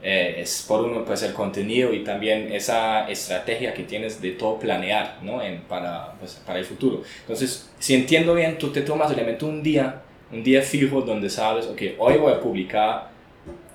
Eh, 0.06 0.42
es 0.42 0.66
por 0.68 0.82
uno 0.84 1.02
pues 1.02 1.22
el 1.22 1.32
contenido 1.32 1.94
y 1.94 2.04
también 2.04 2.52
esa 2.52 3.08
estrategia 3.08 3.72
que 3.72 3.84
tienes 3.84 4.20
de 4.20 4.32
todo 4.32 4.58
planear 4.58 5.16
¿no? 5.22 5.42
en, 5.42 5.62
para, 5.62 6.12
pues, 6.20 6.42
para 6.46 6.58
el 6.58 6.66
futuro. 6.66 7.02
Entonces, 7.20 7.70
si 7.78 7.94
entiendo 7.94 8.34
bien, 8.34 8.58
tú 8.58 8.70
te 8.70 8.82
tomas 8.82 9.14
realmente 9.14 9.46
un 9.46 9.62
día, 9.62 10.02
un 10.30 10.42
día 10.44 10.60
fijo 10.60 11.00
donde 11.00 11.30
sabes, 11.30 11.64
ok, 11.66 11.80
hoy 11.98 12.18
voy 12.18 12.32
a 12.34 12.40
publicar 12.40 13.08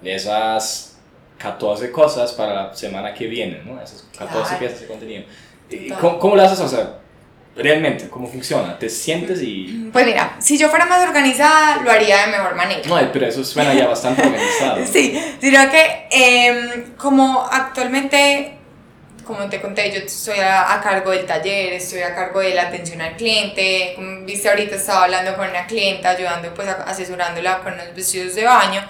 esas 0.03 0.97
14 1.39 1.91
cosas 1.91 2.33
para 2.33 2.53
la 2.53 2.73
semana 2.75 3.13
que 3.13 3.27
viene, 3.27 3.61
¿no? 3.65 3.81
Esas 3.81 4.07
14 4.17 4.43
Claro. 4.43 4.59
piezas 4.59 4.81
de 4.81 4.87
contenido. 4.87 5.23
¿Y 5.69 5.87
Total. 5.87 5.99
¿Cómo, 6.01 6.19
¿Cómo 6.19 6.35
lo 6.35 6.41
haces? 6.43 6.59
O 6.59 6.67
sea, 6.67 6.98
realmente, 7.61 8.09
¿cómo 8.09 8.27
funciona? 8.27 8.77
¿Te 8.79 8.89
sientes 8.89 9.41
y...? 9.41 9.89
Pues 9.93 10.05
mira, 10.05 10.35
si 10.39 10.57
yo 10.57 10.69
fuera 10.69 10.85
más 10.85 11.05
organizada, 11.07 11.77
lo 11.83 11.91
haría 11.91 12.25
de 12.25 12.31
mejor 12.31 12.55
manera. 12.55 12.81
No, 12.87 13.11
pero 13.11 13.27
eso 13.27 13.43
suena 13.43 13.73
ya 13.73 13.87
bastante 13.87 14.21
organizado. 14.23 14.85
Sí, 14.91 15.19
sino 15.41 15.69
que 15.69 16.07
em, 16.11 16.95
como 16.95 17.43
actualmente, 17.51 18.53
como 19.25 19.47
te 19.49 19.61
conté, 19.61 19.91
yo 19.91 19.99
estoy 19.99 20.39
a, 20.39 20.73
a 20.73 20.81
cargo 20.81 21.11
del 21.11 21.25
taller, 21.25 21.73
estoy 21.73 22.01
a 22.01 22.15
cargo 22.15 22.39
de 22.39 22.53
la 22.55 22.63
atención 22.63 23.01
al 23.01 23.15
cliente, 23.15 23.93
como 23.95 24.25
viste 24.25 24.49
ahorita 24.49 24.75
estaba 24.75 25.03
hablando 25.05 25.35
con 25.35 25.49
una 25.49 25.67
clienta, 25.67 26.09
ayudando 26.11 26.53
pues 26.53 26.67
a- 26.67 26.83
asesorándola 26.83 27.59
con 27.59 27.77
los 27.77 27.93
vestidos 27.95 28.35
de 28.35 28.45
baño. 28.45 28.81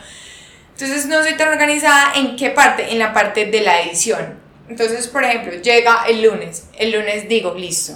Entonces 0.73 1.07
no 1.07 1.21
soy 1.23 1.33
tan 1.35 1.49
organizada 1.49 2.13
en 2.15 2.35
qué 2.37 2.51
parte, 2.51 2.91
en 2.91 2.99
la 2.99 3.11
parte 3.13 3.47
de 3.47 3.61
la 3.61 3.81
edición. 3.81 4.39
Entonces, 4.69 5.07
por 5.07 5.23
ejemplo, 5.23 5.53
llega 5.61 6.03
el 6.07 6.21
lunes, 6.21 6.67
el 6.77 6.91
lunes 6.91 7.27
digo, 7.27 7.53
listo, 7.55 7.93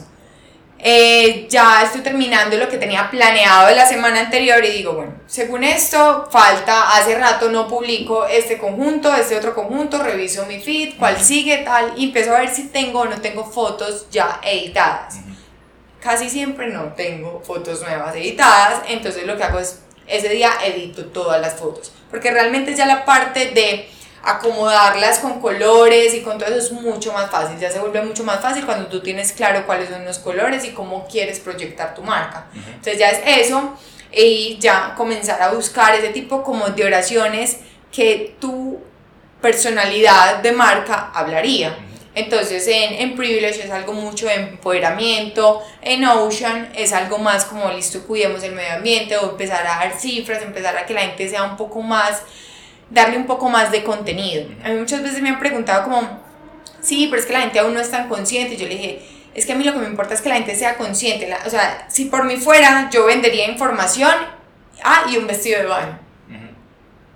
eh, 0.85 1.47
ya 1.49 1.81
estoy 1.81 2.01
terminando 2.01 2.57
lo 2.57 2.67
que 2.67 2.77
tenía 2.77 3.09
planeado 3.09 3.67
de 3.67 3.75
la 3.75 3.87
semana 3.87 4.19
anterior 4.19 4.63
y 4.65 4.69
digo, 4.69 4.91
bueno, 4.91 5.13
según 5.27 5.63
esto, 5.63 6.27
falta, 6.29 6.97
hace 6.97 7.17
rato 7.17 7.49
no 7.49 7.69
publico 7.69 8.25
este 8.25 8.57
conjunto, 8.57 9.15
este 9.15 9.37
otro 9.37 9.55
conjunto, 9.55 10.03
reviso 10.03 10.45
mi 10.45 10.59
feed, 10.59 10.95
cuál 10.99 11.21
sigue, 11.21 11.59
tal, 11.59 11.93
y 11.95 12.07
empiezo 12.07 12.35
a 12.35 12.39
ver 12.39 12.53
si 12.53 12.67
tengo 12.67 12.99
o 12.99 13.05
no 13.05 13.21
tengo 13.21 13.45
fotos 13.45 14.07
ya 14.11 14.41
editadas. 14.43 15.15
Casi 16.01 16.29
siempre 16.29 16.67
no 16.67 16.91
tengo 16.97 17.41
fotos 17.45 17.81
nuevas 17.81 18.13
editadas, 18.17 18.81
entonces 18.89 19.25
lo 19.25 19.37
que 19.37 19.43
hago 19.43 19.59
es, 19.59 19.79
ese 20.05 20.27
día 20.27 20.51
edito 20.65 21.05
todas 21.05 21.39
las 21.39 21.53
fotos, 21.53 21.93
porque 22.11 22.29
realmente 22.29 22.75
ya 22.75 22.85
la 22.85 23.05
parte 23.05 23.51
de 23.51 23.87
acomodarlas 24.23 25.19
con 25.19 25.41
colores 25.41 26.13
y 26.13 26.21
con 26.21 26.37
todo 26.37 26.47
eso 26.47 26.57
es 26.57 26.71
mucho 26.71 27.11
más 27.11 27.29
fácil, 27.29 27.59
ya 27.59 27.69
se 27.69 27.79
vuelve 27.79 28.01
mucho 28.01 28.23
más 28.23 28.39
fácil 28.39 28.65
cuando 28.65 28.87
tú 28.87 29.01
tienes 29.01 29.33
claro 29.33 29.65
cuáles 29.65 29.89
son 29.89 30.05
los 30.05 30.17
colores 30.19 30.63
y 30.63 30.71
cómo 30.71 31.05
quieres 31.07 31.41
proyectar 31.41 31.93
tu 31.93 32.01
marca. 32.01 32.47
Entonces 32.55 32.97
ya 32.97 33.09
es 33.09 33.47
eso 33.47 33.77
y 34.13 34.57
ya 34.59 34.95
comenzar 34.95 35.41
a 35.41 35.51
buscar 35.51 35.93
ese 35.95 36.09
tipo 36.09 36.41
como 36.41 36.69
de 36.69 36.85
oraciones 36.85 37.57
que 37.91 38.37
tu 38.39 38.79
personalidad 39.41 40.37
de 40.37 40.53
marca 40.53 41.11
hablaría. 41.13 41.77
Entonces 42.15 42.65
en, 42.67 42.93
en 42.93 43.15
Privilege 43.17 43.65
es 43.65 43.71
algo 43.71 43.91
mucho 43.91 44.27
de 44.27 44.35
empoderamiento, 44.35 45.61
en 45.81 46.05
Ocean 46.05 46.71
es 46.75 46.93
algo 46.93 47.17
más 47.17 47.43
como 47.43 47.69
listo, 47.71 48.05
cuidemos 48.07 48.41
el 48.43 48.53
medio 48.53 48.75
ambiente 48.75 49.17
o 49.17 49.31
empezar 49.31 49.67
a 49.67 49.79
dar 49.79 49.99
cifras, 49.99 50.41
empezar 50.43 50.77
a 50.77 50.85
que 50.85 50.93
la 50.93 51.01
gente 51.01 51.27
sea 51.27 51.43
un 51.43 51.57
poco 51.57 51.81
más, 51.81 52.21
darle 52.93 53.17
un 53.17 53.25
poco 53.25 53.49
más 53.49 53.71
de 53.71 53.83
contenido. 53.83 54.45
A 54.63 54.69
mí 54.69 54.75
muchas 54.79 55.01
veces 55.03 55.21
me 55.21 55.29
han 55.29 55.39
preguntado 55.39 55.83
como, 55.83 56.01
sí, 56.81 57.07
pero 57.09 57.19
es 57.21 57.25
que 57.27 57.33
la 57.33 57.41
gente 57.41 57.59
aún 57.59 57.73
no 57.73 57.79
es 57.79 57.89
tan 57.91 58.07
consciente. 58.07 58.55
Yo 58.55 58.67
le 58.67 58.75
dije, 58.75 59.01
es 59.33 59.45
que 59.45 59.53
a 59.53 59.55
mí 59.55 59.63
lo 59.63 59.73
que 59.73 59.79
me 59.79 59.87
importa 59.87 60.13
es 60.13 60.21
que 60.21 60.29
la 60.29 60.35
gente 60.35 60.55
sea 60.55 60.77
consciente. 60.77 61.27
La- 61.27 61.39
o 61.45 61.49
sea, 61.49 61.87
si 61.89 62.05
por 62.05 62.23
mí 62.25 62.37
fuera, 62.37 62.89
yo 62.91 63.05
vendería 63.05 63.47
información 63.49 64.11
ah, 64.83 65.05
y 65.11 65.17
un 65.17 65.27
vestido 65.27 65.59
de 65.59 65.65
baño. 65.67 65.99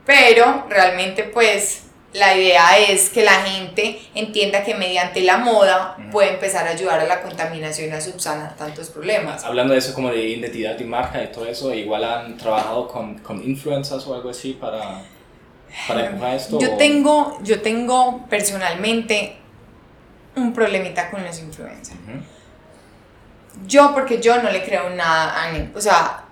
Pero 0.05 0.65
realmente 0.69 1.23
pues 1.25 1.83
la 2.13 2.35
idea 2.35 2.77
es 2.79 3.09
que 3.09 3.23
la 3.25 3.41
gente 3.41 3.99
entienda 4.15 4.63
que 4.63 4.73
mediante 4.73 5.19
la 5.21 5.37
moda 5.37 5.97
puede 6.11 6.29
empezar 6.35 6.65
a 6.65 6.71
ayudar 6.71 7.01
a 7.01 7.03
la 7.05 7.21
contaminación 7.21 7.93
a 7.93 7.99
subsanar 7.99 8.55
tantos 8.55 8.89
problemas. 8.89 9.43
Hablando 9.43 9.73
de 9.73 9.79
eso 9.79 9.93
como 9.93 10.09
de 10.09 10.23
identidad 10.23 10.79
y 10.79 10.85
marca 10.85 11.21
y 11.21 11.27
todo 11.31 11.45
eso, 11.45 11.73
igual 11.73 12.05
han 12.05 12.37
trabajado 12.37 12.87
con, 12.87 13.19
con 13.19 13.43
influencers 13.43 14.07
o 14.07 14.15
algo 14.15 14.29
así 14.29 14.53
para, 14.53 15.01
para 15.87 16.07
empujar 16.07 16.35
esto. 16.35 16.59
Yo 16.59 16.77
tengo, 16.77 17.39
yo 17.43 17.61
tengo 17.61 18.25
personalmente 18.29 19.37
un 20.35 20.53
problemita 20.53 21.09
con 21.09 21.23
los 21.23 21.39
influencers. 21.39 21.99
Ujú. 21.99 22.19
Yo, 23.65 23.93
porque 23.93 24.21
yo 24.21 24.41
no 24.41 24.51
le 24.51 24.63
creo 24.63 24.89
nada 24.91 25.43
a 25.43 25.51
Nel. 25.51 25.71
O 25.75 25.81
sea, 25.81 26.23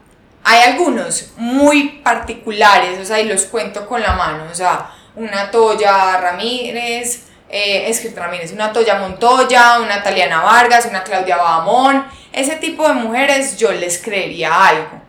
hay 0.43 0.71
algunos 0.71 1.31
muy 1.37 2.01
particulares, 2.03 2.99
o 2.99 3.05
sea, 3.05 3.19
y 3.19 3.25
los 3.25 3.45
cuento 3.45 3.87
con 3.87 4.01
la 4.01 4.13
mano. 4.13 4.45
O 4.51 4.53
sea, 4.53 4.91
una 5.15 5.49
Toya 5.49 6.17
Ramírez, 6.21 7.23
eh, 7.49 7.89
es 7.89 7.99
que 7.99 8.09
Ramírez, 8.09 8.51
una 8.51 8.71
Toya 8.71 8.99
Montoya, 8.99 9.79
una 9.79 10.03
Taliana 10.03 10.43
Vargas, 10.43 10.85
una 10.85 11.03
Claudia 11.03 11.37
Bahamón. 11.37 12.05
Ese 12.31 12.57
tipo 12.57 12.87
de 12.87 12.93
mujeres 12.93 13.57
yo 13.57 13.71
les 13.71 13.97
creería 13.97 14.67
algo. 14.67 15.01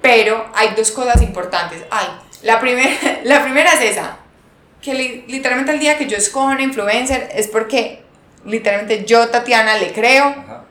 Pero 0.00 0.50
hay 0.54 0.74
dos 0.76 0.90
cosas 0.90 1.22
importantes. 1.22 1.84
Ay, 1.90 2.06
la, 2.42 2.60
primer, 2.60 3.20
la 3.24 3.42
primera 3.42 3.72
es 3.74 3.80
esa. 3.92 4.16
Que 4.80 4.94
li- 4.94 5.24
literalmente 5.28 5.72
el 5.72 5.78
día 5.78 5.96
que 5.96 6.06
yo 6.06 6.16
escojo 6.16 6.46
una 6.46 6.62
influencer 6.62 7.30
es 7.34 7.46
porque 7.48 8.02
literalmente 8.44 9.04
yo, 9.04 9.28
Tatiana, 9.28 9.76
le 9.78 9.92
creo 9.92 10.24
Ajá. 10.26 10.64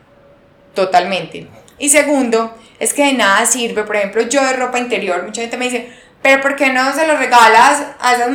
totalmente. 0.73 1.47
Y 1.79 1.89
segundo, 1.89 2.55
es 2.79 2.93
que 2.93 3.05
de 3.05 3.13
nada 3.13 3.45
sirve, 3.45 3.83
por 3.83 3.95
ejemplo, 3.95 4.21
yo 4.23 4.43
de 4.43 4.53
ropa 4.53 4.79
interior, 4.79 5.23
mucha 5.23 5.41
gente 5.41 5.57
me 5.57 5.65
dice, 5.65 5.91
pero 6.21 6.41
¿por 6.41 6.55
qué 6.55 6.71
no 6.71 6.93
se 6.93 7.07
lo 7.07 7.17
regalas 7.17 7.81
a 7.99 8.13
esas, 8.13 8.29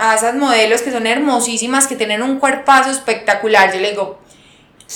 a 0.00 0.14
esas 0.16 0.34
modelos 0.34 0.82
que 0.82 0.90
son 0.90 1.06
hermosísimas, 1.06 1.86
que 1.86 1.94
tienen 1.96 2.22
un 2.22 2.38
cuerpazo 2.40 2.90
espectacular? 2.90 3.72
Yo 3.72 3.80
le 3.80 3.90
digo, 3.90 4.18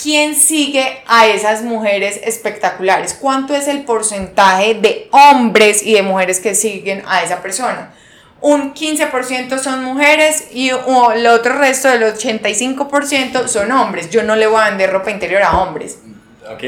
¿quién 0.03 0.35
sigue 0.35 1.03
a 1.07 1.27
esas 1.27 1.63
mujeres 1.63 2.21
espectaculares? 2.23 3.15
¿Cuánto 3.15 3.55
es 3.55 3.69
el 3.69 3.85
porcentaje 3.85 4.75
de 4.75 5.09
hombres 5.11 5.83
y 5.83 5.95
de 5.95 6.03
mujeres 6.03 6.41
que 6.41 6.55
siguen 6.55 7.03
a 7.07 7.23
esa 7.23 7.43
persona? 7.43 7.93
Un 8.41 8.75
15% 8.75 9.59
son 9.59 9.83
mujeres 9.83 10.49
y 10.53 10.69
el 10.69 11.27
otro 11.27 11.59
resto 11.59 11.89
del 11.89 12.03
85% 12.03 13.49
son 13.49 13.73
hombres. 13.73 14.11
Yo 14.11 14.23
no 14.23 14.37
le 14.37 14.47
voy 14.47 14.61
a 14.61 14.69
vender 14.69 14.91
ropa 14.91 15.11
interior 15.11 15.43
a 15.43 15.59
hombres. 15.59 15.99
Ok, 16.53 16.63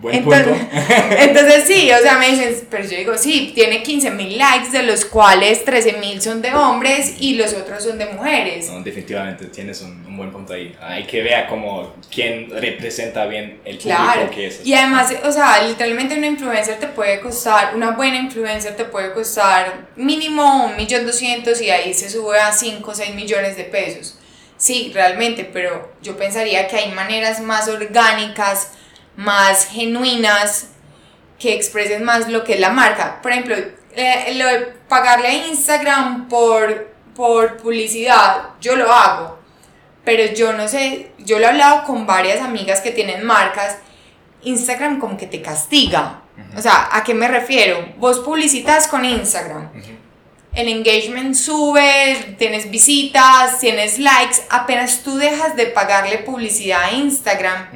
buen 0.00 0.16
Entonces, 0.16 0.46
punto. 0.46 0.66
entonces 1.18 1.64
sí, 1.66 1.90
o 1.92 1.98
sea, 2.02 2.18
me 2.18 2.30
dicen, 2.30 2.66
pero 2.70 2.84
yo 2.84 2.96
digo, 2.96 3.18
sí, 3.18 3.52
tiene 3.54 3.82
15 3.82 4.10
mil 4.12 4.38
likes, 4.38 4.70
de 4.70 4.82
los 4.84 5.04
cuales 5.04 5.64
13 5.64 5.94
mil 5.94 6.20
son 6.22 6.40
de 6.42 6.54
hombres 6.54 7.14
y 7.20 7.34
los 7.34 7.52
otros 7.54 7.82
son 7.82 7.98
de 7.98 8.06
mujeres. 8.06 8.68
No, 8.70 8.80
definitivamente 8.82 9.46
tienes 9.46 9.80
un, 9.82 10.04
un 10.06 10.16
buen 10.16 10.30
punto 10.30 10.52
ahí. 10.52 10.74
Hay 10.80 11.04
que 11.04 11.22
ver 11.22 11.46
como 11.48 11.94
quién 12.12 12.48
representa 12.50 13.26
bien 13.26 13.60
el 13.64 13.78
público 13.78 14.02
Claro, 14.02 14.30
que 14.30 14.46
es. 14.46 14.60
y 14.64 14.74
además, 14.74 15.12
o 15.24 15.32
sea, 15.32 15.62
literalmente 15.66 16.16
una 16.16 16.26
influencer 16.28 16.78
te 16.78 16.86
puede 16.88 17.20
costar, 17.20 17.74
una 17.74 17.92
buena 17.92 18.16
influencer 18.18 18.76
te 18.76 18.84
puede 18.84 19.12
costar 19.12 19.88
mínimo 19.96 20.66
un 20.66 20.76
millón 20.76 21.06
doscientos 21.06 21.60
y 21.60 21.70
ahí 21.70 21.92
se 21.94 22.08
sube 22.08 22.38
a 22.38 22.52
5 22.52 22.90
o 22.90 22.94
6 22.94 23.14
millones 23.14 23.56
de 23.56 23.64
pesos. 23.64 24.16
Sí, 24.56 24.90
realmente, 24.92 25.48
pero 25.52 25.92
yo 26.02 26.16
pensaría 26.16 26.66
que 26.66 26.76
hay 26.76 26.90
maneras 26.90 27.40
más 27.40 27.68
orgánicas, 27.68 28.72
más 29.18 29.66
genuinas, 29.66 30.68
que 31.38 31.54
expresen 31.54 32.04
más 32.04 32.28
lo 32.28 32.42
que 32.44 32.54
es 32.54 32.60
la 32.60 32.70
marca. 32.70 33.20
Por 33.22 33.32
ejemplo, 33.32 33.54
eh, 33.94 34.34
lo 34.34 34.46
de 34.46 34.58
pagarle 34.88 35.28
a 35.28 35.46
Instagram 35.46 36.28
por, 36.28 36.94
por 37.14 37.58
publicidad, 37.58 38.50
yo 38.60 38.76
lo 38.76 38.90
hago 38.92 39.38
pero 40.08 40.32
yo 40.32 40.54
no 40.54 40.66
sé, 40.66 41.12
yo 41.18 41.38
lo 41.38 41.44
he 41.44 41.48
hablado 41.48 41.84
con 41.84 42.06
varias 42.06 42.40
amigas 42.40 42.80
que 42.80 42.92
tienen 42.92 43.26
marcas, 43.26 43.76
Instagram 44.42 45.00
como 45.00 45.18
que 45.18 45.26
te 45.26 45.42
castiga. 45.42 46.22
O 46.56 46.62
sea, 46.62 46.88
¿a 46.90 47.04
qué 47.04 47.12
me 47.12 47.28
refiero? 47.28 47.92
Vos 47.98 48.20
publicitas 48.20 48.88
con 48.88 49.04
Instagram, 49.04 49.68
el 50.54 50.68
engagement 50.68 51.34
sube, 51.34 52.36
tienes 52.38 52.70
visitas, 52.70 53.60
tienes 53.60 53.98
likes, 53.98 54.38
apenas 54.48 55.02
tú 55.02 55.18
dejas 55.18 55.56
de 55.56 55.66
pagarle 55.66 56.16
publicidad 56.20 56.84
a 56.84 56.92
Instagram, 56.92 57.68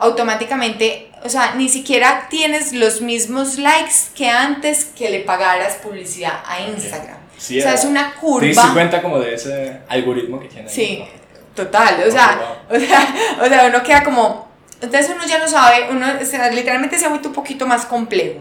automáticamente, 0.00 1.10
o 1.22 1.28
sea, 1.28 1.54
ni 1.54 1.68
siquiera 1.68 2.26
tienes 2.30 2.72
los 2.72 3.00
mismos 3.02 3.58
likes 3.58 3.94
que 4.16 4.28
antes 4.28 4.86
que 4.86 5.10
le 5.10 5.20
pagaras 5.20 5.74
publicidad 5.74 6.42
a 6.46 6.60
Instagram. 6.60 7.18
Sí, 7.36 7.58
o 7.58 7.62
sea, 7.62 7.72
eh, 7.72 7.74
es 7.76 7.84
una 7.84 8.14
¿Te 8.20 8.46
diste 8.46 8.60
curva. 8.60 8.72
cuenta 8.72 9.02
como 9.02 9.18
de 9.18 9.34
ese 9.34 9.80
algoritmo 9.88 10.40
que 10.40 10.48
tiene? 10.48 10.68
Sí, 10.68 11.04
total, 11.54 12.02
o 12.06 12.10
sea, 12.10 12.56
o 12.70 12.78
sea, 12.78 13.14
o 13.42 13.46
sea, 13.46 13.66
uno 13.66 13.82
queda 13.82 14.02
como, 14.02 14.50
entonces 14.80 15.10
uno 15.14 15.24
ya 15.26 15.38
no 15.38 15.48
sabe, 15.48 15.88
uno 15.90 16.06
o 16.20 16.24
sea, 16.24 16.50
literalmente 16.50 16.98
se 16.98 17.06
ha 17.06 17.08
vuelto 17.08 17.28
un 17.28 17.34
poquito 17.34 17.66
más 17.66 17.86
complejo. 17.86 18.40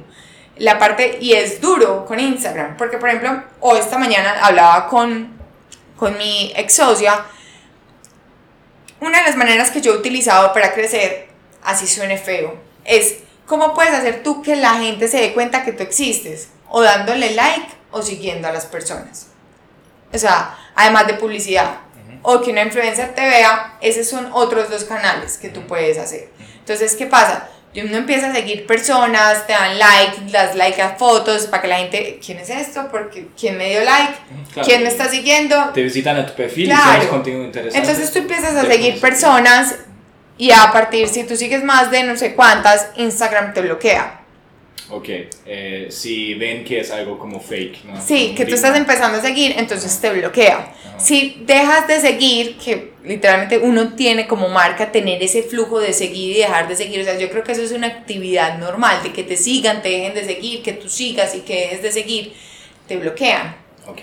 La 0.57 0.78
parte, 0.78 1.20
y 1.22 1.34
es 1.34 1.62
duro 1.62 2.05
con 2.05 2.20
Instagram, 2.20 2.76
porque 2.76 2.97
por 2.97 3.07
ejemplo, 3.07 3.43
hoy 3.62 3.80
esta 3.80 3.97
mañana 3.97 4.36
hablaba 4.41 4.88
con, 4.88 5.38
con 5.95 6.18
mi 6.18 6.51
ex 6.55 6.74
socia, 6.74 7.26
una 8.99 9.20
de 9.20 9.24
las 9.24 9.38
maneras 9.38 9.72
que 9.72 9.80
yo 9.80 9.93
he 9.93 9.97
utilizado 9.97 10.51
para 10.51 10.74
crecer, 10.74 11.29
así 11.64 11.88
suene 11.88 12.18
feo, 12.18 12.55
es 12.86 13.18
cómo 13.45 13.74
puedes 13.74 13.93
hacer 13.93 14.24
tú 14.24 14.41
que 14.41 14.55
la 14.55 14.76
gente 14.76 15.07
se 15.07 15.18
dé 15.18 15.34
cuenta 15.34 15.64
que 15.64 15.72
tú 15.74 15.84
existes, 15.84 16.49
o 16.70 16.82
dándole 16.82 17.32
like 17.32 17.68
o 17.91 18.01
siguiendo 18.01 18.47
a 18.47 18.51
las 18.51 18.66
personas. 18.66 19.28
O 20.14 20.18
sea, 20.18 20.57
además 20.76 21.07
de 21.07 21.14
publicidad, 21.16 21.78
o 22.22 22.41
que 22.41 22.51
una 22.51 22.64
influencer 22.64 23.14
te 23.16 23.22
vea, 23.22 23.78
esos 23.82 24.07
son 24.07 24.30
otros 24.34 24.70
dos 24.70 24.84
canales 24.84 25.38
que 25.38 25.49
tú 25.49 25.66
puedes 25.68 25.97
hacer. 25.97 26.30
Entonces, 26.60 26.95
¿qué 26.95 27.05
pasa? 27.05 27.47
Uno 27.76 27.97
empieza 27.97 28.32
a 28.32 28.34
seguir 28.34 28.66
personas, 28.66 29.45
te 29.45 29.53
dan 29.53 29.78
like, 29.78 30.32
las 30.32 30.55
like 30.55 30.82
a 30.82 30.95
fotos 30.95 31.45
para 31.45 31.62
que 31.62 31.68
la 31.68 31.78
gente, 31.78 32.20
¿quién 32.24 32.39
es 32.39 32.49
esto? 32.49 32.88
Porque 32.91 33.28
¿quién 33.39 33.57
me 33.57 33.70
dio 33.70 33.84
like? 33.84 34.14
Claro. 34.53 34.68
¿Quién 34.68 34.84
me 34.84 34.89
está 34.89 35.07
siguiendo? 35.07 35.55
Te 35.74 35.84
visitan 35.84 36.18
a 36.18 36.26
tu 36.26 36.34
perfil 36.34 36.66
y 36.66 36.68
Claro. 36.68 36.91
tienes 36.91 37.07
contenido 37.07 37.43
interesante. 37.45 37.78
Entonces 37.78 38.12
tú 38.12 38.20
empiezas 38.20 38.55
a 38.55 38.66
seguir 38.66 38.99
personas 38.99 39.76
y 40.40 40.52
a 40.52 40.72
partir, 40.72 41.10
si 41.10 41.26
tú 41.26 41.36
sigues 41.36 41.64
más 41.66 41.92
de 41.92 42.02
no 42.04 42.16
sé 42.16 42.34
cuántas, 42.34 42.92
Instagram 42.96 43.54
te 43.54 43.62
bloquea. 43.62 44.22
Ok, 44.90 45.10
eh, 45.46 45.88
si 45.92 46.34
ven 46.34 46.64
que 46.64 46.80
es 46.80 46.90
algo 46.92 47.20
como 47.20 47.42
fake, 47.42 47.84
¿no? 47.84 48.02
Sí, 48.02 48.28
Como 48.28 48.38
que 48.38 48.46
tú 48.46 48.56
estás 48.56 48.76
empezando 48.76 49.18
a 49.18 49.22
seguir, 49.22 49.54
entonces 49.58 50.00
te 50.00 50.10
bloquea. 50.12 50.74
Si 50.98 51.44
dejas 51.46 51.88
de 51.90 52.00
seguir, 52.00 52.58
que 52.58 52.94
literalmente 53.04 53.58
uno 53.58 53.96
tiene 53.96 54.28
como 54.28 54.48
marca 54.48 54.92
tener 54.94 55.22
ese 55.22 55.44
flujo 55.44 55.80
de 55.82 55.92
seguir 55.92 56.38
y 56.38 56.40
dejar 56.40 56.70
de 56.70 56.76
seguir, 56.78 57.02
o 57.02 57.04
sea, 57.04 57.20
yo 57.20 57.30
creo 57.30 57.44
que 57.44 57.52
eso 57.52 57.62
es 57.62 57.74
una 57.74 57.88
actividad 57.88 58.58
normal, 58.58 59.04
de 59.04 59.12
que 59.12 59.24
te 59.24 59.36
sigan, 59.36 59.82
te 59.82 59.90
dejen 59.90 60.14
de 60.14 60.24
seguir, 60.24 60.64
que 60.64 60.72
tú 60.72 60.88
sigas 60.88 61.36
y 61.36 61.42
que 61.42 61.54
dejes 61.54 61.84
de 61.84 61.92
seguir, 61.92 62.34
te 62.88 62.96
bloquean. 62.96 63.58
Ok, 63.88 64.00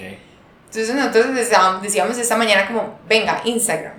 Entonces 0.66 0.95
nosotros 0.95 1.34
decíamos 1.82 2.18
esta 2.18 2.37
mañana 2.37 2.66
como, 2.66 3.01
venga, 3.09 3.41
Instagram. 3.47 3.95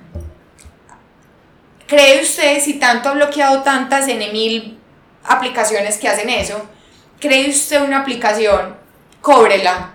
¿Cree 1.87 2.21
usted, 2.21 2.61
si 2.61 2.73
tanto 2.75 3.09
ha 3.09 3.13
bloqueado 3.13 3.63
tantas 3.63 4.07
N 4.09 4.31
mil 4.33 4.77
aplicaciones 5.23 5.97
que 5.97 6.09
hacen 6.09 6.29
eso, 6.29 6.61
cree 7.19 7.49
usted 7.49 7.81
una 7.81 7.99
aplicación, 7.99 8.75
cóbrela, 9.21 9.93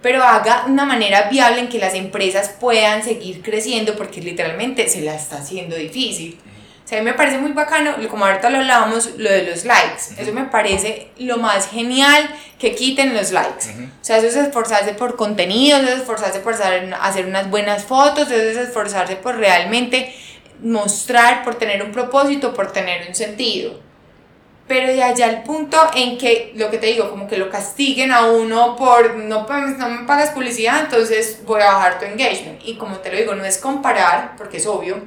pero 0.00 0.24
haga 0.24 0.64
una 0.66 0.84
manera 0.84 1.28
viable 1.30 1.60
en 1.60 1.68
que 1.68 1.78
las 1.78 1.94
empresas 1.94 2.48
puedan 2.58 3.04
seguir 3.04 3.42
creciendo 3.42 3.96
porque 3.96 4.20
literalmente 4.20 4.88
se 4.88 5.02
la 5.02 5.14
está 5.14 5.36
haciendo 5.36 5.76
difícil. 5.76 6.40
O 6.84 6.88
sea, 6.88 6.98
a 6.98 7.02
mí 7.02 7.08
me 7.08 7.14
parece 7.14 7.38
muy 7.38 7.52
bacano, 7.52 7.94
como 8.10 8.24
ahorita 8.24 8.50
lo 8.50 8.58
hablábamos, 8.58 9.10
lo 9.16 9.30
de 9.30 9.44
los 9.44 9.64
likes. 9.64 10.02
Eso 10.18 10.32
me 10.32 10.44
parece 10.46 11.10
lo 11.18 11.36
más 11.36 11.68
genial 11.68 12.28
que 12.58 12.74
quiten 12.74 13.14
los 13.14 13.30
likes. 13.30 13.66
O 13.68 14.04
sea, 14.04 14.16
eso 14.18 14.26
es 14.26 14.36
esforzarse 14.36 14.94
por 14.94 15.16
contenido, 15.16 15.78
eso 15.78 15.88
es 15.88 16.00
esforzarse 16.00 16.40
por 16.40 16.54
hacer 16.54 17.26
unas 17.26 17.48
buenas 17.48 17.84
fotos, 17.84 18.30
eso 18.30 18.60
es 18.60 18.68
esforzarse 18.68 19.14
por 19.16 19.36
realmente 19.36 20.14
mostrar, 20.62 21.44
por 21.44 21.56
tener 21.56 21.82
un 21.82 21.92
propósito, 21.92 22.54
por 22.54 22.72
tener 22.72 23.06
un 23.08 23.14
sentido. 23.14 23.80
Pero 24.68 24.92
de 24.92 25.02
allá 25.02 25.26
al 25.26 25.42
punto 25.42 25.76
en 25.94 26.16
que, 26.18 26.52
lo 26.54 26.70
que 26.70 26.78
te 26.78 26.86
digo, 26.86 27.10
como 27.10 27.26
que 27.28 27.36
lo 27.36 27.50
castiguen 27.50 28.12
a 28.12 28.26
uno 28.26 28.76
por 28.76 29.16
no, 29.16 29.44
pa- 29.46 29.60
no 29.60 29.88
me 29.88 30.06
pagas 30.06 30.30
publicidad, 30.30 30.80
entonces 30.84 31.40
voy 31.44 31.60
a 31.60 31.72
bajar 31.72 31.98
tu 31.98 32.04
engagement. 32.04 32.60
Y 32.64 32.76
como 32.76 32.98
te 32.98 33.10
lo 33.10 33.18
digo, 33.18 33.34
no 33.34 33.44
es 33.44 33.58
comparar, 33.58 34.34
porque 34.36 34.58
es 34.58 34.66
obvio, 34.66 35.02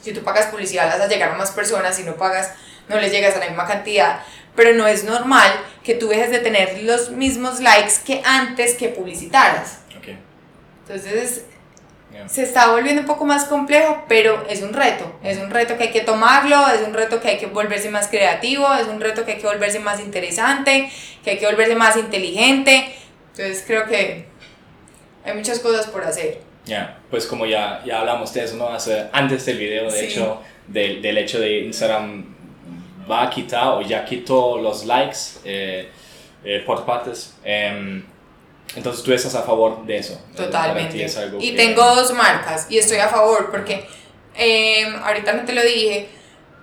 si 0.00 0.12
tú 0.12 0.22
pagas 0.22 0.46
publicidad 0.46 0.86
vas 0.90 1.00
a 1.00 1.08
llegar 1.08 1.30
a 1.32 1.34
más 1.36 1.50
personas, 1.50 1.96
si 1.96 2.04
no 2.04 2.16
pagas 2.16 2.52
no 2.88 2.98
les 3.00 3.10
llegas 3.12 3.34
a 3.36 3.40
la 3.40 3.46
misma 3.48 3.66
cantidad. 3.66 4.20
Pero 4.54 4.72
no 4.72 4.86
es 4.86 5.04
normal 5.04 5.52
que 5.84 5.94
tú 5.94 6.08
dejes 6.08 6.30
de 6.30 6.38
tener 6.38 6.82
los 6.84 7.10
mismos 7.10 7.60
likes 7.60 7.94
que 8.06 8.22
antes 8.24 8.74
que 8.74 8.88
publicitaras. 8.88 9.80
ok. 9.98 10.08
Entonces 10.88 11.44
Yeah. 12.16 12.28
se 12.28 12.42
está 12.42 12.70
volviendo 12.72 13.02
un 13.02 13.06
poco 13.06 13.24
más 13.24 13.44
complejo, 13.44 14.04
pero 14.08 14.44
es 14.48 14.62
un 14.62 14.72
reto. 14.72 15.18
Es 15.22 15.38
un 15.38 15.50
reto 15.50 15.76
que 15.76 15.84
hay 15.84 15.90
que 15.90 16.00
tomarlo, 16.00 16.66
es 16.68 16.80
un 16.86 16.94
reto 16.94 17.20
que 17.20 17.28
hay 17.28 17.38
que 17.38 17.46
volverse 17.46 17.90
más 17.90 18.08
creativo, 18.08 18.72
es 18.74 18.86
un 18.86 19.00
reto 19.00 19.24
que 19.24 19.32
hay 19.32 19.38
que 19.38 19.46
volverse 19.46 19.78
más 19.80 20.00
interesante, 20.00 20.90
que 21.22 21.30
hay 21.32 21.38
que 21.38 21.46
volverse 21.46 21.74
más 21.74 21.96
inteligente. 21.96 22.94
Entonces 23.32 23.62
creo 23.66 23.86
que 23.86 24.26
hay 25.24 25.34
muchas 25.34 25.58
cosas 25.60 25.86
por 25.88 26.04
hacer. 26.04 26.40
Ya, 26.64 26.98
pues 27.10 27.26
como 27.26 27.46
ya, 27.46 27.82
ya 27.84 28.00
hablamos 28.00 28.32
de 28.32 28.44
eso, 28.44 28.56
¿no? 28.56 28.68
Hace, 28.68 29.06
antes 29.12 29.44
del 29.46 29.58
video, 29.58 29.84
de 29.90 29.98
Sí. 30.00 30.06
hecho, 30.06 30.40
del, 30.66 31.00
del 31.02 31.18
hecho 31.18 31.38
de 31.38 31.60
Instagram 31.60 32.24
va 33.08 33.22
a 33.24 33.30
quitar 33.30 33.68
o 33.68 33.82
ya 33.82 34.04
quitó 34.04 34.58
los 34.58 34.84
likes 34.84 35.18
eh, 35.44 35.88
eh, 36.44 36.62
por 36.66 36.84
partes. 36.84 37.36
Em, 37.44 38.02
entonces 38.74 39.02
tú 39.02 39.12
estás 39.12 39.34
a 39.34 39.42
favor 39.42 39.86
de 39.86 39.98
eso. 39.98 40.20
Totalmente. 40.36 41.04
es 41.04 41.18
Y 41.38 41.50
que- 41.52 41.56
tengo 41.56 41.82
dos 41.94 42.12
marcas 42.12 42.66
y 42.68 42.78
estoy 42.78 42.98
a 42.98 43.08
favor 43.08 43.50
porque 43.50 43.86
eh, 44.34 44.84
ahorita 45.04 45.32
no 45.32 45.44
te 45.44 45.52
lo 45.54 45.62
dije, 45.62 46.08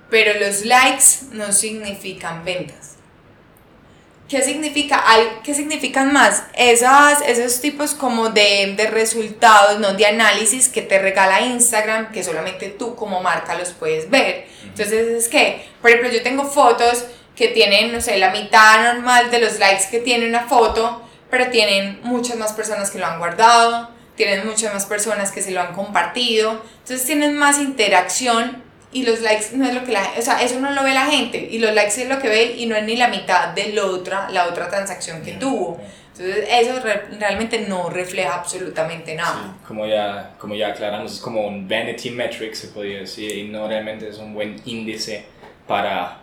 pero 0.10 0.40
los 0.40 0.66
likes 0.66 1.04
no 1.32 1.52
significan 1.52 2.44
ventas. 2.46 2.92
¿Qué 4.30 4.42
significa? 4.42 5.04
¿Qué 5.44 5.54
significan 5.54 6.12
más? 6.14 6.44
Esas, 6.56 7.22
esos 7.22 7.60
tipos 7.62 7.94
como 7.94 8.30
de, 8.30 8.74
de 8.76 8.88
resultados, 8.88 9.80
no 9.80 9.94
de 9.94 10.06
análisis 10.08 10.70
que 10.70 10.82
te 10.82 10.98
regala 11.00 11.42
Instagram, 11.42 12.12
que 12.12 12.24
solamente 12.24 12.70
tú 12.70 12.96
como 12.96 13.22
marca 13.22 13.54
los 13.56 13.70
puedes 13.72 14.10
ver. 14.10 14.48
Entonces 14.64 15.08
es 15.10 15.28
que, 15.28 15.66
por 15.82 15.92
ejemplo, 15.92 16.10
yo 16.12 16.24
tengo 16.24 16.46
fotos 16.46 17.06
que 17.36 17.50
tienen, 17.50 17.92
no 17.92 18.00
sé, 18.02 18.18
la 18.18 18.32
mitad 18.32 18.94
normal 18.94 19.30
de 19.30 19.40
los 19.40 19.60
likes 19.60 19.86
que 19.92 20.00
tiene 20.00 20.28
una 20.28 20.48
foto, 20.48 21.02
pero 21.34 21.50
tienen 21.50 22.00
muchas 22.04 22.38
más 22.38 22.54
personas 22.54 22.92
que 22.92 23.00
lo 23.00 23.08
han 23.08 23.18
guardado, 23.18 23.90
tienen 24.16 24.46
muchas 24.46 24.72
más 24.72 24.86
personas 24.86 25.32
que 25.32 25.42
se 25.42 25.50
lo 25.50 25.62
han 25.62 25.74
compartido, 25.74 26.62
entonces 26.82 27.04
tienen 27.08 27.36
más 27.36 27.58
interacción 27.58 28.62
y 28.92 29.04
los 29.04 29.22
likes 29.22 29.48
no 29.54 29.68
es 29.68 29.74
lo 29.74 29.84
que 29.84 29.92
la 29.94 30.04
o 30.16 30.22
sea, 30.22 30.44
eso 30.44 30.60
no 30.60 30.70
lo 30.70 30.84
ve 30.84 30.94
la 30.94 31.08
gente 31.08 31.40
y 31.50 31.58
los 31.58 31.74
likes 31.74 32.00
es 32.04 32.08
lo 32.08 32.20
que 32.20 32.30
ve 32.30 32.54
y 32.56 32.68
no 32.68 32.76
es 32.76 32.84
ni 32.84 32.96
la 32.96 33.08
mitad 33.08 33.48
de 33.48 33.74
la 33.74 33.86
otra, 33.88 34.30
la 34.30 34.46
otra 34.48 34.70
transacción 34.70 35.24
que 35.24 35.32
tuvo. 35.32 35.82
Entonces 36.16 36.46
eso 36.48 36.80
re- 36.80 37.06
realmente 37.20 37.66
no 37.68 37.90
refleja 37.90 38.36
absolutamente 38.36 39.16
nada. 39.16 39.56
Sí, 39.58 39.66
como 39.68 39.88
ya, 39.88 40.36
como 40.38 40.54
ya 40.54 40.68
aclaramos, 40.68 41.14
es 41.14 41.20
como 41.20 41.48
un 41.48 41.68
vanity 41.68 42.12
metric, 42.12 42.54
se 42.54 42.68
podría 42.68 43.00
decir, 43.00 43.36
y 43.36 43.46
no 43.46 43.68
realmente 43.68 44.08
es 44.08 44.20
un 44.20 44.36
buen 44.36 44.62
índice 44.66 45.26
para 45.68 46.20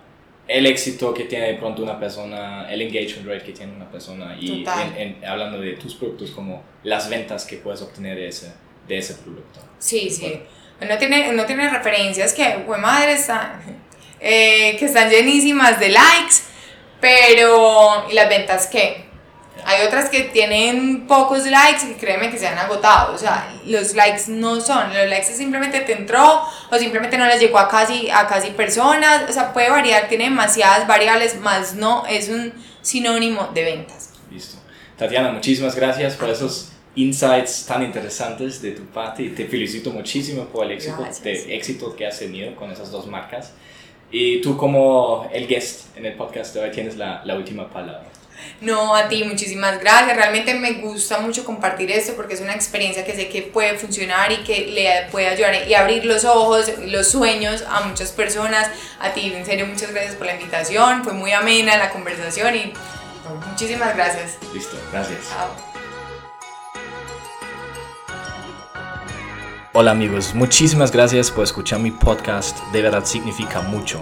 el 0.50 0.66
éxito 0.66 1.14
que 1.14 1.24
tiene 1.24 1.46
de 1.46 1.54
pronto 1.54 1.82
una 1.82 1.98
persona, 1.98 2.66
el 2.70 2.82
engagement 2.82 3.26
rate 3.28 3.44
que 3.44 3.52
tiene 3.52 3.72
una 3.74 3.88
persona, 3.90 4.36
y 4.38 4.64
en- 4.96 4.96
en- 5.20 5.24
hablando 5.24 5.60
de 5.60 5.74
tus 5.74 5.94
productos, 5.94 6.30
como 6.32 6.62
las 6.82 7.08
ventas 7.08 7.44
que 7.44 7.56
puedes 7.58 7.80
obtener 7.82 8.16
de 8.16 8.28
ese, 8.28 8.52
de 8.88 8.98
ese 8.98 9.14
producto. 9.14 9.60
Sí, 9.78 10.10
sí. 10.10 10.40
No 10.86 10.96
tiene, 10.98 11.32
no 11.32 11.44
tiene 11.46 11.68
referencias 11.70 12.32
que, 12.32 12.56
güey, 12.66 12.80
madre, 12.80 13.12
está, 13.12 13.60
eh, 14.18 14.76
que 14.78 14.86
están 14.86 15.08
llenísimas 15.10 15.78
de 15.78 15.90
likes, 15.90 16.36
pero 17.00 18.06
¿y 18.10 18.14
las 18.14 18.28
ventas 18.28 18.66
qué? 18.66 19.04
Hay 19.64 19.86
otras 19.86 20.08
que 20.08 20.24
tienen 20.24 21.06
pocos 21.06 21.46
likes 21.46 21.90
y 21.90 21.94
créeme 21.94 22.30
que 22.30 22.38
se 22.38 22.46
han 22.46 22.58
agotado. 22.58 23.14
O 23.14 23.18
sea, 23.18 23.52
los 23.66 23.94
likes 23.94 24.24
no 24.28 24.60
son. 24.60 24.92
Los 24.94 25.08
likes 25.08 25.30
es 25.30 25.36
simplemente 25.36 25.80
te 25.80 25.92
entró 25.92 26.42
o 26.70 26.78
simplemente 26.78 27.18
no 27.18 27.26
les 27.26 27.40
llegó 27.40 27.58
a 27.58 27.68
casi, 27.68 28.10
a 28.10 28.26
casi 28.26 28.50
personas. 28.50 29.28
O 29.28 29.32
sea, 29.32 29.52
puede 29.52 29.70
variar, 29.70 30.08
tiene 30.08 30.24
demasiadas 30.24 30.86
variables, 30.86 31.38
más 31.40 31.74
no 31.74 32.06
es 32.06 32.28
un 32.28 32.52
sinónimo 32.82 33.48
de 33.54 33.64
ventas. 33.64 34.10
Listo. 34.30 34.58
Tatiana, 34.96 35.30
muchísimas 35.32 35.74
gracias 35.74 36.14
por 36.16 36.28
esos 36.28 36.72
insights 36.94 37.66
tan 37.66 37.82
interesantes 37.82 38.60
de 38.60 38.72
tu 38.72 38.84
parte 38.86 39.22
y 39.22 39.28
te 39.30 39.46
felicito 39.46 39.90
muchísimo 39.90 40.44
por 40.46 40.66
el 40.66 40.72
éxito, 40.72 41.06
de 41.22 41.54
éxito 41.54 41.94
que 41.94 42.06
has 42.06 42.18
tenido 42.18 42.54
con 42.56 42.70
esas 42.70 42.90
dos 42.90 43.06
marcas. 43.06 43.52
Y 44.10 44.40
tú 44.40 44.56
como 44.56 45.28
el 45.32 45.46
guest 45.46 45.96
en 45.96 46.04
el 46.04 46.14
podcast 46.14 46.54
de 46.54 46.60
hoy 46.60 46.70
tienes 46.70 46.96
la, 46.96 47.22
la 47.24 47.36
última 47.36 47.70
palabra. 47.70 48.08
No, 48.60 48.94
a 48.94 49.08
ti, 49.08 49.24
muchísimas 49.24 49.80
gracias. 49.80 50.16
Realmente 50.16 50.54
me 50.54 50.72
gusta 50.74 51.18
mucho 51.18 51.44
compartir 51.44 51.90
esto 51.90 52.14
porque 52.14 52.34
es 52.34 52.40
una 52.40 52.54
experiencia 52.54 53.04
que 53.04 53.14
sé 53.14 53.28
que 53.28 53.42
puede 53.42 53.78
funcionar 53.78 54.32
y 54.32 54.38
que 54.38 54.66
le 54.66 55.08
puede 55.10 55.28
ayudar 55.28 55.68
y 55.68 55.74
abrir 55.74 56.04
los 56.04 56.24
ojos, 56.24 56.70
los 56.84 57.08
sueños 57.08 57.64
a 57.68 57.82
muchas 57.82 58.12
personas. 58.12 58.70
A 59.00 59.12
ti, 59.12 59.32
en 59.34 59.44
serio, 59.46 59.66
muchas 59.66 59.92
gracias 59.92 60.14
por 60.14 60.26
la 60.26 60.34
invitación. 60.34 61.04
Fue 61.04 61.12
muy 61.12 61.32
amena 61.32 61.76
la 61.76 61.90
conversación 61.90 62.54
y 62.54 62.72
no, 63.24 63.34
muchísimas 63.46 63.94
gracias. 63.94 64.36
Listo, 64.52 64.76
gracias. 64.92 65.18
Chao. 65.28 65.69
Hola 69.72 69.92
amigos, 69.92 70.34
muchísimas 70.34 70.90
gracias 70.90 71.30
por 71.30 71.44
escuchar 71.44 71.78
mi 71.78 71.92
podcast, 71.92 72.58
de 72.72 72.82
verdad 72.82 73.04
significa 73.04 73.62
mucho. 73.62 74.00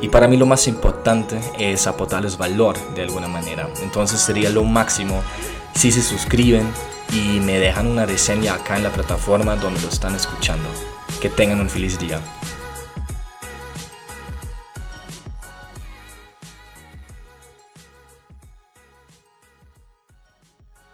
Y 0.00 0.08
para 0.08 0.26
mí 0.28 0.38
lo 0.38 0.46
más 0.46 0.66
importante 0.66 1.38
es 1.58 1.86
aportarles 1.86 2.38
valor 2.38 2.78
de 2.94 3.02
alguna 3.02 3.28
manera. 3.28 3.68
Entonces 3.82 4.20
sería 4.20 4.48
lo 4.48 4.64
máximo 4.64 5.22
si 5.74 5.92
se 5.92 6.00
suscriben 6.00 6.66
y 7.12 7.38
me 7.40 7.58
dejan 7.58 7.86
una 7.86 8.06
reseña 8.06 8.54
acá 8.54 8.78
en 8.78 8.84
la 8.84 8.92
plataforma 8.92 9.56
donde 9.56 9.82
lo 9.82 9.88
están 9.88 10.14
escuchando. 10.14 10.70
Que 11.20 11.28
tengan 11.28 11.60
un 11.60 11.68
feliz 11.68 11.98
día. 11.98 12.18